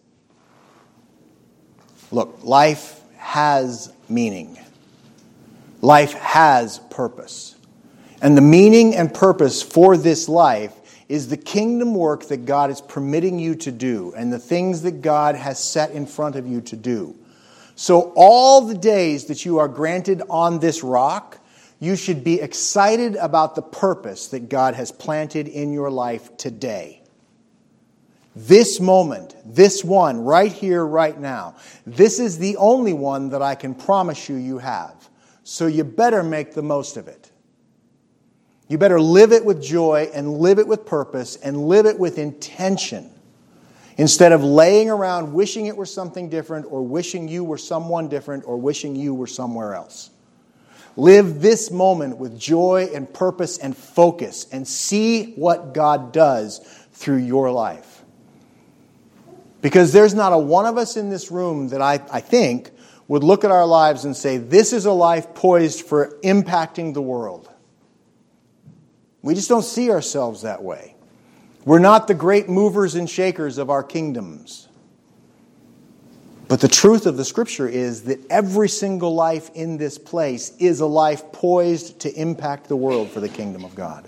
Look, 2.11 2.39
life 2.43 2.99
has 3.15 3.93
meaning. 4.09 4.59
Life 5.81 6.13
has 6.13 6.79
purpose. 6.89 7.55
And 8.21 8.35
the 8.35 8.41
meaning 8.41 8.95
and 8.95 9.13
purpose 9.13 9.61
for 9.61 9.95
this 9.95 10.27
life 10.27 10.73
is 11.09 11.27
the 11.27 11.37
kingdom 11.37 11.93
work 11.93 12.27
that 12.27 12.45
God 12.45 12.69
is 12.69 12.81
permitting 12.81 13.39
you 13.39 13.55
to 13.55 13.71
do 13.71 14.13
and 14.15 14.31
the 14.31 14.39
things 14.39 14.81
that 14.83 15.01
God 15.01 15.35
has 15.35 15.63
set 15.63 15.91
in 15.91 16.05
front 16.05 16.35
of 16.35 16.47
you 16.47 16.61
to 16.61 16.75
do. 16.75 17.15
So, 17.75 18.13
all 18.15 18.61
the 18.61 18.77
days 18.77 19.25
that 19.25 19.45
you 19.45 19.57
are 19.57 19.67
granted 19.67 20.21
on 20.29 20.59
this 20.59 20.83
rock, 20.83 21.39
you 21.79 21.95
should 21.95 22.23
be 22.23 22.39
excited 22.39 23.15
about 23.15 23.55
the 23.55 23.61
purpose 23.61 24.27
that 24.27 24.47
God 24.47 24.75
has 24.75 24.91
planted 24.91 25.47
in 25.47 25.73
your 25.73 25.89
life 25.89 26.37
today. 26.37 27.01
This 28.35 28.79
moment, 28.79 29.35
this 29.45 29.83
one, 29.83 30.23
right 30.23 30.51
here, 30.51 30.85
right 30.85 31.19
now, 31.19 31.55
this 31.85 32.19
is 32.19 32.39
the 32.39 32.57
only 32.57 32.93
one 32.93 33.29
that 33.29 33.41
I 33.41 33.55
can 33.55 33.75
promise 33.75 34.29
you 34.29 34.35
you 34.35 34.59
have. 34.59 35.09
So 35.43 35.67
you 35.67 35.83
better 35.83 36.23
make 36.23 36.53
the 36.53 36.63
most 36.63 36.97
of 36.97 37.07
it. 37.07 37.31
You 38.73 38.79
better 38.79 38.99
live 38.99 39.33
it 39.33 39.45
with 39.45 39.61
joy 39.61 40.09
and 40.15 40.39
live 40.39 40.57
it 40.57 40.65
with 40.65 40.83
purpose 40.83 41.35
and 41.35 41.67
live 41.67 41.85
it 41.85 41.99
with 41.99 42.17
intention 42.17 43.07
instead 43.97 44.31
of 44.31 44.43
laying 44.43 44.89
around 44.89 45.31
wishing 45.31 45.67
it 45.67 45.77
were 45.77 45.85
something 45.85 46.27
different 46.27 46.65
or 46.67 46.81
wishing 46.81 47.27
you 47.27 47.43
were 47.43 47.59
someone 47.59 48.09
different 48.09 48.45
or 48.47 48.57
wishing 48.57 48.95
you 48.95 49.13
were 49.13 49.27
somewhere 49.27 49.75
else. 49.75 50.09
Live 50.95 51.39
this 51.39 51.69
moment 51.69 52.17
with 52.17 52.39
joy 52.39 52.89
and 52.95 53.13
purpose 53.13 53.59
and 53.59 53.77
focus 53.77 54.47
and 54.51 54.67
see 54.67 55.33
what 55.33 55.75
God 55.75 56.11
does 56.11 56.57
through 56.93 57.17
your 57.17 57.51
life. 57.51 58.01
Because 59.61 59.93
there's 59.93 60.15
not 60.15 60.33
a 60.33 60.37
one 60.39 60.65
of 60.65 60.79
us 60.79 60.97
in 60.97 61.11
this 61.11 61.29
room 61.29 61.67
that 61.67 61.81
I, 61.83 62.01
I 62.11 62.21
think 62.21 62.71
would 63.07 63.23
look 63.23 63.43
at 63.43 63.51
our 63.51 63.67
lives 63.67 64.03
and 64.03 64.17
say, 64.17 64.37
This 64.37 64.73
is 64.73 64.87
a 64.87 64.91
life 64.91 65.35
poised 65.35 65.85
for 65.85 66.17
impacting 66.23 66.95
the 66.95 67.01
world. 67.03 67.52
We 69.23 69.33
just 69.33 69.49
don't 69.49 69.63
see 69.63 69.89
ourselves 69.89 70.43
that 70.43 70.61
way. 70.61 70.95
We're 71.65 71.79
not 71.79 72.07
the 72.07 72.13
great 72.13 72.49
movers 72.49 72.93
and 72.93 73.09
shakers 73.09 73.57
of 73.57 73.69
our 73.69 73.81
kingdoms. 73.81 74.67
But 76.49 76.59
the 76.59 76.67
truth 76.67 77.05
of 77.05 77.15
the 77.17 77.25
scripture 77.25 77.67
is 77.67 78.03
that 78.03 78.19
every 78.29 78.67
single 78.67 79.15
life 79.15 79.49
in 79.55 79.77
this 79.77 79.97
place 79.97 80.51
is 80.59 80.81
a 80.81 80.85
life 80.85 81.31
poised 81.31 82.01
to 82.01 82.13
impact 82.13 82.67
the 82.67 82.75
world 82.75 83.09
for 83.09 83.21
the 83.21 83.29
kingdom 83.29 83.63
of 83.63 83.73
God. 83.73 84.07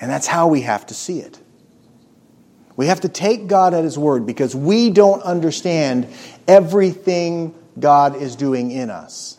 And 0.00 0.10
that's 0.10 0.26
how 0.26 0.48
we 0.48 0.62
have 0.62 0.84
to 0.86 0.94
see 0.94 1.20
it. 1.20 1.38
We 2.76 2.86
have 2.88 3.02
to 3.02 3.08
take 3.08 3.46
God 3.46 3.72
at 3.72 3.84
His 3.84 3.96
word 3.96 4.26
because 4.26 4.56
we 4.56 4.90
don't 4.90 5.22
understand 5.22 6.08
everything 6.48 7.54
God 7.78 8.16
is 8.20 8.34
doing 8.34 8.72
in 8.72 8.90
us. 8.90 9.38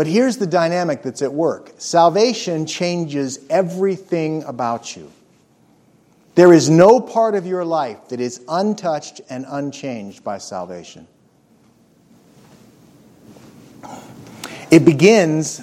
But 0.00 0.06
here's 0.06 0.38
the 0.38 0.46
dynamic 0.46 1.02
that's 1.02 1.20
at 1.20 1.34
work 1.34 1.72
salvation 1.76 2.64
changes 2.64 3.38
everything 3.50 4.42
about 4.44 4.96
you. 4.96 5.12
There 6.36 6.54
is 6.54 6.70
no 6.70 7.02
part 7.02 7.34
of 7.34 7.44
your 7.44 7.66
life 7.66 8.08
that 8.08 8.18
is 8.18 8.42
untouched 8.48 9.20
and 9.28 9.44
unchanged 9.46 10.24
by 10.24 10.38
salvation. 10.38 11.06
It 14.70 14.86
begins 14.86 15.60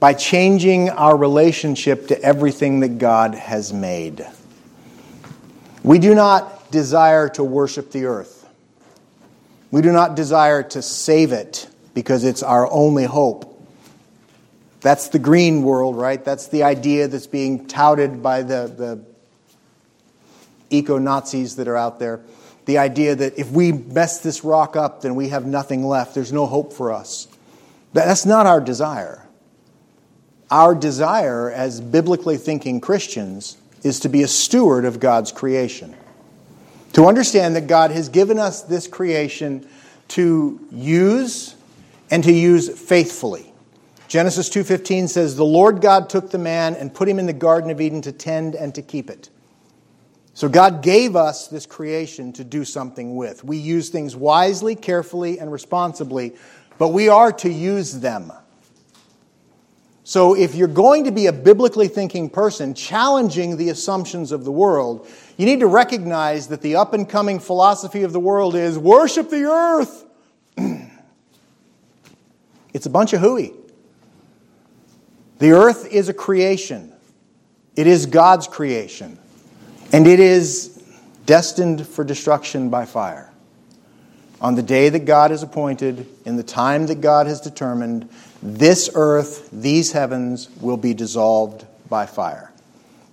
by 0.00 0.14
changing 0.14 0.88
our 0.88 1.14
relationship 1.14 2.08
to 2.08 2.22
everything 2.22 2.80
that 2.80 2.96
God 2.96 3.34
has 3.34 3.74
made. 3.74 4.26
We 5.82 5.98
do 5.98 6.14
not 6.14 6.70
desire 6.70 7.28
to 7.28 7.44
worship 7.44 7.92
the 7.92 8.06
earth. 8.06 8.48
We 9.70 9.82
do 9.82 9.92
not 9.92 10.16
desire 10.16 10.62
to 10.62 10.80
save 10.80 11.32
it 11.32 11.68
because 11.92 12.24
it's 12.24 12.42
our 12.42 12.72
only 12.72 13.04
hope. 13.04 13.52
That's 14.80 15.08
the 15.08 15.18
green 15.18 15.62
world, 15.62 15.96
right? 15.96 16.22
That's 16.24 16.48
the 16.48 16.62
idea 16.62 17.08
that's 17.08 17.26
being 17.26 17.66
touted 17.66 18.22
by 18.22 18.42
the, 18.42 18.72
the 18.76 19.00
eco 20.70 20.98
Nazis 20.98 21.56
that 21.56 21.68
are 21.68 21.76
out 21.76 21.98
there. 21.98 22.20
The 22.66 22.78
idea 22.78 23.14
that 23.14 23.38
if 23.38 23.50
we 23.50 23.72
mess 23.72 24.20
this 24.20 24.44
rock 24.44 24.76
up, 24.76 25.02
then 25.02 25.14
we 25.14 25.28
have 25.28 25.46
nothing 25.46 25.86
left. 25.86 26.14
There's 26.14 26.32
no 26.32 26.46
hope 26.46 26.72
for 26.72 26.92
us. 26.92 27.28
That's 27.92 28.26
not 28.26 28.46
our 28.46 28.60
desire. 28.60 29.26
Our 30.50 30.74
desire 30.74 31.50
as 31.50 31.80
biblically 31.80 32.36
thinking 32.36 32.80
Christians 32.80 33.56
is 33.82 34.00
to 34.00 34.08
be 34.08 34.22
a 34.22 34.28
steward 34.28 34.84
of 34.84 35.00
God's 35.00 35.32
creation. 35.32 35.96
To 36.94 37.06
understand 37.06 37.56
that 37.56 37.66
God 37.66 37.90
has 37.90 38.08
given 38.08 38.38
us 38.38 38.62
this 38.62 38.86
creation 38.86 39.68
to 40.08 40.60
use 40.72 41.54
and 42.10 42.22
to 42.24 42.32
use 42.32 42.68
faithfully. 42.68 43.52
Genesis 44.08 44.48
2:15 44.48 45.08
says 45.08 45.36
the 45.36 45.44
Lord 45.44 45.80
God 45.80 46.08
took 46.08 46.30
the 46.30 46.38
man 46.38 46.74
and 46.74 46.94
put 46.94 47.08
him 47.08 47.18
in 47.18 47.26
the 47.26 47.32
garden 47.32 47.70
of 47.70 47.80
Eden 47.80 48.02
to 48.02 48.12
tend 48.12 48.54
and 48.54 48.74
to 48.74 48.82
keep 48.82 49.10
it. 49.10 49.30
So 50.34 50.48
God 50.48 50.82
gave 50.82 51.16
us 51.16 51.48
this 51.48 51.64
creation 51.64 52.32
to 52.34 52.44
do 52.44 52.64
something 52.64 53.16
with. 53.16 53.42
We 53.42 53.56
use 53.56 53.88
things 53.88 54.14
wisely, 54.14 54.74
carefully 54.74 55.40
and 55.40 55.50
responsibly, 55.50 56.34
but 56.78 56.88
we 56.88 57.08
are 57.08 57.32
to 57.32 57.50
use 57.50 58.00
them. 58.00 58.32
So, 60.04 60.36
if 60.36 60.54
you're 60.54 60.68
going 60.68 61.02
to 61.04 61.10
be 61.10 61.26
a 61.26 61.32
biblically 61.32 61.88
thinking 61.88 62.30
person 62.30 62.74
challenging 62.74 63.56
the 63.56 63.70
assumptions 63.70 64.30
of 64.30 64.44
the 64.44 64.52
world, 64.52 65.08
you 65.36 65.46
need 65.46 65.58
to 65.58 65.66
recognize 65.66 66.46
that 66.46 66.62
the 66.62 66.76
up 66.76 66.94
and 66.94 67.08
coming 67.08 67.40
philosophy 67.40 68.04
of 68.04 68.12
the 68.12 68.20
world 68.20 68.54
is 68.54 68.78
worship 68.78 69.30
the 69.30 69.42
earth. 69.42 70.04
it's 72.72 72.86
a 72.86 72.90
bunch 72.90 73.14
of 73.14 73.20
hooey. 73.20 73.52
The 75.38 75.52
earth 75.52 75.86
is 75.92 76.08
a 76.08 76.14
creation, 76.14 76.92
it 77.74 77.86
is 77.86 78.06
God's 78.06 78.46
creation, 78.46 79.18
and 79.92 80.06
it 80.06 80.20
is 80.20 80.82
destined 81.26 81.86
for 81.86 82.04
destruction 82.04 82.70
by 82.70 82.86
fire. 82.86 83.30
On 84.40 84.54
the 84.54 84.62
day 84.62 84.88
that 84.88 85.06
God 85.06 85.30
has 85.30 85.42
appointed, 85.42 86.06
in 86.24 86.36
the 86.36 86.42
time 86.42 86.86
that 86.86 87.00
God 87.00 87.26
has 87.26 87.40
determined, 87.40 88.08
this 88.42 88.90
earth, 88.94 89.48
these 89.50 89.92
heavens 89.92 90.48
will 90.60 90.76
be 90.76 90.94
dissolved 90.94 91.66
by 91.88 92.06
fire. 92.06 92.52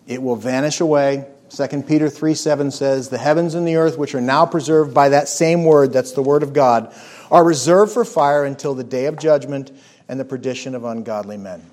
It 0.08 0.22
will 0.22 0.36
vanish 0.36 0.80
away, 0.80 1.26
2 1.50 1.84
Peter 1.84 2.10
3 2.10 2.34
7 2.34 2.72
says, 2.72 3.10
The 3.10 3.18
heavens 3.18 3.54
and 3.54 3.68
the 3.68 3.76
earth, 3.76 3.98
which 3.98 4.16
are 4.16 4.22
now 4.22 4.46
preserved 4.46 4.94
by 4.94 5.10
that 5.10 5.28
same 5.28 5.66
word, 5.66 5.94
that's 5.94 6.14
the 6.14 6.22
word 6.22 6.44
of 6.44 6.52
God, 6.52 6.94
are 7.30 7.44
reserved 7.44 7.92
for 7.92 8.04
fire 8.04 8.44
until 8.44 8.74
the 8.74 8.84
day 8.84 9.06
of 9.06 9.18
judgment 9.18 9.72
and 10.08 10.20
the 10.20 10.26
perdition 10.26 10.74
of 10.74 10.84
ungodly 10.84 11.38
men. 11.38 11.64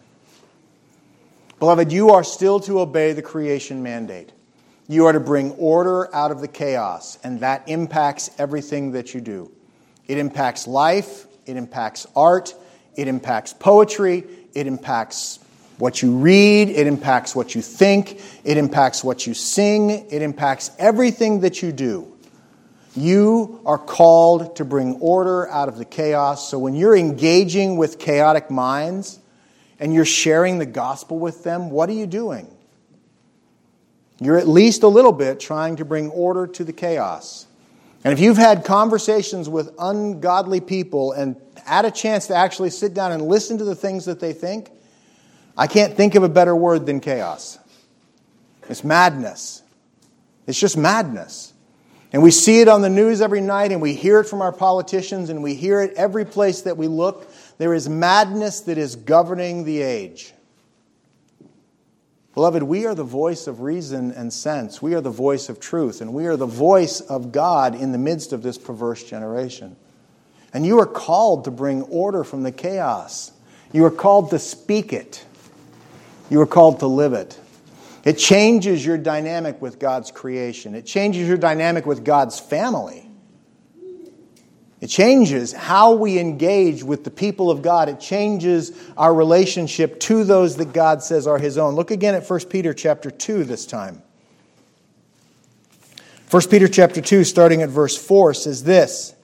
Beloved, 1.61 1.93
you 1.93 2.09
are 2.09 2.25
still 2.25 2.59
to 2.61 2.81
obey 2.81 3.13
the 3.13 3.21
creation 3.21 3.83
mandate. 3.83 4.33
You 4.89 5.05
are 5.05 5.13
to 5.13 5.21
bring 5.21 5.53
order 5.53 6.13
out 6.15 6.31
of 6.31 6.41
the 6.41 6.49
chaos, 6.49 7.19
and 7.23 7.41
that 7.41 7.69
impacts 7.69 8.31
everything 8.39 8.93
that 8.93 9.13
you 9.13 9.21
do. 9.21 9.53
It 10.09 10.17
impacts 10.17 10.67
life, 10.67 11.27
it 11.45 11.59
impacts 11.59 12.07
art, 12.17 12.55
it 12.97 13.09
impacts 13.09 13.53
poetry, 13.53 14.25
it 14.55 14.67
impacts 14.67 15.39
what 15.77 16.01
you 16.01 16.17
read, 16.17 16.71
it 16.71 16.87
impacts 16.87 17.37
what 17.37 17.55
you 17.55 17.61
think, 17.61 18.23
it 18.43 18.57
impacts 18.57 19.05
what 19.05 19.27
you 19.27 19.35
sing, 19.35 19.91
it 19.91 20.23
impacts 20.23 20.71
everything 20.79 21.41
that 21.41 21.63
you 21.63 21.73
do. 21.73 22.11
You 22.97 23.61
are 23.67 23.79
called 23.79 24.57
to 24.57 24.65
bring 24.65 24.95
order 24.95 25.47
out 25.51 25.69
of 25.69 25.77
the 25.77 25.85
chaos. 25.85 26.49
So 26.49 26.59
when 26.59 26.75
you're 26.75 26.97
engaging 26.97 27.77
with 27.77 27.99
chaotic 27.99 28.51
minds 28.51 29.20
and 29.81 29.95
you're 29.95 30.05
sharing 30.05 30.59
the 30.59 30.67
gospel 30.67 31.19
with 31.19 31.43
them, 31.43 31.71
what 31.71 31.89
are 31.89 31.95
you 31.95 32.07
doing? 32.07 32.47
You're 34.21 34.37
at 34.37 34.47
least 34.47 34.83
a 34.83 34.89
little 34.89 35.13
bit 35.13 35.41
trying 35.41 35.77
to 35.77 35.85
bring 35.87 36.11
order 36.11 36.47
to 36.47 36.63
the 36.63 36.73
chaos. 36.73 37.47
And 38.05 38.13
if 38.13 38.21
you've 38.21 38.37
had 38.37 38.65
conversations 38.65 39.49
with 39.49 39.75
ungodly 39.79 40.61
people 40.61 41.13
and 41.13 41.37
had 41.65 41.87
a 41.87 41.91
chance 41.91 42.27
to 42.29 42.35
actually 42.35 42.71
sit 42.71 42.93
down 42.93 43.13
and 43.13 43.23
listen 43.23 43.59
to 43.59 43.65
the 43.65 43.75
things 43.75 44.05
that 44.05 44.21
they 44.21 44.35
think, 44.35 44.71
I 45.57 45.67
can't 45.67 45.95
think 45.95 46.15
of 46.15 46.23
a 46.23 46.29
better 46.29 46.55
word 46.55 46.85
than 46.87 47.01
chaos. 47.01 47.59
It's 48.69 48.85
madness. 48.85 49.63
It's 50.47 50.59
just 50.59 50.77
madness. 50.77 51.50
And 52.13 52.23
we 52.23 52.33
see 52.33 52.61
it 52.61 52.69
on 52.69 52.83
the 52.83 52.89
news 52.89 53.21
every 53.21 53.41
night, 53.41 53.71
and 53.71 53.81
we 53.81 53.95
hear 53.95 54.21
it 54.21 54.25
from 54.25 54.43
our 54.43 54.53
politicians, 54.53 55.31
and 55.31 55.43
we 55.43 55.55
hear 55.55 55.81
it 55.81 55.95
every 55.97 56.25
place 56.25 56.63
that 56.63 56.77
we 56.77 56.89
look. 56.89 57.31
There 57.59 57.73
is 57.73 57.89
madness 57.89 58.61
that 58.63 58.79
is 58.79 58.97
governing 58.97 59.65
the 59.65 59.83
age. 59.83 60.33
Beloved, 62.35 62.63
we 62.63 62.87
are 62.87 62.95
the 62.95 63.05
voice 63.05 63.47
of 63.47 63.61
reason 63.61 64.13
and 64.13 64.33
sense. 64.33 64.81
We 64.81 64.95
are 64.95 65.01
the 65.01 65.11
voice 65.11 65.49
of 65.49 65.61
truth, 65.61 66.01
and 66.01 66.13
we 66.13 66.27
are 66.27 66.37
the 66.37 66.47
voice 66.47 67.01
of 67.01 67.33
God 67.33 67.75
in 67.75 67.93
the 67.93 67.99
midst 67.99 68.33
of 68.33 68.43
this 68.43 68.59
perverse 68.59 69.05
generation. 69.05 69.77
And 70.53 70.67
you 70.67 70.81
are 70.81 70.87
called 70.87 71.45
to 71.45 71.51
bring 71.51 71.83
order 71.83 72.25
from 72.25 72.43
the 72.43 72.53
chaos. 72.53 73.31
You 73.73 73.85
are 73.85 73.91
called 73.91 74.31
to 74.31 74.39
speak 74.39 74.93
it. 74.93 75.25
You 76.29 76.41
are 76.41 76.47
called 76.47 76.81
to 76.81 76.87
live 76.87 77.13
it. 77.13 77.39
It 78.05 78.15
changes 78.15 78.85
your 78.85 78.99
dynamic 78.99 79.61
with 79.61 79.79
God's 79.79 80.11
creation, 80.11 80.75
it 80.75 80.87
changes 80.87 81.29
your 81.29 81.37
dynamic 81.37 81.87
with 81.87 82.05
God's 82.05 82.39
family. 82.39 83.07
It 84.81 84.89
changes 84.89 85.53
how 85.53 85.93
we 85.93 86.19
engage 86.19 86.83
with 86.83 87.05
the 87.05 87.11
people 87.11 87.51
of 87.51 87.61
God. 87.61 87.91
It 87.91 88.01
changes 88.01 88.73
our 88.97 89.13
relationship 89.13 90.01
to 90.01 90.25
those 90.25 90.57
that 90.57 90.73
God 90.73 91.03
says 91.03 91.27
are 91.27 91.37
his 91.37 91.59
own. 91.59 91.75
Look 91.75 91.91
again 91.91 92.15
at 92.15 92.29
1 92.29 92.41
Peter 92.47 92.73
chapter 92.73 93.11
2 93.11 93.45
this 93.45 93.67
time. 93.67 94.03
1 96.31 96.43
Peter 96.49 96.67
chapter 96.67 97.03
2 97.03 97.25
starting 97.25 97.61
at 97.61 97.69
verse 97.69 97.99
4 97.99 98.33
says 98.33 98.65
this: 98.65 99.15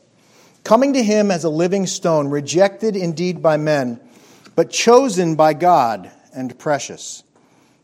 Coming 0.62 0.92
to 0.92 1.02
him 1.02 1.30
as 1.30 1.44
a 1.44 1.48
living 1.48 1.86
stone, 1.86 2.28
rejected 2.28 2.94
indeed 2.94 3.40
by 3.40 3.56
men, 3.56 4.00
but 4.56 4.70
chosen 4.70 5.36
by 5.36 5.54
God 5.54 6.10
and 6.34 6.58
precious. 6.58 7.22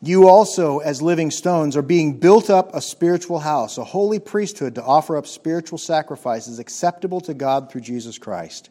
You 0.05 0.29
also, 0.29 0.81
as 0.81 1.01
living 1.01 1.31
stones, 1.31 1.77
are 1.77 1.83
being 1.83 2.19
built 2.19 2.51
up 2.51 2.75
a 2.75 2.81
spiritual 2.81 3.39
house, 3.39 3.79
a 3.79 3.85
holy 3.85 4.19
priesthood 4.19 4.75
to 4.75 4.83
offer 4.83 5.17
up 5.17 5.29
spiritual 5.29 5.79
sacrifices 5.79 6.59
acceptable 6.59 7.21
to 7.21 7.35
God 7.35 7.71
through 7.71 7.83
Jesus 7.83 8.19
Christ. 8.19 8.71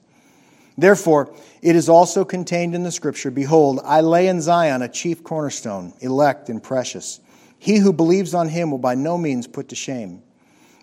Therefore, 0.77 1.34
it 1.61 1.77
is 1.77 1.88
also 1.88 2.25
contained 2.25 2.75
in 2.75 2.84
the 2.84 2.91
Scripture 2.91 3.32
Behold, 3.32 3.79
I 3.86 4.01
lay 4.01 4.27
in 4.27 4.41
Zion 4.41 4.82
a 4.82 4.89
chief 4.89 5.23
cornerstone, 5.23 5.93
elect 6.01 6.49
and 6.49 6.61
precious. 6.61 7.21
He 7.57 7.77
who 7.77 7.93
believes 7.93 8.34
on 8.34 8.49
him 8.49 8.71
will 8.71 8.77
by 8.77 8.95
no 8.95 9.17
means 9.17 9.47
put 9.47 9.69
to 9.69 9.75
shame. 9.75 10.23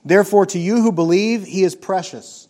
Therefore, 0.02 0.46
to 0.46 0.58
you 0.58 0.80
who 0.80 0.92
believe, 0.92 1.44
he 1.44 1.62
is 1.62 1.74
precious. 1.74 2.48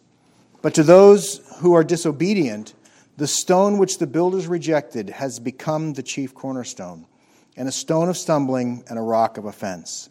But 0.63 0.75
to 0.75 0.85
those 0.85 1.41
who 1.59 1.73
are 1.73 1.83
disobedient, 1.83 2.75
the 3.17 3.27
stone 3.27 3.79
which 3.79 3.99
the 3.99 4.07
builders 4.07 4.47
rejected 4.47 5.11
has 5.11 5.41
become 5.41 5.95
the 5.95 6.05
chief 6.05 6.33
cornerstone, 6.33 7.08
and 7.59 7.69
a 7.69 7.73
stone 7.73 8.09
of 8.09 8.17
stumbling 8.17 8.85
and 8.89 8.99
a 8.99 9.03
rock 9.03 9.37
of 9.37 9.45
offense. 9.45 10.09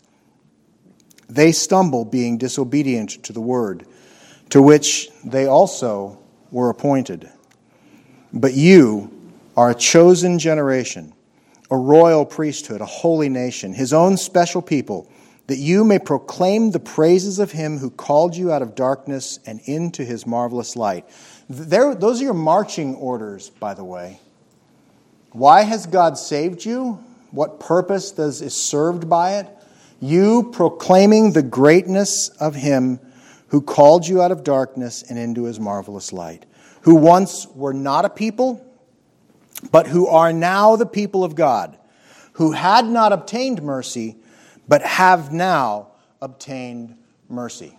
They 1.29 1.53
stumble, 1.53 2.03
being 2.03 2.37
disobedient 2.37 3.23
to 3.23 3.33
the 3.33 3.41
word, 3.41 3.85
to 4.49 4.61
which 4.61 5.09
they 5.25 5.45
also 5.45 6.19
were 6.51 6.69
appointed. 6.69 7.29
But 8.33 8.53
you 8.53 9.31
are 9.55 9.71
a 9.71 9.75
chosen 9.75 10.39
generation, 10.39 11.13
a 11.71 11.77
royal 11.77 12.25
priesthood, 12.25 12.81
a 12.81 12.85
holy 12.85 13.29
nation, 13.29 13.73
his 13.73 13.93
own 13.93 14.17
special 14.17 14.61
people, 14.61 15.09
that 15.47 15.57
you 15.57 15.85
may 15.85 15.99
proclaim 15.99 16.71
the 16.71 16.79
praises 16.79 17.39
of 17.39 17.53
him 17.53 17.77
who 17.77 17.89
called 17.89 18.35
you 18.35 18.51
out 18.51 18.61
of 18.61 18.75
darkness 18.75 19.39
and 19.45 19.61
into 19.63 20.03
his 20.03 20.27
marvelous 20.27 20.75
light. 20.75 21.05
There, 21.49 21.95
those 21.95 22.19
are 22.19 22.25
your 22.25 22.33
marching 22.33 22.95
orders, 22.95 23.49
by 23.49 23.73
the 23.73 23.85
way. 23.85 24.19
Why 25.31 25.61
has 25.61 25.85
God 25.85 26.17
saved 26.17 26.65
you? 26.65 27.03
What 27.37 27.59
purpose 27.59 28.09
does, 28.09 28.41
is 28.41 28.55
served 28.55 29.07
by 29.07 29.35
it? 29.35 29.47
You 29.99 30.49
proclaiming 30.51 31.33
the 31.33 31.43
greatness 31.43 32.29
of 32.39 32.55
Him 32.55 32.99
who 33.49 33.61
called 33.61 34.07
you 34.07 34.23
out 34.23 34.31
of 34.31 34.43
darkness 34.43 35.03
and 35.03 35.19
into 35.19 35.43
His 35.43 35.59
marvelous 35.59 36.11
light, 36.11 36.47
who 36.81 36.95
once 36.95 37.45
were 37.53 37.75
not 37.75 38.05
a 38.05 38.09
people, 38.09 38.65
but 39.71 39.85
who 39.85 40.07
are 40.07 40.33
now 40.33 40.77
the 40.77 40.87
people 40.87 41.23
of 41.23 41.35
God, 41.35 41.77
who 42.33 42.53
had 42.53 42.87
not 42.87 43.13
obtained 43.13 43.61
mercy, 43.61 44.15
but 44.67 44.81
have 44.81 45.31
now 45.31 45.89
obtained 46.19 46.97
mercy. 47.29 47.77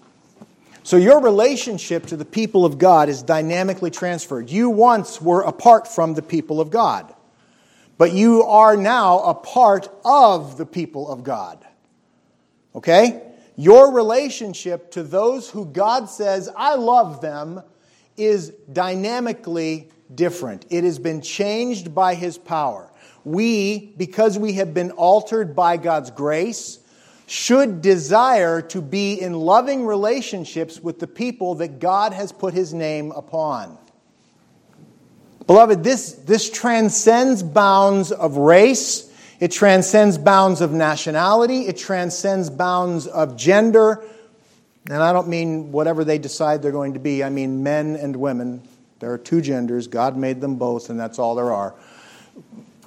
So 0.84 0.96
your 0.96 1.20
relationship 1.20 2.06
to 2.06 2.16
the 2.16 2.24
people 2.24 2.64
of 2.64 2.78
God 2.78 3.08
is 3.08 3.24
dynamically 3.24 3.90
transferred. 3.90 4.50
You 4.50 4.70
once 4.70 5.20
were 5.20 5.42
apart 5.42 5.88
from 5.88 6.14
the 6.14 6.22
people 6.22 6.60
of 6.60 6.70
God, 6.70 7.12
but 7.98 8.12
you 8.12 8.44
are 8.44 8.76
now 8.76 9.18
a 9.18 9.34
part 9.34 9.88
of 10.04 10.56
the 10.56 10.64
people 10.64 11.10
of 11.10 11.24
God. 11.24 11.64
Okay? 12.74 13.22
Your 13.56 13.92
relationship 13.92 14.92
to 14.92 15.02
those 15.02 15.50
who 15.50 15.66
God 15.66 16.08
says, 16.08 16.48
I 16.56 16.76
love 16.76 17.20
them, 17.20 17.62
is 18.16 18.50
dynamically 18.72 19.90
different. 20.14 20.64
It 20.70 20.84
has 20.84 20.98
been 20.98 21.20
changed 21.20 21.94
by 21.94 22.14
His 22.14 22.38
power. 22.38 22.90
We, 23.24 23.92
because 23.96 24.38
we 24.38 24.54
have 24.54 24.72
been 24.72 24.92
altered 24.92 25.54
by 25.54 25.76
God's 25.76 26.10
grace, 26.10 26.78
should 27.28 27.82
desire 27.82 28.62
to 28.62 28.80
be 28.80 29.20
in 29.20 29.34
loving 29.34 29.84
relationships 29.84 30.80
with 30.80 30.98
the 30.98 31.06
people 31.06 31.56
that 31.56 31.78
God 31.78 32.14
has 32.14 32.32
put 32.32 32.54
his 32.54 32.72
name 32.72 33.12
upon. 33.12 33.76
Beloved, 35.48 35.82
this, 35.82 36.12
this 36.12 36.50
transcends 36.50 37.42
bounds 37.42 38.12
of 38.12 38.36
race, 38.36 39.10
it 39.40 39.50
transcends 39.50 40.18
bounds 40.18 40.60
of 40.60 40.72
nationality, 40.72 41.62
it 41.62 41.78
transcends 41.78 42.50
bounds 42.50 43.06
of 43.06 43.34
gender. 43.34 44.04
And 44.90 45.02
I 45.02 45.14
don't 45.14 45.28
mean 45.28 45.72
whatever 45.72 46.04
they 46.04 46.18
decide 46.18 46.60
they're 46.60 46.70
going 46.70 46.92
to 46.92 47.00
be, 47.00 47.24
I 47.24 47.30
mean 47.30 47.62
men 47.62 47.96
and 47.96 48.14
women. 48.14 48.62
There 48.98 49.10
are 49.10 49.16
two 49.16 49.40
genders, 49.40 49.86
God 49.86 50.18
made 50.18 50.42
them 50.42 50.56
both, 50.56 50.90
and 50.90 51.00
that's 51.00 51.18
all 51.18 51.34
there 51.34 51.50
are. 51.50 51.74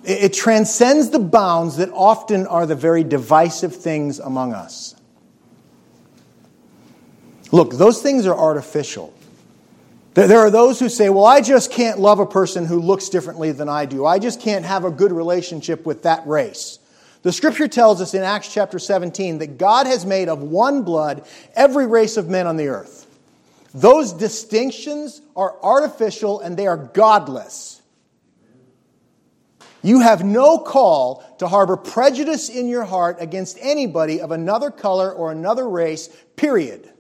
It 0.04 0.32
transcends 0.32 1.10
the 1.10 1.20
bounds 1.20 1.78
that 1.78 1.90
often 1.90 2.46
are 2.46 2.68
the 2.68 2.76
very 2.76 3.04
divisive 3.04 3.76
things 3.76 4.20
among 4.20 4.54
us. 4.54 4.94
Look, 7.52 7.74
those 7.74 8.04
things 8.04 8.28
are 8.28 8.38
artificial. 8.38 9.16
There 10.14 10.40
are 10.40 10.50
those 10.50 10.80
who 10.80 10.90
say, 10.90 11.10
well, 11.10 11.26
I 11.26 11.40
just 11.40 11.72
can't 11.72 12.00
love 12.00 12.20
a 12.20 12.26
person 12.26 12.66
who 12.66 12.80
looks 12.82 13.08
differently 13.08 13.54
than 13.54 13.70
I 13.70 13.86
do. 13.86 14.06
I 14.06 14.20
just 14.20 14.42
can't 14.42 14.66
have 14.66 14.84
a 14.84 14.92
good 14.92 15.12
relationship 15.12 15.86
with 15.86 16.04
that 16.04 16.28
race. 16.28 16.80
The 17.22 17.32
scripture 17.32 17.68
tells 17.68 18.02
us 18.02 18.14
in 18.14 18.24
Acts 18.24 18.52
chapter 18.52 18.78
17 18.78 19.38
that 19.38 19.58
God 19.58 19.88
has 19.88 20.06
made 20.06 20.28
of 20.28 20.42
one 20.42 20.84
blood 20.84 21.26
every 21.56 21.88
race 21.88 22.18
of 22.18 22.28
men 22.28 22.46
on 22.46 22.58
the 22.58 22.68
earth. 22.68 23.08
Those 23.74 24.12
distinctions 24.12 25.22
are 25.36 25.56
artificial 25.64 26.42
and 26.42 26.58
they 26.58 26.68
are 26.68 26.78
godless. 26.78 27.82
You 29.84 30.02
have 30.02 30.26
no 30.26 30.58
call 30.60 31.24
to 31.40 31.48
harbor 31.48 31.78
prejudice 31.78 32.50
in 32.50 32.68
your 32.68 32.84
heart 32.84 33.18
against 33.20 33.58
anybody 33.62 34.20
of 34.20 34.32
another 34.32 34.72
color 34.72 35.12
or 35.12 35.32
another 35.32 35.70
race, 35.70 36.10
period. 36.36 36.92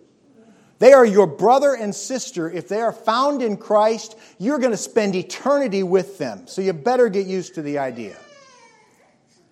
They 0.82 0.94
are 0.94 1.06
your 1.06 1.28
brother 1.28 1.76
and 1.76 1.94
sister. 1.94 2.50
If 2.50 2.68
they 2.68 2.82
are 2.82 2.92
found 2.92 3.44
in 3.44 3.56
Christ, 3.56 4.18
you're 4.40 4.58
going 4.58 4.72
to 4.72 4.78
spend 4.78 5.16
eternity 5.16 5.84
with 5.84 6.18
them. 6.18 6.48
So 6.48 6.60
you 6.64 6.74
better 6.74 7.08
get 7.08 7.28
used 7.28 7.54
to 7.54 7.62
the 7.62 7.78
idea. 7.78 8.18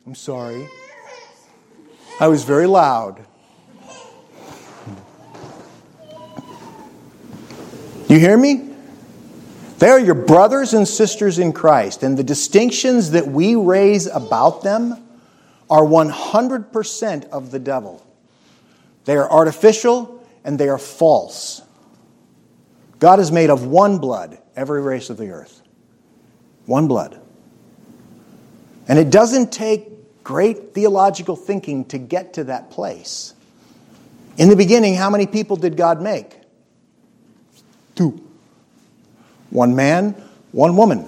I'm 0.08 0.16
sorry. 0.16 0.68
I 2.20 2.30
was 2.30 2.46
very 2.46 2.66
loud. 2.66 3.24
You 8.08 8.18
hear 8.18 8.36
me? 8.36 8.74
They 9.78 9.90
are 9.90 10.00
your 10.00 10.16
brothers 10.16 10.74
and 10.74 10.88
sisters 10.88 11.38
in 11.38 11.54
Christ, 11.54 12.02
and 12.02 12.18
the 12.18 12.24
distinctions 12.24 13.12
that 13.12 13.28
we 13.28 13.54
raise 13.54 14.08
about 14.08 14.64
them 14.64 14.96
are 15.70 15.84
100% 15.84 17.30
of 17.30 17.52
the 17.52 17.60
devil. 17.60 18.04
They 19.06 19.16
are 19.16 19.32
artificial 19.32 20.19
and 20.44 20.60
they 20.60 20.70
are 20.70 20.78
false. 20.78 21.62
God 23.00 23.20
is 23.20 23.32
made 23.32 23.50
of 23.50 23.66
one 23.66 24.00
blood, 24.00 24.38
every 24.56 24.82
race 24.82 25.10
of 25.10 25.18
the 25.18 25.30
earth. 25.30 25.62
One 26.66 26.88
blood. 26.88 27.20
And 28.88 29.00
it 29.00 29.10
doesn't 29.10 29.52
take 29.52 30.24
great 30.24 30.74
theological 30.74 31.36
thinking 31.36 31.86
to 31.86 31.98
get 31.98 32.34
to 32.34 32.46
that 32.46 32.72
place. 32.72 33.34
In 34.38 34.50
the 34.50 34.56
beginning, 34.56 34.96
how 34.96 35.10
many 35.10 35.28
people 35.28 35.56
did 35.56 35.78
God 35.78 36.02
make? 36.02 36.36
Two. 37.96 38.26
One 39.50 39.76
man, 39.76 40.12
one 40.52 40.76
woman. 40.76 41.08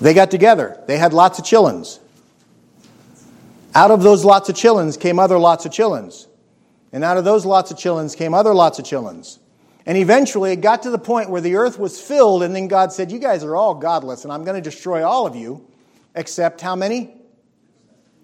They 0.00 0.14
got 0.14 0.30
together. 0.30 0.80
They 0.86 0.98
had 0.98 1.12
lots 1.12 1.38
of 1.38 1.44
chillins. 1.44 1.98
Out 3.74 3.90
of 3.90 4.02
those 4.02 4.24
lots 4.24 4.48
of 4.48 4.56
chillins 4.56 4.98
came 4.98 5.18
other 5.18 5.38
lots 5.38 5.64
of 5.64 5.72
chillins. 5.72 6.26
And 6.92 7.02
out 7.02 7.16
of 7.16 7.24
those 7.24 7.46
lots 7.46 7.70
of 7.70 7.78
chillins 7.78 8.16
came 8.16 8.34
other 8.34 8.52
lots 8.52 8.78
of 8.78 8.84
chillins. 8.84 9.38
And 9.86 9.98
eventually 9.98 10.52
it 10.52 10.60
got 10.60 10.82
to 10.82 10.90
the 10.90 10.98
point 10.98 11.30
where 11.30 11.40
the 11.40 11.56
earth 11.56 11.78
was 11.78 12.00
filled, 12.00 12.42
and 12.42 12.54
then 12.54 12.68
God 12.68 12.92
said, 12.92 13.10
You 13.10 13.18
guys 13.18 13.42
are 13.42 13.56
all 13.56 13.74
godless, 13.74 14.24
and 14.24 14.32
I'm 14.32 14.44
going 14.44 14.54
to 14.54 14.70
destroy 14.70 15.04
all 15.04 15.26
of 15.26 15.34
you, 15.34 15.66
except 16.14 16.60
how 16.60 16.76
many? 16.76 17.14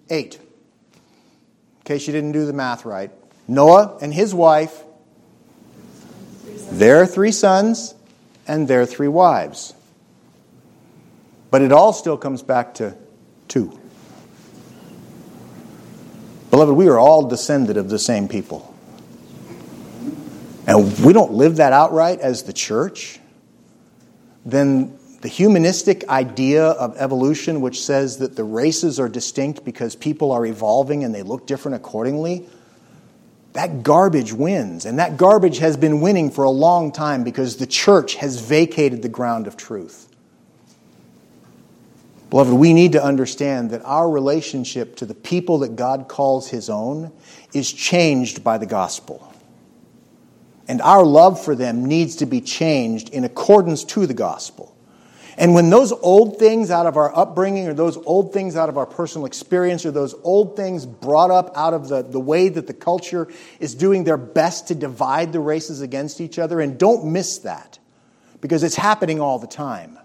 Eight. 0.09 0.35
In 0.35 1.83
case 1.83 2.07
you 2.07 2.13
didn't 2.13 2.31
do 2.31 2.45
the 2.45 2.53
math 2.53 2.85
right. 2.85 3.11
Noah 3.47 3.97
and 4.01 4.13
his 4.13 4.33
wife, 4.33 4.83
their 6.71 7.05
three 7.05 7.31
sons, 7.31 7.95
and 8.47 8.67
their 8.67 8.85
three 8.85 9.07
wives. 9.07 9.73
But 11.51 11.61
it 11.61 11.71
all 11.71 11.93
still 11.93 12.17
comes 12.17 12.43
back 12.43 12.75
to 12.75 12.95
two. 13.47 13.78
Beloved, 16.51 16.75
we 16.75 16.87
are 16.87 16.97
all 16.97 17.27
descended 17.27 17.77
of 17.77 17.89
the 17.89 17.99
same 17.99 18.27
people. 18.27 18.73
And 20.65 20.99
we 20.99 21.13
don't 21.13 21.33
live 21.33 21.57
that 21.57 21.73
outright 21.73 22.19
as 22.19 22.43
the 22.43 22.53
church, 22.53 23.19
then 24.45 24.97
the 25.21 25.27
humanistic 25.27 26.07
idea 26.07 26.63
of 26.63 26.95
evolution, 26.97 27.61
which 27.61 27.83
says 27.83 28.17
that 28.19 28.35
the 28.35 28.43
races 28.43 28.99
are 28.99 29.09
distinct 29.09 29.65
because 29.65 29.95
people 29.95 30.31
are 30.31 30.45
evolving 30.45 31.03
and 31.03 31.13
they 31.13 31.23
look 31.23 31.45
different 31.45 31.75
accordingly, 31.75 32.47
that 33.53 33.83
garbage 33.83 34.31
wins. 34.31 34.85
And 34.85 34.99
that 34.99 35.17
garbage 35.17 35.57
has 35.59 35.75
been 35.75 36.01
winning 36.01 36.31
for 36.31 36.43
a 36.43 36.49
long 36.49 36.91
time 36.91 37.23
because 37.23 37.57
the 37.57 37.67
church 37.67 38.15
has 38.15 38.39
vacated 38.39 39.01
the 39.01 39.09
ground 39.09 39.47
of 39.47 39.57
truth. 39.57 40.08
Beloved, 42.29 42.53
we 42.53 42.73
need 42.73 42.91
to 42.91 43.03
understand 43.03 43.71
that 43.71 43.81
our 43.83 44.09
relationship 44.09 44.95
to 44.97 45.05
the 45.05 45.15
people 45.15 45.59
that 45.59 45.75
God 45.75 46.07
calls 46.07 46.49
His 46.49 46.69
own 46.69 47.11
is 47.53 47.71
changed 47.71 48.43
by 48.43 48.57
the 48.57 48.67
gospel. 48.67 49.33
And 50.67 50.81
our 50.81 51.03
love 51.03 51.43
for 51.43 51.55
them 51.55 51.85
needs 51.85 52.17
to 52.17 52.27
be 52.27 52.41
changed 52.41 53.09
in 53.09 53.23
accordance 53.23 53.83
to 53.85 54.05
the 54.05 54.13
gospel. 54.13 54.75
And 55.35 55.55
when 55.55 55.69
those 55.69 55.91
old 55.91 56.37
things 56.37 56.69
out 56.69 56.85
of 56.85 56.97
our 56.97 57.15
upbringing, 57.17 57.67
or 57.67 57.73
those 57.73 57.97
old 57.97 58.33
things 58.33 58.55
out 58.55 58.69
of 58.69 58.77
our 58.77 58.85
personal 58.85 59.25
experience, 59.25 59.85
or 59.85 59.91
those 59.91 60.13
old 60.23 60.55
things 60.55 60.85
brought 60.85 61.31
up 61.31 61.55
out 61.55 61.73
of 61.73 61.87
the, 61.87 62.03
the 62.03 62.19
way 62.19 62.49
that 62.49 62.67
the 62.67 62.73
culture 62.73 63.27
is 63.59 63.73
doing 63.73 64.03
their 64.03 64.17
best 64.17 64.67
to 64.67 64.75
divide 64.75 65.31
the 65.31 65.39
races 65.39 65.81
against 65.81 66.21
each 66.21 66.37
other, 66.37 66.59
and 66.59 66.77
don't 66.77 67.05
miss 67.05 67.39
that, 67.39 67.79
because 68.41 68.61
it's 68.63 68.75
happening 68.75 69.19
all 69.19 69.39
the 69.39 69.47
time. 69.47 69.97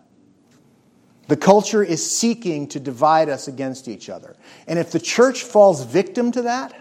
The 1.27 1.37
culture 1.37 1.83
is 1.83 2.09
seeking 2.09 2.68
to 2.68 2.81
divide 2.81 3.29
us 3.29 3.49
against 3.49 3.89
each 3.89 4.11
other. 4.11 4.37
And 4.66 4.79
if 4.79 4.93
the 4.93 5.01
church 5.01 5.43
falls 5.43 5.85
victim 5.85 6.33
to 6.33 6.43
that, 6.43 6.75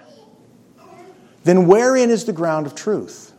then 1.43 1.67
wherein 1.67 2.09
is 2.09 2.25
the 2.25 2.33
ground 2.33 2.67
of 2.67 2.75
truth? 2.75 3.31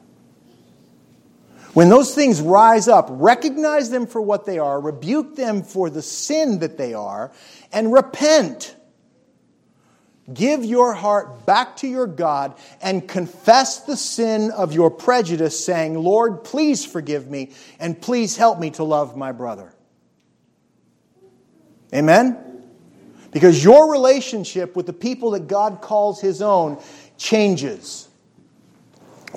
When 1.75 1.89
those 1.89 2.15
things 2.15 2.41
rise 2.41 2.87
up, 2.87 3.09
recognize 3.11 3.91
them 3.91 4.07
for 4.07 4.21
what 4.21 4.47
they 4.47 4.59
are, 4.59 4.81
rebuke 4.81 5.35
them 5.35 5.63
for 5.63 5.91
the 5.91 6.03
sin 6.03 6.61
that 6.61 6.79
they 6.79 6.95
are, 6.95 7.33
and 7.73 7.93
repent. 7.93 8.77
Give 10.33 10.65
your 10.65 10.95
heart 10.95 11.45
back 11.45 11.77
to 11.79 11.89
your 11.89 12.07
God 12.07 12.55
and 12.81 13.07
confess 13.07 13.81
the 13.81 13.97
sin 13.97 14.53
of 14.53 14.73
your 14.73 14.91
prejudice, 14.91 15.63
saying, 15.63 15.99
Lord, 15.99 16.45
please 16.45 16.85
forgive 16.85 17.29
me 17.29 17.53
and 17.79 18.01
please 18.01 18.37
help 18.37 18.59
me 18.61 18.71
to 18.71 18.85
love 18.85 19.17
my 19.17 19.33
brother. 19.33 19.74
Amen? 21.95 22.39
Because 23.31 23.63
your 23.63 23.91
relationship 23.91 24.77
with 24.77 24.87
the 24.87 24.93
people 24.93 25.33
that 25.33 25.47
God 25.47 25.81
calls 25.81 26.21
His 26.21 26.43
own 26.43 26.83
changes. 27.17 28.09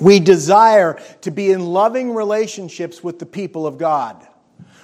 We 0.00 0.20
desire 0.20 1.00
to 1.22 1.30
be 1.30 1.50
in 1.50 1.66
loving 1.66 2.14
relationships 2.14 3.02
with 3.02 3.18
the 3.18 3.26
people 3.26 3.66
of 3.66 3.78
God. 3.78 4.26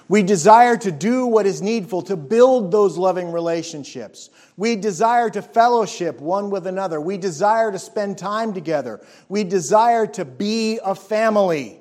We 0.09 0.22
desire 0.22 0.77
to 0.79 0.93
do 0.93 1.27
what 1.27 1.47
is 1.47 1.62
needful 1.62 2.03
to 2.03 2.16
build 2.16 2.70
those 2.70 2.99
loving 2.99 3.33
relationships. 3.33 4.31
We 4.57 4.77
desire 4.77 5.31
to 5.31 5.41
fellowship 5.41 6.20
one 6.20 6.51
with 6.51 6.66
another. 6.66 7.01
We 7.01 7.16
desire 7.16 7.72
to 7.72 7.79
spend 7.79 8.18
time 8.18 8.53
together. 8.53 9.01
We 9.29 9.45
desire 9.45 10.07
to 10.09 10.25
be 10.25 10.79
a 10.85 10.95
family. 10.95 11.81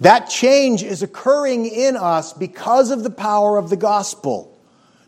That 0.00 0.30
change 0.30 0.82
is 0.82 1.02
occurring 1.02 1.66
in 1.66 1.96
us 1.96 2.32
because 2.32 2.90
of 2.90 3.02
the 3.02 3.10
power 3.10 3.58
of 3.58 3.68
the 3.68 3.76
gospel. 3.76 4.58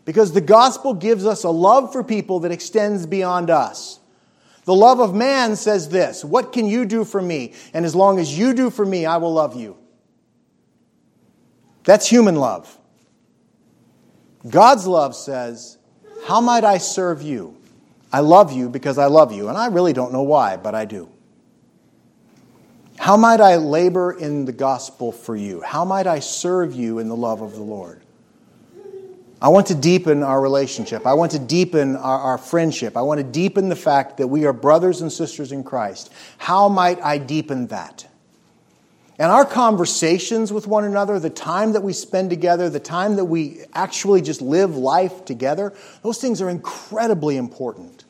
Because 0.05 0.33
the 0.33 0.41
gospel 0.41 0.93
gives 0.93 1.25
us 1.25 1.43
a 1.43 1.49
love 1.49 1.91
for 1.91 2.03
people 2.03 2.41
that 2.41 2.51
extends 2.51 3.05
beyond 3.05 3.49
us. 3.49 3.99
The 4.65 4.75
love 4.75 4.99
of 4.99 5.13
man 5.13 5.55
says 5.55 5.89
this 5.89 6.23
What 6.23 6.53
can 6.53 6.67
you 6.67 6.85
do 6.85 7.03
for 7.05 7.21
me? 7.21 7.53
And 7.73 7.85
as 7.85 7.95
long 7.95 8.19
as 8.19 8.37
you 8.37 8.53
do 8.53 8.69
for 8.69 8.85
me, 8.85 9.05
I 9.05 9.17
will 9.17 9.33
love 9.33 9.55
you. 9.55 9.77
That's 11.83 12.07
human 12.07 12.35
love. 12.35 12.77
God's 14.47 14.85
love 14.85 15.15
says, 15.15 15.77
How 16.25 16.39
might 16.39 16.63
I 16.63 16.77
serve 16.77 17.21
you? 17.21 17.57
I 18.11 18.19
love 18.19 18.51
you 18.51 18.69
because 18.69 18.97
I 18.97 19.07
love 19.07 19.31
you. 19.31 19.49
And 19.49 19.57
I 19.57 19.67
really 19.67 19.93
don't 19.93 20.13
know 20.13 20.21
why, 20.21 20.57
but 20.57 20.75
I 20.75 20.85
do. 20.85 21.09
How 22.97 23.17
might 23.17 23.41
I 23.41 23.57
labor 23.57 24.11
in 24.11 24.45
the 24.45 24.51
gospel 24.51 25.11
for 25.11 25.35
you? 25.35 25.61
How 25.61 25.83
might 25.83 26.07
I 26.07 26.19
serve 26.19 26.73
you 26.73 26.99
in 26.99 27.09
the 27.09 27.15
love 27.15 27.41
of 27.41 27.53
the 27.53 27.61
Lord? 27.61 28.01
I 29.41 29.49
want 29.49 29.67
to 29.67 29.75
deepen 29.75 30.23
our 30.23 30.39
relationship. 30.39 31.05
I 31.05 31.15
want 31.15 31.33
to 31.33 31.39
deepen 31.39 31.97
our, 31.97 32.19
our, 32.19 32.37
friendship. 32.37 32.95
I 32.95 33.01
want 33.01 33.17
to 33.17 33.25
deepen 33.25 33.67
the 33.67 33.75
fact 33.75 34.17
that 34.17 34.27
we 34.27 34.45
are 34.45 34.53
brothers 34.53 35.01
and 35.01 35.11
sisters 35.11 35.51
in 35.51 35.65
Christ. 35.65 36.13
How 36.37 36.69
might 36.69 37.01
I 37.01 37.17
deepen 37.17 37.67
that? 37.67 38.07
And 39.19 39.29
our 39.29 39.45
conversations 39.45 40.53
with 40.53 40.65
one 40.65 40.85
another, 40.85 41.19
the 41.19 41.29
time 41.29 41.73
that 41.73 41.83
we 41.83 41.91
spend 41.91 42.29
together, 42.29 42.69
the 42.69 42.79
time 42.79 43.17
that 43.17 43.25
we 43.25 43.59
actually 43.73 44.21
just 44.21 44.41
live 44.41 44.77
life 44.77 45.25
together, 45.25 45.73
those 46.03 46.21
things 46.21 46.41
are 46.41 46.49
incredibly 46.49 47.35
important. 47.35 48.02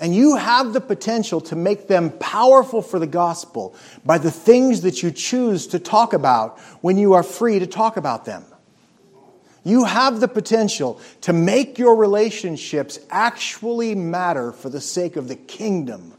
And 0.00 0.14
you 0.14 0.36
have 0.36 0.72
the 0.72 0.80
potential 0.80 1.40
to 1.42 1.56
make 1.56 1.88
them 1.88 2.10
powerful 2.18 2.82
for 2.82 2.98
the 2.98 3.06
gospel 3.06 3.74
by 4.04 4.18
the 4.18 4.30
things 4.30 4.82
that 4.82 5.02
you 5.02 5.10
choose 5.10 5.66
to 5.68 5.78
talk 5.78 6.12
about 6.12 6.58
when 6.82 6.98
you 6.98 7.14
are 7.14 7.24
free 7.24 7.58
to 7.58 7.66
talk 7.66 7.96
about 7.96 8.24
them. 8.24 8.44
You 9.64 9.84
have 9.84 10.20
the 10.20 10.28
potential 10.28 11.00
to 11.22 11.32
make 11.32 11.78
your 11.78 11.96
relationships 11.96 13.00
actually 13.10 13.94
matter 13.94 14.52
for 14.52 14.70
the 14.70 14.80
sake 14.80 15.16
of 15.16 15.26
the 15.26 15.36
kingdom 15.36 16.14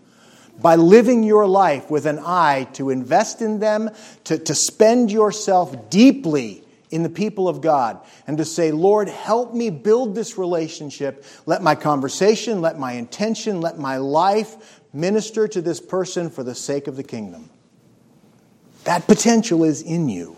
by 0.61 0.75
living 0.75 1.23
your 1.23 1.47
life 1.47 1.89
with 1.89 2.05
an 2.05 2.19
eye 2.19 2.67
to 2.73 2.89
invest 2.89 3.41
in 3.41 3.59
them, 3.59 3.89
to, 4.25 4.37
to 4.37 4.53
spend 4.53 5.09
yourself 5.09 5.89
deeply 5.89 6.63
in 6.89 7.03
the 7.03 7.09
people 7.09 7.47
of 7.47 7.61
God 7.61 7.99
and 8.27 8.37
to 8.37 8.45
say, 8.45 8.71
Lord, 8.71 9.07
help 9.07 9.53
me 9.53 9.69
build 9.69 10.15
this 10.15 10.37
relationship. 10.37 11.23
Let 11.45 11.61
my 11.61 11.75
conversation, 11.75 12.61
let 12.61 12.79
my 12.79 12.93
intention, 12.93 13.61
let 13.61 13.77
my 13.77 13.97
life 13.97 14.81
minister 14.93 15.47
to 15.47 15.61
this 15.61 15.79
person 15.79 16.29
for 16.29 16.43
the 16.43 16.55
sake 16.55 16.87
of 16.87 16.95
the 16.95 17.03
kingdom. 17.03 17.49
That 18.85 19.05
potential 19.07 19.63
is 19.63 19.81
in 19.81 20.09
you. 20.09 20.35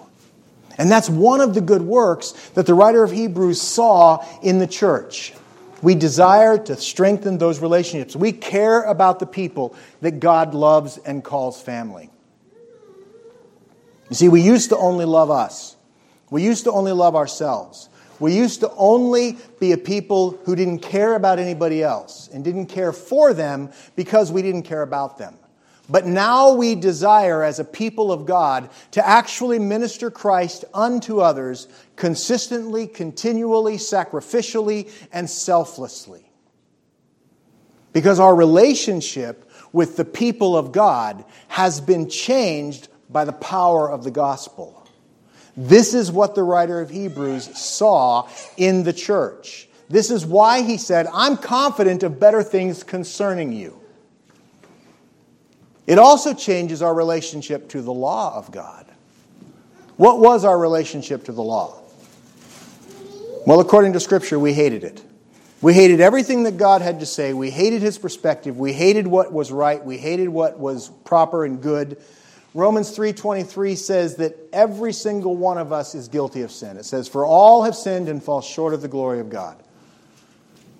And 0.77 0.89
that's 0.89 1.09
one 1.09 1.41
of 1.41 1.53
the 1.53 1.61
good 1.61 1.81
works 1.81 2.31
that 2.55 2.65
the 2.65 2.73
writer 2.73 3.03
of 3.03 3.11
Hebrews 3.11 3.61
saw 3.61 4.25
in 4.41 4.59
the 4.59 4.67
church. 4.67 5.33
We 5.81 5.95
desire 5.95 6.57
to 6.57 6.75
strengthen 6.75 7.37
those 7.37 7.59
relationships. 7.59 8.15
We 8.15 8.31
care 8.31 8.83
about 8.83 9.19
the 9.19 9.25
people 9.25 9.75
that 10.01 10.19
God 10.19 10.53
loves 10.53 10.97
and 10.97 11.23
calls 11.23 11.61
family. 11.61 12.09
You 14.09 14.15
see, 14.15 14.29
we 14.29 14.41
used 14.41 14.69
to 14.69 14.77
only 14.77 15.05
love 15.05 15.31
us. 15.31 15.75
We 16.31 16.43
used 16.43 16.63
to 16.63 16.71
only 16.71 16.93
love 16.93 17.15
ourselves. 17.15 17.89
We 18.19 18.35
used 18.35 18.61
to 18.61 18.71
only 18.77 19.37
be 19.59 19.71
a 19.71 19.77
people 19.77 20.39
who 20.45 20.55
didn't 20.55 20.79
care 20.79 21.15
about 21.15 21.39
anybody 21.39 21.83
else 21.83 22.29
and 22.33 22.43
didn't 22.43 22.67
care 22.67 22.93
for 22.93 23.33
them 23.33 23.71
because 23.95 24.31
we 24.31 24.41
didn't 24.41 24.63
care 24.63 24.81
about 24.81 25.17
them. 25.17 25.37
But 25.89 26.05
now 26.05 26.53
we 26.53 26.75
desire, 26.75 27.43
as 27.43 27.59
a 27.59 27.65
people 27.65 28.11
of 28.13 28.25
God, 28.25 28.69
to 28.91 29.05
actually 29.05 29.59
minister 29.59 30.09
Christ 30.09 30.63
unto 30.73 31.19
others 31.19 31.67
consistently, 31.97 32.87
continually, 32.87 33.75
sacrificially, 33.75 34.89
and 35.11 35.29
selflessly. 35.29 36.31
Because 37.91 38.19
our 38.19 38.33
relationship 38.33 39.49
with 39.73 39.97
the 39.97 40.05
people 40.05 40.55
of 40.55 40.71
God 40.71 41.25
has 41.49 41.81
been 41.81 42.07
changed 42.07 42.87
by 43.09 43.25
the 43.25 43.33
power 43.33 43.91
of 43.91 44.05
the 44.05 44.11
gospel. 44.11 44.80
This 45.57 45.93
is 45.93 46.11
what 46.11 46.35
the 46.35 46.43
writer 46.43 46.79
of 46.79 46.89
Hebrews 46.89 47.57
saw 47.57 48.29
in 48.57 48.83
the 48.83 48.93
church. 48.93 49.67
This 49.89 50.09
is 50.09 50.25
why 50.25 50.61
he 50.61 50.77
said, 50.77 51.07
I'm 51.13 51.35
confident 51.35 52.03
of 52.03 52.19
better 52.19 52.43
things 52.43 52.83
concerning 52.83 53.51
you. 53.51 53.79
It 55.85 55.99
also 55.99 56.33
changes 56.33 56.81
our 56.81 56.93
relationship 56.93 57.67
to 57.69 57.81
the 57.81 57.91
law 57.91 58.35
of 58.35 58.51
God. 58.51 58.85
What 59.97 60.19
was 60.19 60.45
our 60.45 60.57
relationship 60.57 61.25
to 61.25 61.33
the 61.33 61.43
law? 61.43 61.81
Well, 63.45 63.59
according 63.59 63.93
to 63.93 63.99
Scripture, 63.99 64.39
we 64.39 64.53
hated 64.53 64.83
it. 64.83 65.03
We 65.61 65.73
hated 65.73 65.99
everything 65.99 66.43
that 66.43 66.57
God 66.57 66.81
had 66.81 67.01
to 67.01 67.05
say. 67.05 67.33
We 67.33 67.51
hated 67.51 67.81
his 67.81 67.97
perspective. 67.97 68.57
We 68.57 68.73
hated 68.73 69.05
what 69.05 69.33
was 69.33 69.51
right. 69.51 69.83
We 69.83 69.97
hated 69.97 70.29
what 70.29 70.57
was 70.57 70.89
proper 71.03 71.43
and 71.43 71.61
good. 71.61 72.01
Romans 72.53 72.91
3:23 72.91 73.75
says 73.75 74.15
that 74.15 74.35
every 74.51 74.91
single 74.91 75.37
one 75.37 75.57
of 75.57 75.71
us 75.71 75.95
is 75.95 76.09
guilty 76.09 76.41
of 76.41 76.51
sin. 76.51 76.75
It 76.77 76.85
says 76.85 77.07
for 77.07 77.25
all 77.25 77.63
have 77.63 77.75
sinned 77.75 78.09
and 78.09 78.21
fall 78.21 78.41
short 78.41 78.73
of 78.73 78.81
the 78.81 78.89
glory 78.89 79.19
of 79.19 79.29
God. 79.29 79.55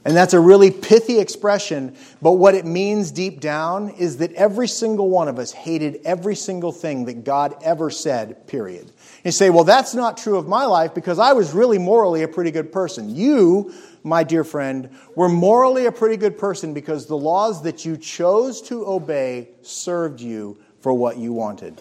And 0.03 0.17
that's 0.17 0.33
a 0.33 0.39
really 0.39 0.71
pithy 0.71 1.19
expression, 1.19 1.95
but 2.23 2.33
what 2.33 2.55
it 2.55 2.65
means 2.65 3.11
deep 3.11 3.39
down 3.39 3.89
is 3.91 4.17
that 4.17 4.33
every 4.33 4.67
single 4.67 5.09
one 5.09 5.27
of 5.27 5.37
us 5.37 5.51
hated 5.51 6.01
every 6.03 6.35
single 6.35 6.71
thing 6.71 7.05
that 7.05 7.23
God 7.23 7.55
ever 7.61 7.91
said, 7.91 8.47
period. 8.47 8.91
You 9.23 9.29
say, 9.29 9.51
well, 9.51 9.63
that's 9.63 9.93
not 9.93 10.17
true 10.17 10.37
of 10.37 10.47
my 10.47 10.65
life 10.65 10.95
because 10.95 11.19
I 11.19 11.33
was 11.33 11.53
really 11.53 11.77
morally 11.77 12.23
a 12.23 12.27
pretty 12.27 12.49
good 12.49 12.71
person. 12.71 13.15
You, 13.15 13.71
my 14.03 14.23
dear 14.23 14.43
friend, 14.43 14.89
were 15.15 15.29
morally 15.29 15.85
a 15.85 15.91
pretty 15.91 16.17
good 16.17 16.35
person 16.35 16.73
because 16.73 17.05
the 17.05 17.17
laws 17.17 17.61
that 17.61 17.85
you 17.85 17.95
chose 17.95 18.59
to 18.63 18.87
obey 18.87 19.49
served 19.61 20.19
you 20.19 20.57
for 20.81 20.93
what 20.93 21.17
you 21.17 21.31
wanted. 21.31 21.79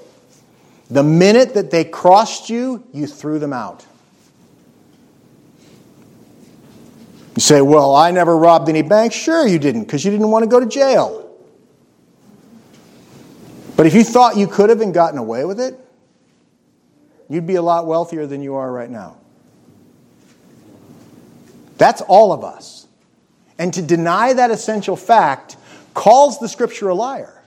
The 0.91 1.03
minute 1.03 1.55
that 1.55 1.71
they 1.71 1.85
crossed 1.85 2.51
you, 2.51 2.85
you 2.93 3.07
threw 3.07 3.39
them 3.39 3.53
out. 3.53 3.87
You 7.37 7.41
say, 7.41 7.61
Well, 7.61 7.95
I 7.95 8.11
never 8.11 8.37
robbed 8.37 8.69
any 8.69 8.83
banks. 8.83 9.15
Sure, 9.15 9.47
you 9.47 9.59
didn't, 9.59 9.85
because 9.85 10.05
you 10.05 10.11
didn't 10.11 10.31
want 10.31 10.43
to 10.45 10.49
go 10.49 10.61
to 10.61 10.67
jail. 10.67 11.27
But 13.77 13.87
if 13.87 13.95
you 13.95 14.05
thought 14.05 14.37
you 14.37 14.47
could 14.47 14.69
have 14.69 14.81
and 14.81 14.93
gotten 14.93 15.19
away 15.19 15.45
with 15.45 15.59
it, 15.59 15.79
you'd 17.29 17.47
be 17.47 17.55
a 17.55 17.63
lot 17.63 17.87
wealthier 17.87 18.27
than 18.27 18.43
you 18.43 18.57
are 18.57 18.71
right 18.71 18.91
now. 18.91 19.17
That's 21.79 22.03
all 22.03 22.33
of 22.33 22.45
us. 22.45 22.89
And 23.59 23.73
to 23.73 23.81
deny 23.81 24.35
that 24.35 24.51
essential 24.51 24.97
fact 24.97 25.57
calls 25.95 26.39
the 26.41 26.49
scripture 26.49 26.89
a 26.89 26.95
liar. 26.95 27.40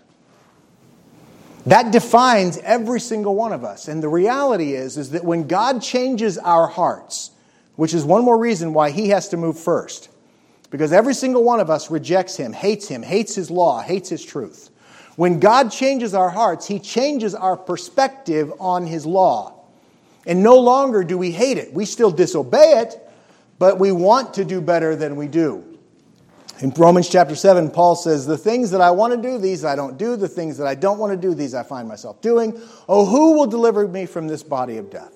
That 1.66 1.92
defines 1.92 2.58
every 2.58 3.00
single 3.00 3.36
one 3.36 3.54
of 3.54 3.64
us. 3.64 3.88
And 3.88 4.04
the 4.04 4.10
reality 4.10 4.74
is, 4.74 4.98
is 4.98 5.12
that 5.12 5.24
when 5.24 5.48
God 5.48 5.82
changes 5.82 6.38
our 6.38 6.68
hearts, 6.68 7.32
which 7.76 7.94
is 7.94 8.04
one 8.04 8.24
more 8.24 8.38
reason 8.38 8.74
why 8.74 8.92
he 8.92 9.10
has 9.10 9.30
to 9.30 9.38
move 9.38 9.58
first. 9.58 10.10
Because 10.70 10.92
every 10.92 11.14
single 11.14 11.44
one 11.44 11.60
of 11.60 11.70
us 11.70 11.92
rejects 11.92 12.36
him, 12.36 12.52
hates 12.52 12.88
him, 12.88 13.04
hates 13.04 13.36
his 13.36 13.52
law, 13.52 13.82
hates 13.82 14.10
his 14.10 14.26
truth. 14.26 14.72
When 15.16 15.40
God 15.40 15.72
changes 15.72 16.14
our 16.14 16.30
hearts, 16.30 16.68
he 16.68 16.80
changes 16.80 17.36
our 17.36 17.56
perspective 17.56 18.52
on 18.60 18.88
his 18.88 19.06
law. 19.06 19.62
And 20.26 20.42
no 20.42 20.58
longer 20.60 21.04
do 21.04 21.18
we 21.18 21.32
hate 21.32 21.58
it. 21.58 21.74
We 21.74 21.86
still 21.86 22.10
disobey 22.10 22.80
it, 22.80 23.00
but 23.60 23.80
we 23.80 23.92
want 23.92 24.34
to 24.36 24.46
do 24.46 24.62
better 24.62 24.96
than 24.96 25.16
we 25.16 25.28
do. 25.28 25.73
In 26.60 26.70
Romans 26.72 27.10
chapter 27.10 27.36
7, 27.36 27.72
Paul 27.72 27.96
says, 27.96 28.26
The 28.26 28.38
things 28.38 28.72
that 28.72 28.82
I 28.82 28.92
want 28.92 29.14
to 29.14 29.22
do, 29.22 29.38
these 29.38 29.66
I 29.66 29.76
don't 29.76 29.98
do. 29.98 30.16
The 30.16 30.28
things 30.28 30.58
that 30.58 30.68
I 30.68 30.76
don't 30.76 31.00
want 31.00 31.12
to 31.12 31.18
do, 31.18 31.34
these 31.34 31.56
I 31.56 31.64
find 31.64 31.88
myself 31.88 32.22
doing. 32.22 32.60
Oh, 32.88 33.06
who 33.06 33.34
will 33.34 33.48
deliver 33.48 33.88
me 33.88 34.06
from 34.06 34.28
this 34.28 34.44
body 34.44 34.78
of 34.78 34.90
death? 34.90 35.14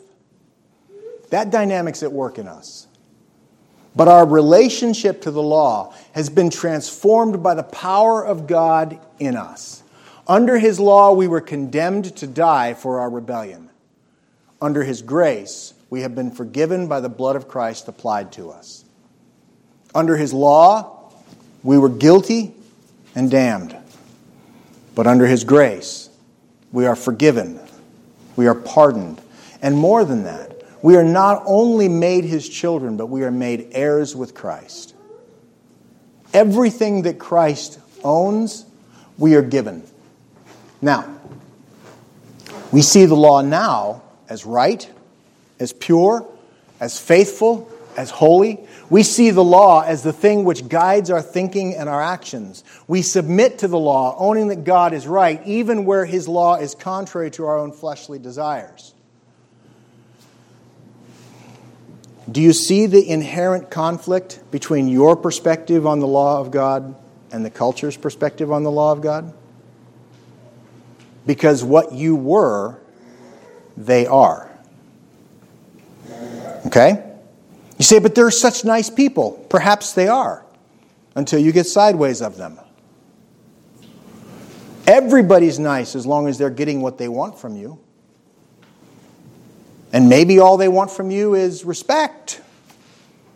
That 1.30 1.52
dynamic's 1.52 2.02
at 2.04 2.12
work 2.12 2.40
in 2.40 2.48
us. 2.48 2.88
But 3.96 4.08
our 4.08 4.28
relationship 4.28 5.22
to 5.24 5.32
the 5.32 5.42
law 5.42 5.94
has 6.14 6.30
been 6.30 6.50
transformed 6.50 7.42
by 7.44 7.54
the 7.54 7.64
power 7.64 8.26
of 8.26 8.48
God 8.48 9.00
in 9.20 9.36
us. 9.36 9.84
Under 10.28 10.58
his 10.58 10.80
law, 10.80 11.14
we 11.14 11.28
were 11.28 11.42
condemned 11.42 12.16
to 12.18 12.28
die 12.28 12.74
for 12.74 13.00
our 13.00 13.10
rebellion. 13.10 13.70
Under 14.62 14.84
his 14.84 15.02
grace, 15.02 15.74
we 15.90 16.02
have 16.02 16.16
been 16.16 16.32
forgiven 16.32 16.88
by 16.88 17.00
the 17.00 17.10
blood 17.10 17.36
of 17.36 17.48
Christ 17.48 17.88
applied 17.88 18.32
to 18.34 18.50
us. 18.52 18.86
Under 19.96 20.18
his 20.18 20.34
law, 20.34 20.97
we 21.64 21.78
were 21.78 21.90
guilty 21.90 22.54
and 23.16 23.30
damned. 23.30 23.76
But 24.96 25.08
under 25.08 25.26
his 25.28 25.44
grace, 25.44 26.10
we 26.72 26.86
are 26.86 26.96
forgiven, 26.96 27.60
we 28.36 28.48
are 28.48 28.56
pardoned, 28.56 29.22
and 29.62 29.76
more 29.76 30.04
than 30.06 30.24
that, 30.24 30.54
we 30.82 30.96
are 30.96 31.04
not 31.04 31.44
only 31.46 31.90
made 31.90 32.24
his 32.24 32.48
children, 32.48 32.98
but 32.98 33.08
we 33.08 33.24
are 33.24 33.32
made 33.32 33.70
heirs 33.72 34.16
with 34.16 34.34
Christ. 34.34 34.96
Everything 36.34 37.04
that 37.04 37.20
Christ 37.20 37.80
owns, 38.04 38.66
we 39.18 39.36
are 39.36 39.42
given. 39.42 39.84
Now, 40.82 41.16
we 42.72 42.82
see 42.82 43.06
the 43.06 43.16
law 43.16 43.42
now 43.42 44.04
as 44.30 44.46
right, 44.46 44.90
as 45.60 45.74
pure, 45.74 46.28
as 46.80 47.00
faithful, 47.00 47.72
as 47.98 48.12
holy. 48.12 48.66
We 48.92 49.02
see 49.02 49.32
the 49.32 49.44
law 49.44 49.82
as 49.82 50.04
the 50.04 50.14
thing 50.14 50.46
which 50.46 50.70
guides 50.70 51.10
our 51.10 51.22
thinking 51.22 51.76
and 51.76 51.90
our 51.90 52.02
actions. 52.02 52.64
We 52.88 53.02
submit 53.02 53.60
to 53.60 53.68
the 53.68 53.80
law, 53.80 54.16
owning 54.20 54.50
that 54.50 54.64
God 54.64 54.94
is 54.94 55.08
right, 55.08 55.46
even 55.46 55.84
where 55.84 56.06
his 56.06 56.28
law 56.28 56.56
is 56.56 56.76
contrary 56.76 57.32
to 57.32 57.48
our 57.48 57.58
own 57.58 57.72
fleshly 57.72 58.20
desires. 58.20 58.94
Do 62.32 62.42
you 62.42 62.54
see 62.54 62.86
the 62.86 63.10
inherent 63.10 63.72
conflict 63.72 64.42
between 64.52 64.88
your 64.88 65.16
perspective 65.16 65.88
on 65.88 66.00
the 66.00 66.08
law 66.08 66.40
of 66.40 66.52
God 66.52 66.96
and 67.32 67.44
the 67.44 67.50
culture's 67.50 67.98
perspective 67.98 68.52
on 68.52 68.64
the 68.64 68.72
law 68.72 68.92
of 68.92 69.02
God? 69.02 69.34
Because 71.26 71.64
what 71.64 71.94
you 71.94 72.16
were, 72.16 72.80
they 73.76 74.06
are. 74.06 74.52
Okay? 76.66 77.07
You 77.78 77.86
say, 77.86 78.00
but 78.00 78.16
they're 78.16 78.32
such 78.32 78.66
nice 78.66 78.90
people. 78.90 79.46
Perhaps 79.50 79.94
they 79.94 80.08
are, 80.08 80.44
until 81.16 81.40
you 81.40 81.52
get 81.52 81.66
sideways 81.68 82.22
of 82.22 82.38
them. 82.38 82.60
Everybody's 84.88 85.60
nice 85.60 85.96
as 85.96 86.06
long 86.06 86.28
as 86.28 86.38
they're 86.38 86.50
getting 86.50 86.82
what 86.82 86.98
they 86.98 87.08
want 87.08 87.38
from 87.38 87.56
you. 87.56 87.80
And 89.94 90.10
maybe 90.10 90.40
all 90.40 90.58
they 90.58 90.68
want 90.68 90.92
from 90.92 91.12
you 91.12 91.36
is 91.36 91.66
respect. 91.66 92.42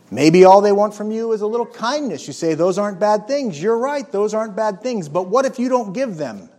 Maybe 0.09 0.43
all 0.43 0.61
they 0.61 0.71
want 0.71 0.93
from 0.93 1.11
you 1.11 1.31
is 1.31 1.41
a 1.41 1.47
little 1.47 1.65
kindness. 1.65 2.27
You 2.27 2.33
say, 2.33 2.53
those 2.53 2.77
aren't 2.77 2.99
bad 2.99 3.27
things. 3.27 3.61
You're 3.61 3.77
right, 3.77 4.09
those 4.11 4.33
aren't 4.33 4.55
bad 4.55 4.81
things. 4.81 5.07
But 5.07 5.27
what 5.27 5.45
if 5.45 5.59
you 5.59 5.69
don't 5.69 5.93
give 5.93 6.17
them? 6.17 6.49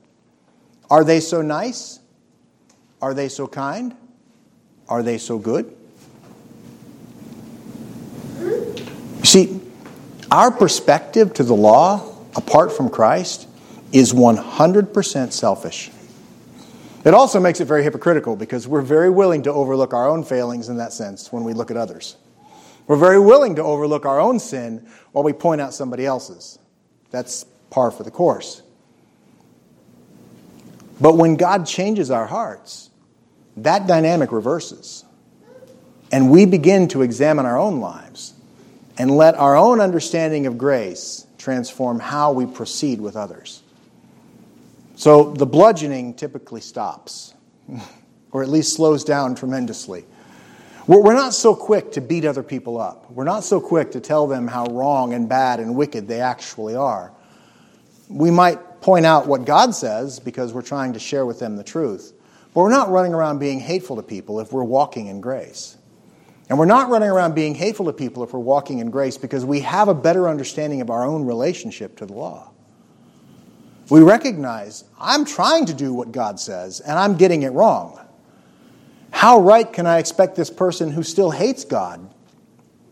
Are 0.88 1.04
they 1.04 1.20
so 1.20 1.42
nice? 1.42 1.98
Are 3.00 3.12
they 3.12 3.28
so 3.28 3.46
kind? 3.46 3.94
Are 4.88 5.02
they 5.02 5.18
so 5.18 5.38
good? 5.38 5.74
See, 9.32 9.60
our 10.30 10.50
perspective 10.50 11.34
to 11.34 11.44
the 11.44 11.54
law, 11.54 12.16
apart 12.36 12.72
from 12.72 12.90
Christ, 12.90 13.48
is 13.92 14.12
100% 14.12 15.32
selfish. 15.32 15.90
It 17.04 17.14
also 17.14 17.40
makes 17.40 17.60
it 17.60 17.64
very 17.64 17.82
hypocritical 17.82 18.36
because 18.36 18.68
we're 18.68 18.82
very 18.82 19.10
willing 19.10 19.42
to 19.42 19.52
overlook 19.52 19.92
our 19.92 20.08
own 20.08 20.24
failings 20.24 20.68
in 20.68 20.76
that 20.76 20.92
sense 20.92 21.32
when 21.32 21.44
we 21.44 21.52
look 21.52 21.70
at 21.70 21.76
others. 21.76 22.16
We're 22.86 22.96
very 22.96 23.18
willing 23.18 23.56
to 23.56 23.62
overlook 23.62 24.06
our 24.06 24.20
own 24.20 24.38
sin 24.38 24.86
while 25.12 25.24
we 25.24 25.32
point 25.32 25.60
out 25.60 25.74
somebody 25.74 26.06
else's. 26.06 26.58
That's 27.10 27.44
par 27.70 27.90
for 27.90 28.02
the 28.02 28.10
course. 28.10 28.62
But 31.00 31.16
when 31.16 31.36
God 31.36 31.66
changes 31.66 32.10
our 32.10 32.26
hearts, 32.26 32.90
that 33.56 33.86
dynamic 33.86 34.30
reverses. 34.30 35.04
And 36.12 36.30
we 36.30 36.46
begin 36.46 36.88
to 36.88 37.02
examine 37.02 37.46
our 37.46 37.58
own 37.58 37.80
lives 37.80 38.34
and 39.02 39.10
let 39.10 39.34
our 39.34 39.56
own 39.56 39.80
understanding 39.80 40.46
of 40.46 40.56
grace 40.56 41.26
transform 41.36 41.98
how 41.98 42.30
we 42.30 42.46
proceed 42.46 43.00
with 43.00 43.16
others. 43.16 43.60
So 44.94 45.32
the 45.32 45.44
bludgeoning 45.44 46.14
typically 46.14 46.60
stops, 46.60 47.34
or 48.30 48.44
at 48.44 48.48
least 48.48 48.76
slows 48.76 49.02
down 49.02 49.34
tremendously. 49.34 50.04
We're 50.86 51.14
not 51.14 51.34
so 51.34 51.56
quick 51.56 51.90
to 51.92 52.00
beat 52.00 52.24
other 52.24 52.44
people 52.44 52.80
up. 52.80 53.10
We're 53.10 53.24
not 53.24 53.42
so 53.42 53.60
quick 53.60 53.90
to 53.90 54.00
tell 54.00 54.28
them 54.28 54.46
how 54.46 54.66
wrong 54.66 55.14
and 55.14 55.28
bad 55.28 55.58
and 55.58 55.74
wicked 55.74 56.06
they 56.06 56.20
actually 56.20 56.76
are. 56.76 57.12
We 58.08 58.30
might 58.30 58.82
point 58.82 59.04
out 59.04 59.26
what 59.26 59.44
God 59.44 59.74
says 59.74 60.20
because 60.20 60.52
we're 60.52 60.62
trying 60.62 60.92
to 60.92 61.00
share 61.00 61.26
with 61.26 61.40
them 61.40 61.56
the 61.56 61.64
truth. 61.64 62.12
But 62.54 62.60
we're 62.60 62.70
not 62.70 62.88
running 62.88 63.14
around 63.14 63.40
being 63.40 63.58
hateful 63.58 63.96
to 63.96 64.02
people 64.04 64.38
if 64.38 64.52
we're 64.52 64.62
walking 64.62 65.08
in 65.08 65.20
grace. 65.20 65.76
And 66.52 66.58
we're 66.58 66.66
not 66.66 66.90
running 66.90 67.08
around 67.08 67.34
being 67.34 67.54
hateful 67.54 67.86
to 67.86 67.94
people 67.94 68.22
if 68.22 68.34
we're 68.34 68.40
walking 68.40 68.80
in 68.80 68.90
grace 68.90 69.16
because 69.16 69.42
we 69.42 69.60
have 69.60 69.88
a 69.88 69.94
better 69.94 70.28
understanding 70.28 70.82
of 70.82 70.90
our 70.90 71.02
own 71.02 71.24
relationship 71.24 71.96
to 71.96 72.04
the 72.04 72.12
law. 72.12 72.50
We 73.88 74.02
recognize 74.02 74.84
I'm 75.00 75.24
trying 75.24 75.64
to 75.64 75.72
do 75.72 75.94
what 75.94 76.12
God 76.12 76.38
says 76.38 76.80
and 76.80 76.98
I'm 76.98 77.16
getting 77.16 77.44
it 77.44 77.52
wrong. 77.52 77.98
How 79.12 79.40
right 79.40 79.72
can 79.72 79.86
I 79.86 79.96
expect 79.96 80.36
this 80.36 80.50
person 80.50 80.90
who 80.90 81.02
still 81.02 81.30
hates 81.30 81.64
God 81.64 82.06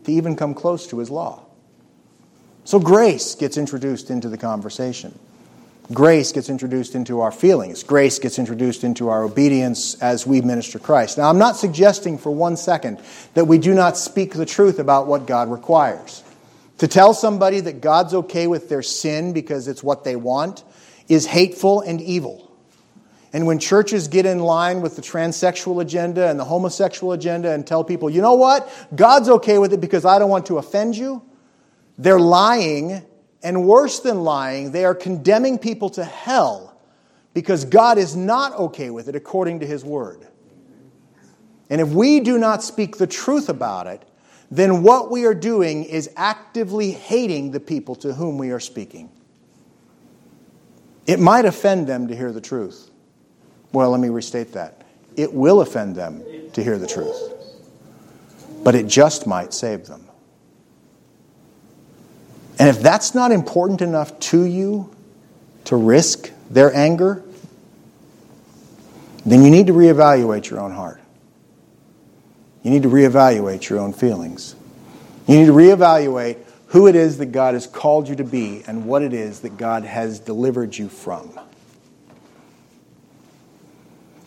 to 0.05 0.11
even 0.11 0.35
come 0.35 0.55
close 0.55 0.87
to 0.87 0.97
his 0.97 1.11
law? 1.11 1.45
So 2.63 2.79
grace 2.79 3.35
gets 3.35 3.57
introduced 3.57 4.09
into 4.09 4.27
the 4.27 4.39
conversation. 4.39 5.13
Grace 5.93 6.31
gets 6.31 6.49
introduced 6.49 6.95
into 6.95 7.19
our 7.19 7.31
feelings. 7.31 7.83
Grace 7.83 8.17
gets 8.19 8.39
introduced 8.39 8.83
into 8.83 9.09
our 9.09 9.23
obedience 9.23 9.95
as 10.01 10.25
we 10.25 10.39
minister 10.41 10.79
Christ. 10.79 11.17
Now, 11.17 11.29
I'm 11.29 11.37
not 11.37 11.57
suggesting 11.57 12.17
for 12.17 12.31
one 12.31 12.55
second 12.55 13.01
that 13.33 13.45
we 13.45 13.57
do 13.57 13.73
not 13.73 13.97
speak 13.97 14.33
the 14.33 14.45
truth 14.45 14.79
about 14.79 15.07
what 15.07 15.25
God 15.25 15.51
requires. 15.51 16.23
To 16.77 16.87
tell 16.87 17.13
somebody 17.13 17.59
that 17.59 17.81
God's 17.81 18.13
okay 18.13 18.47
with 18.47 18.69
their 18.69 18.81
sin 18.81 19.33
because 19.33 19.67
it's 19.67 19.83
what 19.83 20.03
they 20.03 20.15
want 20.15 20.63
is 21.09 21.25
hateful 21.25 21.81
and 21.81 21.99
evil. 21.99 22.51
And 23.33 23.45
when 23.45 23.59
churches 23.59 24.07
get 24.07 24.25
in 24.25 24.39
line 24.39 24.81
with 24.81 24.95
the 24.95 25.01
transsexual 25.01 25.81
agenda 25.81 26.27
and 26.27 26.39
the 26.39 26.43
homosexual 26.43 27.13
agenda 27.13 27.51
and 27.51 27.65
tell 27.65 27.83
people, 27.83 28.09
you 28.09 28.21
know 28.21 28.33
what, 28.33 28.69
God's 28.95 29.29
okay 29.29 29.57
with 29.57 29.73
it 29.73 29.81
because 29.81 30.05
I 30.05 30.19
don't 30.19 30.29
want 30.29 30.47
to 30.47 30.57
offend 30.57 30.97
you, 30.97 31.21
they're 31.97 32.19
lying. 32.19 33.05
And 33.43 33.67
worse 33.67 33.99
than 33.99 34.23
lying, 34.23 34.71
they 34.71 34.85
are 34.85 34.95
condemning 34.95 35.57
people 35.57 35.89
to 35.91 36.03
hell 36.03 36.77
because 37.33 37.65
God 37.65 37.97
is 37.97 38.15
not 38.15 38.53
okay 38.53 38.89
with 38.89 39.07
it 39.07 39.15
according 39.15 39.61
to 39.61 39.65
His 39.65 39.83
Word. 39.83 40.27
And 41.69 41.79
if 41.79 41.89
we 41.89 42.19
do 42.19 42.37
not 42.37 42.61
speak 42.63 42.97
the 42.97 43.07
truth 43.07 43.49
about 43.49 43.87
it, 43.87 44.03
then 44.51 44.83
what 44.83 45.09
we 45.09 45.25
are 45.25 45.33
doing 45.33 45.85
is 45.85 46.09
actively 46.17 46.91
hating 46.91 47.51
the 47.51 47.59
people 47.61 47.95
to 47.95 48.13
whom 48.13 48.37
we 48.37 48.51
are 48.51 48.59
speaking. 48.59 49.09
It 51.07 51.19
might 51.19 51.45
offend 51.45 51.87
them 51.87 52.09
to 52.09 52.15
hear 52.15 52.33
the 52.33 52.41
truth. 52.41 52.91
Well, 53.71 53.89
let 53.91 54.01
me 54.01 54.09
restate 54.09 54.51
that. 54.53 54.83
It 55.15 55.33
will 55.33 55.61
offend 55.61 55.95
them 55.95 56.21
to 56.51 56.63
hear 56.63 56.77
the 56.77 56.87
truth, 56.87 57.33
but 58.63 58.75
it 58.75 58.87
just 58.87 59.25
might 59.25 59.53
save 59.53 59.87
them. 59.87 60.05
And 62.61 62.69
if 62.69 62.79
that's 62.79 63.15
not 63.15 63.31
important 63.31 63.81
enough 63.81 64.19
to 64.19 64.43
you 64.43 64.95
to 65.63 65.75
risk 65.75 66.31
their 66.51 66.71
anger, 66.75 67.23
then 69.25 69.43
you 69.43 69.49
need 69.49 69.65
to 69.65 69.73
reevaluate 69.73 70.47
your 70.47 70.59
own 70.59 70.71
heart. 70.71 71.01
You 72.61 72.69
need 72.69 72.83
to 72.83 72.89
reevaluate 72.89 73.67
your 73.67 73.79
own 73.79 73.93
feelings. 73.93 74.55
You 75.25 75.39
need 75.39 75.47
to 75.47 75.53
reevaluate 75.53 76.37
who 76.67 76.85
it 76.85 76.95
is 76.95 77.17
that 77.17 77.31
God 77.31 77.55
has 77.55 77.65
called 77.65 78.07
you 78.07 78.17
to 78.17 78.23
be 78.23 78.61
and 78.67 78.85
what 78.85 79.01
it 79.01 79.13
is 79.13 79.39
that 79.39 79.57
God 79.57 79.83
has 79.83 80.19
delivered 80.19 80.77
you 80.77 80.87
from. 80.87 81.31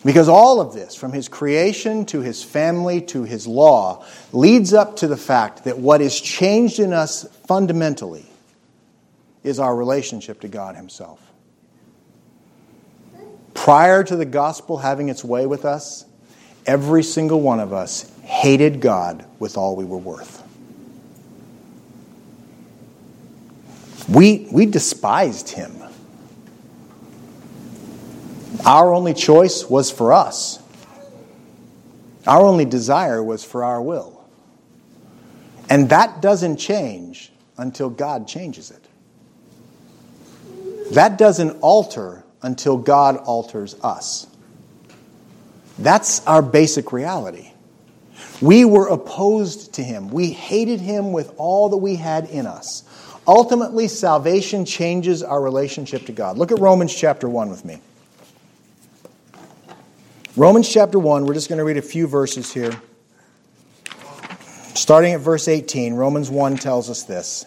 Because 0.03 0.27
all 0.27 0.59
of 0.59 0.73
this, 0.73 0.93
from 0.93 1.13
his 1.13 1.29
creation 1.29 2.05
to 2.07 2.19
his 2.19 2.43
family 2.43 2.99
to 3.03 3.23
his 3.23 3.47
law, 3.47 4.05
leads 4.33 4.73
up 4.73 4.97
to 4.97 5.07
the 5.07 5.15
fact 5.15 5.63
that 5.63 5.79
what 5.79 6.01
is 6.01 6.19
changed 6.19 6.79
in 6.79 6.91
us 6.91 7.25
fundamentally 7.47 8.25
is 9.43 9.59
our 9.59 9.75
relationship 9.75 10.41
to 10.41 10.47
God 10.47 10.75
himself. 10.75 11.21
Prior 13.53 14.03
to 14.03 14.15
the 14.15 14.25
gospel 14.25 14.77
having 14.77 15.09
its 15.09 15.23
way 15.23 15.45
with 15.45 15.65
us, 15.65 16.05
every 16.65 17.03
single 17.03 17.41
one 17.41 17.59
of 17.59 17.73
us 17.73 18.11
hated 18.23 18.81
God 18.81 19.25
with 19.39 19.57
all 19.57 19.75
we 19.75 19.85
were 19.85 19.97
worth. 19.97 20.41
We, 24.09 24.47
we 24.51 24.65
despised 24.65 25.49
him. 25.49 25.73
Our 28.65 28.93
only 28.93 29.13
choice 29.13 29.69
was 29.69 29.91
for 29.91 30.13
us. 30.13 30.59
Our 32.25 32.41
only 32.41 32.65
desire 32.65 33.23
was 33.23 33.43
for 33.43 33.63
our 33.63 33.81
will. 33.81 34.23
And 35.69 35.89
that 35.89 36.21
doesn't 36.21 36.57
change 36.57 37.31
until 37.57 37.89
God 37.89 38.27
changes 38.27 38.71
it. 38.71 38.85
That 40.93 41.17
doesn't 41.17 41.59
alter 41.61 42.23
until 42.41 42.77
God 42.77 43.17
alters 43.17 43.75
us. 43.81 44.27
That's 45.79 46.25
our 46.25 46.41
basic 46.41 46.93
reality. 46.93 47.51
We 48.41 48.65
were 48.65 48.87
opposed 48.87 49.73
to 49.75 49.83
him. 49.83 50.09
We 50.09 50.31
hated 50.31 50.79
him 50.79 51.11
with 51.11 51.33
all 51.37 51.69
that 51.69 51.77
we 51.77 51.95
had 51.95 52.29
in 52.29 52.45
us. 52.45 52.83
Ultimately, 53.27 53.87
salvation 53.87 54.65
changes 54.65 55.23
our 55.23 55.41
relationship 55.41 56.05
to 56.05 56.11
God. 56.11 56.37
Look 56.37 56.51
at 56.51 56.59
Romans 56.59 56.93
chapter 56.93 57.27
1 57.27 57.49
with 57.49 57.65
me. 57.65 57.81
Romans 60.37 60.71
chapter 60.71 60.99
1, 60.99 61.25
we're 61.25 61.33
just 61.33 61.49
going 61.49 61.59
to 61.59 61.63
read 61.63 61.77
a 61.77 61.81
few 61.81 62.07
verses 62.07 62.53
here. 62.53 62.73
Starting 64.75 65.13
at 65.13 65.21
verse 65.21 65.47
18, 65.47 65.93
Romans 65.93 66.29
1 66.29 66.57
tells 66.57 66.89
us 66.89 67.03
this 67.03 67.45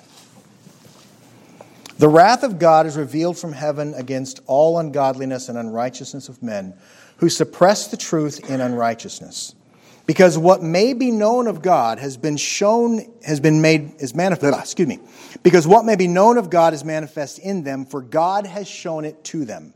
The 1.99 2.09
wrath 2.09 2.43
of 2.43 2.59
God 2.59 2.87
is 2.87 2.97
revealed 2.97 3.39
from 3.39 3.53
heaven 3.53 3.93
against 3.95 4.41
all 4.47 4.79
ungodliness 4.79 5.51
and 5.51 5.59
unrighteousness 5.59 6.31
of 6.31 6.43
men 6.43 6.75
who 7.19 7.29
suppress 7.29 7.89
the 7.89 7.99
truth 7.99 8.49
in 8.49 8.63
unrighteousness. 8.63 9.55
Because 10.07 10.39
what 10.39 10.63
may 10.63 10.95
be 10.95 11.11
known 11.11 11.49
of 11.49 11.61
God 11.61 11.99
has 11.99 12.17
been 12.17 12.39
shown, 12.39 13.13
has 13.23 13.41
been 13.41 13.61
made, 13.61 14.01
is 14.01 14.15
manifest, 14.15 14.59
excuse 14.59 14.89
me. 14.89 14.99
Because 15.43 15.67
what 15.67 15.85
may 15.85 15.97
be 15.97 16.09
known 16.09 16.39
of 16.39 16.49
God 16.49 16.73
is 16.73 16.83
manifest 16.83 17.39
in 17.41 17.63
them, 17.63 17.85
for 17.85 18.01
God 18.01 18.47
has 18.47 18.67
shown 18.67 19.05
it 19.05 19.23
to 19.25 19.45
them. 19.45 19.75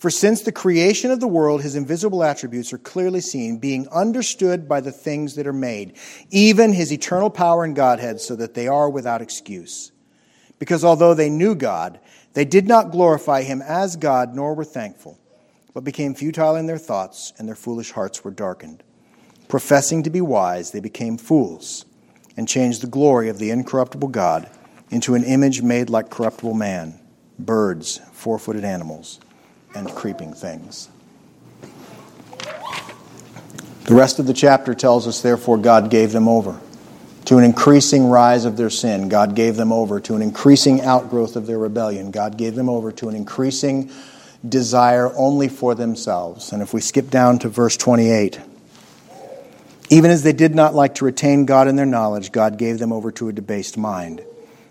For 0.00 0.08
since 0.08 0.40
the 0.40 0.50
creation 0.50 1.10
of 1.10 1.20
the 1.20 1.28
world, 1.28 1.60
his 1.60 1.76
invisible 1.76 2.24
attributes 2.24 2.72
are 2.72 2.78
clearly 2.78 3.20
seen, 3.20 3.58
being 3.58 3.86
understood 3.88 4.66
by 4.66 4.80
the 4.80 4.92
things 4.92 5.34
that 5.34 5.46
are 5.46 5.52
made, 5.52 5.92
even 6.30 6.72
his 6.72 6.90
eternal 6.90 7.28
power 7.28 7.64
and 7.64 7.76
Godhead, 7.76 8.18
so 8.18 8.34
that 8.36 8.54
they 8.54 8.66
are 8.66 8.88
without 8.88 9.20
excuse. 9.20 9.92
Because 10.58 10.86
although 10.86 11.12
they 11.12 11.28
knew 11.28 11.54
God, 11.54 12.00
they 12.32 12.46
did 12.46 12.66
not 12.66 12.92
glorify 12.92 13.42
him 13.42 13.60
as 13.60 13.96
God, 13.96 14.34
nor 14.34 14.54
were 14.54 14.64
thankful, 14.64 15.18
but 15.74 15.84
became 15.84 16.14
futile 16.14 16.56
in 16.56 16.64
their 16.64 16.78
thoughts, 16.78 17.34
and 17.36 17.46
their 17.46 17.54
foolish 17.54 17.90
hearts 17.90 18.24
were 18.24 18.30
darkened. 18.30 18.82
Professing 19.48 20.02
to 20.04 20.10
be 20.10 20.22
wise, 20.22 20.70
they 20.70 20.80
became 20.80 21.18
fools, 21.18 21.84
and 22.38 22.48
changed 22.48 22.80
the 22.80 22.86
glory 22.86 23.28
of 23.28 23.38
the 23.38 23.50
incorruptible 23.50 24.08
God 24.08 24.48
into 24.88 25.14
an 25.14 25.24
image 25.24 25.60
made 25.60 25.90
like 25.90 26.08
corruptible 26.08 26.54
man, 26.54 26.98
birds, 27.38 28.00
four 28.14 28.38
footed 28.38 28.64
animals 28.64 29.20
and 29.74 29.92
creeping 29.94 30.32
things. 30.32 30.88
The 33.84 33.94
rest 33.94 34.18
of 34.18 34.26
the 34.26 34.34
chapter 34.34 34.74
tells 34.74 35.08
us, 35.08 35.20
therefore, 35.20 35.58
God 35.58 35.90
gave 35.90 36.12
them 36.12 36.28
over 36.28 36.60
to 37.24 37.38
an 37.38 37.44
increasing 37.44 38.08
rise 38.08 38.44
of 38.44 38.56
their 38.56 38.70
sin. 38.70 39.08
God 39.08 39.34
gave 39.34 39.56
them 39.56 39.72
over 39.72 40.00
to 40.00 40.14
an 40.14 40.22
increasing 40.22 40.80
outgrowth 40.80 41.36
of 41.36 41.46
their 41.46 41.58
rebellion. 41.58 42.10
God 42.10 42.36
gave 42.36 42.54
them 42.54 42.68
over 42.68 42.92
to 42.92 43.08
an 43.08 43.16
increasing 43.16 43.90
desire 44.48 45.12
only 45.16 45.48
for 45.48 45.74
themselves. 45.74 46.52
And 46.52 46.62
if 46.62 46.72
we 46.72 46.80
skip 46.80 47.10
down 47.10 47.38
to 47.40 47.48
verse 47.48 47.76
28, 47.76 48.40
even 49.90 50.10
as 50.10 50.22
they 50.22 50.32
did 50.32 50.54
not 50.54 50.74
like 50.74 50.96
to 50.96 51.04
retain 51.04 51.44
God 51.44 51.66
in 51.66 51.76
their 51.76 51.84
knowledge, 51.84 52.32
God 52.32 52.58
gave 52.58 52.78
them 52.78 52.92
over 52.92 53.10
to 53.12 53.28
a 53.28 53.32
debased 53.32 53.76
mind 53.76 54.22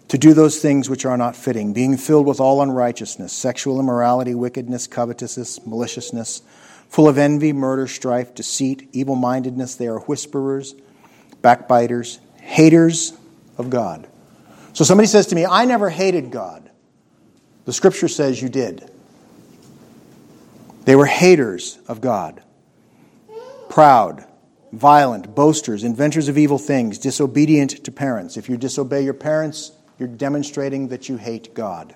to 0.09 0.17
do 0.17 0.33
those 0.33 0.59
things 0.59 0.89
which 0.89 1.05
are 1.05 1.17
not 1.17 1.35
fitting, 1.35 1.71
being 1.71 1.95
filled 1.95 2.25
with 2.25 2.39
all 2.39 2.61
unrighteousness, 2.61 3.31
sexual 3.31 3.79
immorality, 3.79 4.35
wickedness, 4.35 4.87
covetousness, 4.87 5.65
maliciousness, 5.65 6.41
full 6.89 7.07
of 7.07 7.17
envy, 7.17 7.53
murder, 7.53 7.87
strife, 7.87 8.33
deceit, 8.33 8.89
evil 8.91 9.15
mindedness. 9.15 9.75
They 9.75 9.87
are 9.87 9.99
whisperers, 9.99 10.73
backbiters, 11.41 12.19
haters 12.41 13.13
of 13.57 13.69
God. 13.69 14.07
So 14.73 14.83
somebody 14.83 15.07
says 15.07 15.27
to 15.27 15.35
me, 15.35 15.45
I 15.45 15.65
never 15.65 15.89
hated 15.89 16.31
God. 16.31 16.69
The 17.65 17.73
scripture 17.73 18.07
says 18.07 18.41
you 18.41 18.49
did. 18.49 18.89
They 20.85 20.95
were 20.95 21.05
haters 21.05 21.77
of 21.87 22.01
God, 22.01 22.41
proud, 23.69 24.25
violent, 24.71 25.35
boasters, 25.35 25.83
inventors 25.83 26.29
of 26.29 26.37
evil 26.37 26.57
things, 26.57 26.97
disobedient 26.97 27.83
to 27.83 27.91
parents. 27.91 28.37
If 28.37 28.49
you 28.49 28.57
disobey 28.57 29.03
your 29.03 29.13
parents, 29.13 29.71
you're 29.99 30.07
demonstrating 30.07 30.87
that 30.87 31.09
you 31.09 31.17
hate 31.17 31.53
God. 31.53 31.95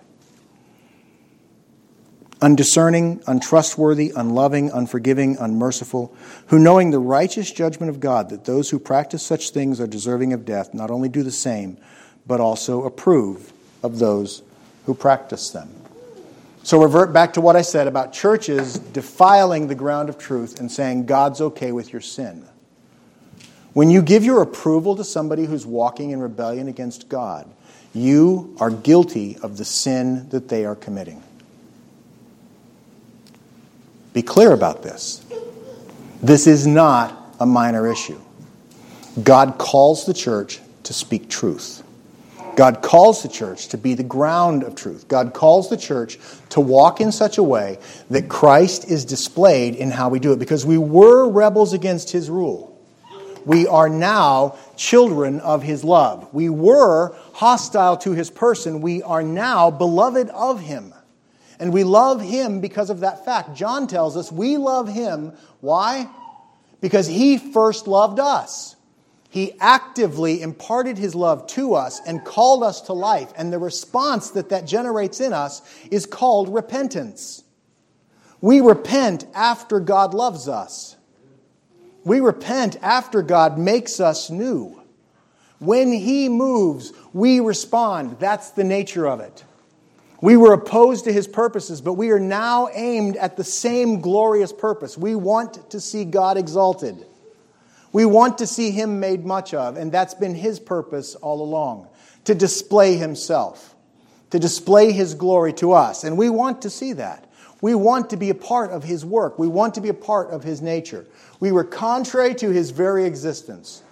undiscerning, 2.43 3.23
untrustworthy, 3.25 4.11
unloving, 4.17 4.69
unforgiving, 4.69 5.37
unmerciful, 5.39 6.13
who 6.47 6.59
knowing 6.59 6.91
the 6.91 6.99
righteous 6.99 7.49
judgment 7.49 7.89
of 7.89 8.01
God, 8.01 8.29
that 8.29 8.43
those 8.43 8.69
who 8.69 8.77
practice 8.77 9.23
such 9.23 9.51
things 9.51 9.79
are 9.79 9.87
deserving 9.87 10.33
of 10.33 10.43
death, 10.43 10.73
not 10.73 10.91
only 10.91 11.07
do 11.07 11.23
the 11.23 11.31
same, 11.31 11.77
but 12.27 12.41
also 12.41 12.83
approve 12.83 13.53
of 13.81 13.97
those 13.97 14.43
who 14.85 14.93
practice 14.93 15.51
them. 15.51 15.69
So, 16.63 16.81
revert 16.81 17.13
back 17.13 17.33
to 17.33 17.41
what 17.41 17.55
I 17.55 17.61
said 17.61 17.87
about 17.87 18.13
churches 18.13 18.77
defiling 18.77 19.67
the 19.67 19.75
ground 19.75 20.09
of 20.09 20.17
truth 20.17 20.59
and 20.59 20.71
saying 20.71 21.05
God's 21.05 21.39
okay 21.39 21.71
with 21.71 21.93
your 21.93 22.01
sin. 22.01 22.45
When 23.73 23.89
you 23.89 24.01
give 24.01 24.23
your 24.23 24.41
approval 24.41 24.95
to 24.97 25.03
somebody 25.03 25.45
who's 25.45 25.65
walking 25.65 26.11
in 26.11 26.19
rebellion 26.19 26.67
against 26.67 27.09
God, 27.09 27.49
you 27.93 28.55
are 28.59 28.71
guilty 28.71 29.37
of 29.41 29.57
the 29.57 29.65
sin 29.65 30.29
that 30.29 30.49
they 30.49 30.65
are 30.65 30.75
committing. 30.75 31.21
Be 34.13 34.21
clear 34.21 34.51
about 34.51 34.83
this. 34.83 35.25
This 36.21 36.47
is 36.47 36.65
not 36.65 37.35
a 37.39 37.45
minor 37.45 37.91
issue. 37.91 38.19
God 39.21 39.57
calls 39.57 40.05
the 40.05 40.13
church 40.13 40.59
to 40.83 40.93
speak 40.93 41.29
truth. 41.29 41.83
God 42.55 42.81
calls 42.81 43.23
the 43.23 43.29
church 43.29 43.69
to 43.69 43.77
be 43.77 43.95
the 43.95 44.03
ground 44.03 44.63
of 44.63 44.75
truth. 44.75 45.07
God 45.07 45.33
calls 45.33 45.69
the 45.69 45.77
church 45.77 46.19
to 46.49 46.61
walk 46.61 47.01
in 47.01 47.11
such 47.11 47.37
a 47.39 47.43
way 47.43 47.79
that 48.11 48.29
Christ 48.29 48.89
is 48.89 49.05
displayed 49.05 49.75
in 49.75 49.89
how 49.89 50.09
we 50.09 50.19
do 50.19 50.33
it 50.33 50.39
because 50.39 50.65
we 50.65 50.77
were 50.77 51.27
rebels 51.27 51.73
against 51.73 52.11
his 52.11 52.29
rule. 52.29 52.69
We 53.45 53.67
are 53.67 53.89
now 53.89 54.57
children 54.77 55.39
of 55.41 55.63
his 55.63 55.83
love. 55.83 56.33
We 56.33 56.49
were 56.49 57.15
hostile 57.33 57.97
to 57.97 58.11
his 58.11 58.29
person. 58.29 58.81
We 58.81 59.03
are 59.03 59.23
now 59.23 59.69
beloved 59.69 60.29
of 60.29 60.61
him. 60.61 60.93
And 61.59 61.73
we 61.73 61.83
love 61.83 62.21
him 62.21 62.61
because 62.61 62.89
of 62.89 63.01
that 63.01 63.25
fact. 63.25 63.55
John 63.55 63.87
tells 63.87 64.17
us 64.17 64.31
we 64.31 64.57
love 64.57 64.87
him. 64.87 65.33
Why? 65.61 66.09
Because 66.81 67.07
he 67.07 67.37
first 67.37 67.87
loved 67.87 68.19
us. 68.19 68.75
He 69.29 69.53
actively 69.59 70.41
imparted 70.41 70.97
his 70.97 71.15
love 71.15 71.47
to 71.47 71.73
us 71.73 71.99
and 72.05 72.23
called 72.23 72.63
us 72.63 72.81
to 72.81 72.93
life. 72.93 73.33
And 73.35 73.51
the 73.51 73.57
response 73.57 74.29
that 74.31 74.49
that 74.49 74.67
generates 74.67 75.19
in 75.19 75.33
us 75.33 75.61
is 75.89 76.05
called 76.05 76.53
repentance. 76.53 77.43
We 78.41 78.61
repent 78.61 79.25
after 79.33 79.79
God 79.79 80.13
loves 80.13 80.47
us. 80.47 80.97
We 82.03 82.19
repent 82.19 82.77
after 82.81 83.21
God 83.21 83.57
makes 83.57 83.99
us 83.99 84.29
new. 84.29 84.81
When 85.59 85.91
He 85.91 86.27
moves, 86.27 86.91
we 87.13 87.39
respond. 87.39 88.17
That's 88.19 88.49
the 88.51 88.63
nature 88.63 89.07
of 89.07 89.19
it. 89.19 89.43
We 90.21 90.37
were 90.37 90.53
opposed 90.53 91.03
to 91.05 91.13
his 91.13 91.27
purposes, 91.27 91.81
but 91.81 91.93
we 91.93 92.11
are 92.11 92.19
now 92.19 92.69
aimed 92.73 93.17
at 93.17 93.35
the 93.35 93.43
same 93.43 93.99
glorious 93.99 94.53
purpose. 94.53 94.97
We 94.97 95.15
want 95.15 95.71
to 95.71 95.81
see 95.81 96.05
God 96.05 96.37
exalted. 96.37 97.05
We 97.91 98.05
want 98.05 98.37
to 98.39 98.47
see 98.47 98.71
him 98.71 98.99
made 98.99 99.25
much 99.25 99.53
of, 99.53 99.77
and 99.77 99.91
that's 99.91 100.13
been 100.13 100.33
his 100.33 100.59
purpose 100.59 101.15
all 101.15 101.41
along 101.41 101.87
to 102.23 102.33
display 102.33 102.95
himself, 102.95 103.75
to 104.31 104.39
display 104.39 104.93
his 104.93 105.13
glory 105.13 105.53
to 105.53 105.73
us. 105.73 106.03
And 106.03 106.17
we 106.17 106.29
want 106.29 106.61
to 106.61 106.69
see 106.69 106.93
that. 106.93 107.29
We 107.61 107.75
want 107.75 108.09
to 108.09 108.17
be 108.17 108.29
a 108.29 108.35
part 108.35 108.71
of 108.71 108.83
his 108.83 109.05
work, 109.05 109.37
we 109.37 109.47
want 109.47 109.75
to 109.75 109.81
be 109.81 109.89
a 109.89 109.93
part 109.93 110.31
of 110.31 110.43
his 110.43 110.61
nature. 110.61 111.05
We 111.39 111.51
were 111.51 111.63
contrary 111.63 112.33
to 112.35 112.49
his 112.49 112.71
very 112.71 113.05
existence. 113.05 113.83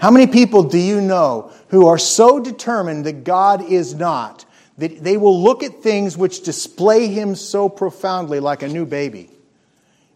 How 0.00 0.10
many 0.10 0.26
people 0.26 0.62
do 0.62 0.78
you 0.78 1.02
know 1.02 1.52
who 1.68 1.86
are 1.86 1.98
so 1.98 2.40
determined 2.40 3.04
that 3.04 3.22
God 3.22 3.62
is 3.62 3.94
not 3.94 4.46
that 4.78 5.04
they 5.04 5.18
will 5.18 5.42
look 5.42 5.62
at 5.62 5.82
things 5.82 6.16
which 6.16 6.42
display 6.42 7.08
Him 7.08 7.34
so 7.34 7.68
profoundly 7.68 8.40
like 8.40 8.62
a 8.62 8.68
new 8.68 8.86
baby 8.86 9.28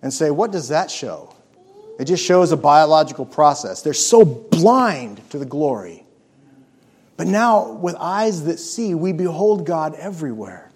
and 0.01 0.11
say, 0.11 0.31
What 0.31 0.53
does 0.53 0.69
that 0.69 0.91
show? 0.91 1.35
It 2.01 2.07
just 2.07 2.25
shows 2.25 2.51
a 2.51 2.57
biological 2.57 3.27
process. 3.27 3.83
They're 3.83 3.93
so 3.93 4.25
blind 4.25 5.21
to 5.31 5.39
the 5.39 5.45
glory. 5.45 6.07
But 7.19 7.27
now, 7.27 7.73
with 7.73 7.95
eyes 7.97 8.45
that 8.45 8.59
see, 8.59 8.95
we 8.95 9.13
behold 9.13 9.67
God 9.67 9.95
everywhere. 9.97 10.73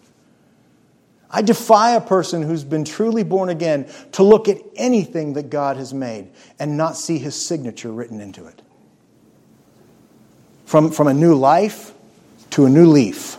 I 1.31 1.41
defy 1.41 1.93
a 1.93 2.01
person 2.01 2.43
who's 2.43 2.63
been 2.63 2.85
truly 2.85 3.25
born 3.25 3.49
again 3.49 3.91
to 4.13 4.23
look 4.23 4.49
at 4.49 4.59
anything 4.77 5.33
that 5.33 5.49
God 5.49 5.79
has 5.79 5.95
made 5.95 6.31
and 6.59 6.77
not 6.77 6.95
see 6.95 7.17
his 7.19 7.35
signature 7.35 7.91
written 7.91 8.21
into 8.21 8.47
it 8.47 8.63
from, 10.69 10.91
from 10.91 11.07
a 11.07 11.15
new 11.15 11.35
life 11.35 11.95
to 12.51 12.67
a 12.67 12.69
new 12.69 12.91
leaf. 12.91 13.39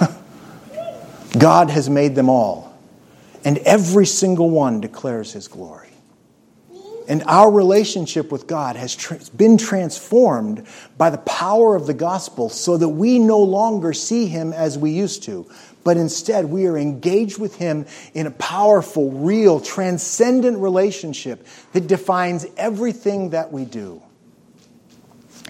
God 1.38 1.70
has 1.70 1.90
made 1.90 2.14
them 2.14 2.28
all, 2.28 2.78
and 3.44 3.58
every 3.58 4.06
single 4.06 4.48
one 4.48 4.80
declares 4.80 5.32
His 5.32 5.48
glory. 5.48 5.90
And 7.08 7.24
our 7.26 7.50
relationship 7.50 8.30
with 8.30 8.46
God 8.46 8.76
has 8.76 8.94
tra- 8.94 9.18
been 9.36 9.58
transformed 9.58 10.64
by 10.96 11.10
the 11.10 11.18
power 11.18 11.74
of 11.74 11.88
the 11.88 11.94
gospel 11.94 12.48
so 12.48 12.76
that 12.76 12.88
we 12.90 13.18
no 13.18 13.40
longer 13.40 13.92
see 13.92 14.26
Him 14.26 14.52
as 14.52 14.78
we 14.78 14.92
used 14.92 15.24
to, 15.24 15.50
but 15.82 15.96
instead 15.96 16.44
we 16.44 16.66
are 16.66 16.78
engaged 16.78 17.40
with 17.40 17.56
Him 17.56 17.86
in 18.14 18.28
a 18.28 18.30
powerful, 18.30 19.10
real, 19.10 19.58
transcendent 19.58 20.58
relationship 20.58 21.44
that 21.72 21.88
defines 21.88 22.46
everything 22.56 23.30
that 23.30 23.50
we 23.50 23.64
do. 23.64 24.00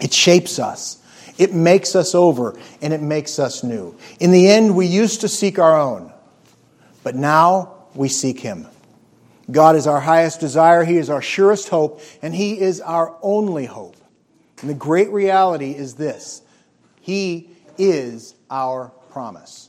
It 0.01 0.15
shapes 0.15 0.59
us. 0.59 1.01
It 1.43 1.53
makes 1.53 1.97
us 1.97 2.15
over 2.15 2.57
and 2.81 2.93
it 2.93 3.03
makes 3.03 3.41
us 3.41 3.65
new. 3.65 3.97
In 4.21 4.31
the 4.31 4.49
end, 4.49 4.77
we 4.77 4.87
used 4.87 5.23
to 5.23 5.29
seek 5.29 5.59
our 5.59 5.77
own, 5.77 6.13
but 7.03 7.17
now 7.17 7.75
we 7.97 8.09
seek 8.09 8.39
Him. 8.39 8.69
God 9.51 9.75
is 9.75 9.89
our 9.89 9.99
highest 9.99 10.39
desire, 10.39 10.85
He 10.85 10.99
is 10.99 11.11
our 11.11 11.21
surest 11.21 11.69
hope, 11.69 12.01
and 12.23 12.33
He 12.33 12.61
is 12.61 12.81
our 12.81 13.17
only 13.23 13.67
hope. 13.67 13.97
And 14.61 14.71
the 14.71 14.75
great 14.75 15.11
reality 15.11 15.73
is 15.73 15.95
this 15.95 16.43
He 17.01 17.51
is 17.77 18.37
our 18.49 18.93
promise. 19.11 19.69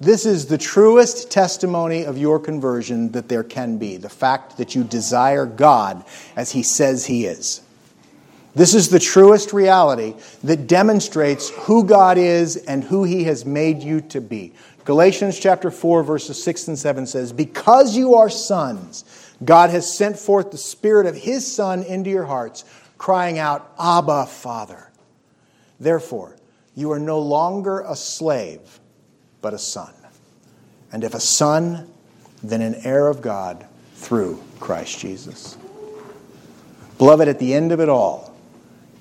This 0.00 0.26
is 0.26 0.46
the 0.46 0.58
truest 0.58 1.30
testimony 1.30 2.02
of 2.02 2.18
your 2.18 2.40
conversion 2.40 3.12
that 3.12 3.28
there 3.28 3.44
can 3.44 3.78
be 3.78 3.96
the 3.96 4.08
fact 4.08 4.56
that 4.56 4.74
you 4.74 4.82
desire 4.82 5.46
God 5.46 6.04
as 6.34 6.50
He 6.50 6.64
says 6.64 7.06
He 7.06 7.26
is. 7.26 7.60
This 8.54 8.74
is 8.74 8.88
the 8.88 8.98
truest 8.98 9.52
reality 9.52 10.14
that 10.42 10.66
demonstrates 10.66 11.50
who 11.50 11.84
God 11.84 12.18
is 12.18 12.56
and 12.56 12.82
who 12.82 13.04
He 13.04 13.24
has 13.24 13.44
made 13.44 13.82
you 13.82 14.00
to 14.02 14.20
be. 14.20 14.52
Galatians 14.84 15.38
chapter 15.38 15.70
4, 15.70 16.02
verses 16.02 16.42
6 16.42 16.68
and 16.68 16.78
7 16.78 17.06
says, 17.06 17.32
Because 17.32 17.96
you 17.96 18.16
are 18.16 18.28
sons, 18.28 19.04
God 19.44 19.70
has 19.70 19.96
sent 19.96 20.18
forth 20.18 20.50
the 20.50 20.58
Spirit 20.58 21.06
of 21.06 21.14
His 21.14 21.50
Son 21.50 21.82
into 21.84 22.10
your 22.10 22.24
hearts, 22.24 22.64
crying 22.98 23.38
out, 23.38 23.72
Abba, 23.78 24.26
Father. 24.26 24.90
Therefore, 25.78 26.36
you 26.74 26.92
are 26.92 26.98
no 26.98 27.20
longer 27.20 27.80
a 27.80 27.94
slave, 27.94 28.80
but 29.40 29.54
a 29.54 29.58
son. 29.58 29.92
And 30.92 31.04
if 31.04 31.14
a 31.14 31.20
son, 31.20 31.88
then 32.42 32.62
an 32.62 32.74
heir 32.84 33.08
of 33.08 33.22
God 33.22 33.66
through 33.94 34.42
Christ 34.58 34.98
Jesus. 34.98 35.56
Beloved, 36.98 37.28
at 37.28 37.38
the 37.38 37.54
end 37.54 37.72
of 37.72 37.80
it 37.80 37.88
all, 37.88 38.29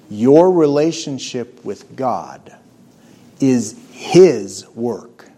your 0.09 0.51
relationship 0.51 1.63
with 1.63 1.95
God 1.95 2.55
is 3.39 3.79
His 3.91 4.67
work. 4.69 5.29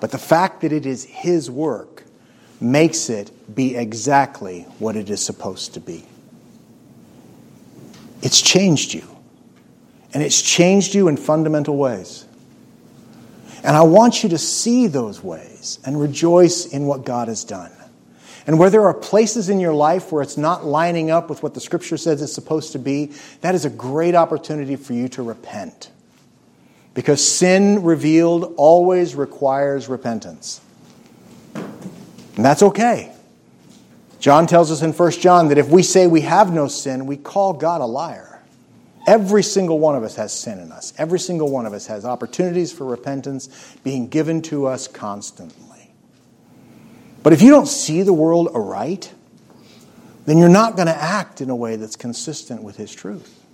But 0.00 0.10
the 0.10 0.18
fact 0.18 0.60
that 0.60 0.72
it 0.72 0.86
is 0.86 1.04
His 1.04 1.50
work 1.50 2.04
makes 2.60 3.08
it 3.10 3.30
be 3.54 3.76
exactly 3.76 4.62
what 4.78 4.96
it 4.96 5.10
is 5.10 5.24
supposed 5.24 5.74
to 5.74 5.80
be. 5.80 6.04
It's 8.22 8.40
changed 8.40 8.94
you. 8.94 9.04
And 10.14 10.22
it's 10.22 10.40
changed 10.40 10.94
you 10.94 11.08
in 11.08 11.16
fundamental 11.16 11.76
ways. 11.76 12.24
And 13.62 13.76
I 13.76 13.82
want 13.82 14.22
you 14.22 14.30
to 14.30 14.38
see 14.38 14.86
those 14.86 15.22
ways 15.22 15.78
and 15.84 16.00
rejoice 16.00 16.66
in 16.66 16.86
what 16.86 17.04
God 17.04 17.28
has 17.28 17.44
done. 17.44 17.72
And 18.46 18.58
where 18.58 18.70
there 18.70 18.86
are 18.86 18.94
places 18.94 19.48
in 19.48 19.58
your 19.58 19.74
life 19.74 20.12
where 20.12 20.22
it's 20.22 20.36
not 20.36 20.64
lining 20.64 21.10
up 21.10 21.28
with 21.28 21.42
what 21.42 21.54
the 21.54 21.60
scripture 21.60 21.96
says 21.96 22.22
it's 22.22 22.32
supposed 22.32 22.72
to 22.72 22.78
be, 22.78 23.12
that 23.40 23.54
is 23.56 23.64
a 23.64 23.70
great 23.70 24.14
opportunity 24.14 24.76
for 24.76 24.92
you 24.92 25.08
to 25.10 25.22
repent. 25.22 25.90
Because 26.94 27.26
sin 27.26 27.82
revealed 27.82 28.54
always 28.56 29.14
requires 29.16 29.88
repentance. 29.88 30.60
And 31.54 32.44
that's 32.44 32.62
okay. 32.62 33.12
John 34.20 34.46
tells 34.46 34.70
us 34.70 34.82
in 34.82 34.92
1 34.92 35.10
John 35.12 35.48
that 35.48 35.58
if 35.58 35.68
we 35.68 35.82
say 35.82 36.06
we 36.06 36.22
have 36.22 36.52
no 36.52 36.68
sin, 36.68 37.06
we 37.06 37.16
call 37.16 37.52
God 37.52 37.80
a 37.80 37.86
liar. 37.86 38.40
Every 39.06 39.42
single 39.42 39.78
one 39.78 39.94
of 39.94 40.02
us 40.02 40.16
has 40.16 40.32
sin 40.32 40.58
in 40.58 40.72
us. 40.72 40.92
Every 40.98 41.18
single 41.18 41.50
one 41.50 41.66
of 41.66 41.72
us 41.72 41.86
has 41.86 42.04
opportunities 42.04 42.72
for 42.72 42.84
repentance 42.84 43.76
being 43.84 44.08
given 44.08 44.42
to 44.42 44.66
us 44.66 44.88
constantly. 44.88 45.65
But 47.26 47.32
if 47.32 47.42
you 47.42 47.50
don't 47.50 47.66
see 47.66 48.02
the 48.02 48.12
world 48.12 48.50
aright, 48.54 49.12
then 50.26 50.38
you're 50.38 50.48
not 50.48 50.76
going 50.76 50.86
to 50.86 50.94
act 50.94 51.40
in 51.40 51.50
a 51.50 51.56
way 51.56 51.74
that's 51.74 51.96
consistent 51.96 52.62
with 52.62 52.76
His 52.76 52.94
truth. 52.94 53.44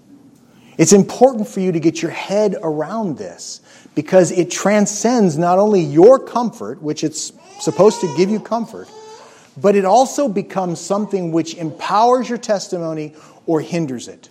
It's 0.77 0.93
important 0.93 1.49
for 1.49 1.61
you 1.61 1.73
to 1.73 1.81
get 1.81 2.03
your 2.03 2.11
head 2.11 2.55
around 2.63 3.17
this 3.17 3.63
because 3.95 4.31
it 4.31 4.51
transcends 4.51 5.39
not 5.39 5.59
only 5.59 5.81
your 5.81 6.19
comfort, 6.19 6.83
which 6.83 7.03
it's 7.03 7.33
supposed 7.61 8.03
to 8.03 8.15
give 8.15 8.29
you 8.29 8.41
comfort, 8.41 8.91
but 9.57 9.75
it 9.75 9.87
also 9.87 10.29
becomes 10.29 10.79
something 10.79 11.33
which 11.33 11.55
empowers 11.55 12.29
your 12.29 12.37
testimony 12.37 13.15
or 13.47 13.63
hinders 13.63 14.07
it. 14.07 14.29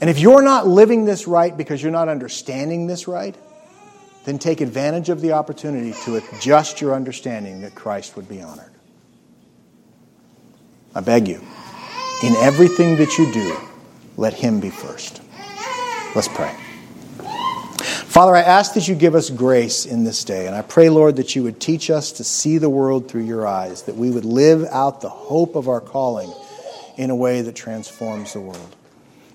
And 0.00 0.10
if 0.10 0.18
you're 0.18 0.42
not 0.42 0.66
living 0.66 1.04
this 1.04 1.28
right 1.28 1.56
because 1.56 1.80
you're 1.80 1.92
not 1.92 2.08
understanding 2.08 2.88
this 2.88 3.06
right, 3.06 3.36
then 4.24 4.38
take 4.38 4.60
advantage 4.60 5.08
of 5.08 5.20
the 5.20 5.32
opportunity 5.32 5.92
to 6.04 6.16
adjust 6.16 6.80
your 6.80 6.94
understanding 6.94 7.60
that 7.60 7.74
Christ 7.74 8.16
would 8.16 8.28
be 8.28 8.40
honored. 8.40 8.70
I 10.94 11.00
beg 11.00 11.28
you, 11.28 11.40
in 12.22 12.34
everything 12.36 12.96
that 12.96 13.18
you 13.18 13.32
do, 13.32 13.56
let 14.16 14.32
Him 14.32 14.60
be 14.60 14.70
first. 14.70 15.20
Let's 16.14 16.28
pray. 16.28 16.54
Father, 18.14 18.36
I 18.36 18.42
ask 18.42 18.74
that 18.74 18.86
you 18.86 18.94
give 18.94 19.16
us 19.16 19.28
grace 19.28 19.86
in 19.86 20.04
this 20.04 20.22
day, 20.22 20.46
and 20.46 20.54
I 20.54 20.62
pray, 20.62 20.88
Lord, 20.88 21.16
that 21.16 21.34
you 21.34 21.42
would 21.42 21.60
teach 21.60 21.90
us 21.90 22.12
to 22.12 22.22
see 22.22 22.58
the 22.58 22.70
world 22.70 23.08
through 23.08 23.24
your 23.24 23.44
eyes, 23.44 23.82
that 23.82 23.96
we 23.96 24.08
would 24.08 24.24
live 24.24 24.64
out 24.70 25.00
the 25.00 25.08
hope 25.08 25.56
of 25.56 25.68
our 25.68 25.80
calling 25.80 26.32
in 26.96 27.10
a 27.10 27.16
way 27.16 27.42
that 27.42 27.56
transforms 27.56 28.32
the 28.32 28.40
world. 28.40 28.76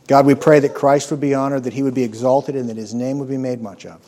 God, 0.08 0.26
we 0.26 0.34
pray 0.34 0.62
that 0.62 0.74
Christ 0.74 1.12
would 1.12 1.20
be 1.20 1.34
honored, 1.34 1.66
that 1.66 1.74
he 1.74 1.84
would 1.84 1.94
be 1.94 2.04
exalted, 2.04 2.56
and 2.56 2.70
that 2.70 2.78
his 2.78 2.94
name 2.94 3.20
would 3.20 3.28
be 3.28 3.38
made 3.38 3.62
much 3.62 3.86
of. 3.86 4.00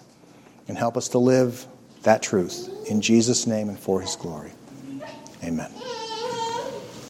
And 0.72 0.78
help 0.78 0.96
us 0.96 1.10
to 1.10 1.18
live 1.18 1.66
that 2.04 2.24
truth 2.24 2.70
in 2.90 3.02
Jesus' 3.02 3.46
name 3.46 3.68
and 3.68 3.78
for 3.78 4.00
his 4.00 4.16
glory. 4.16 4.54
Amen. 5.44 5.70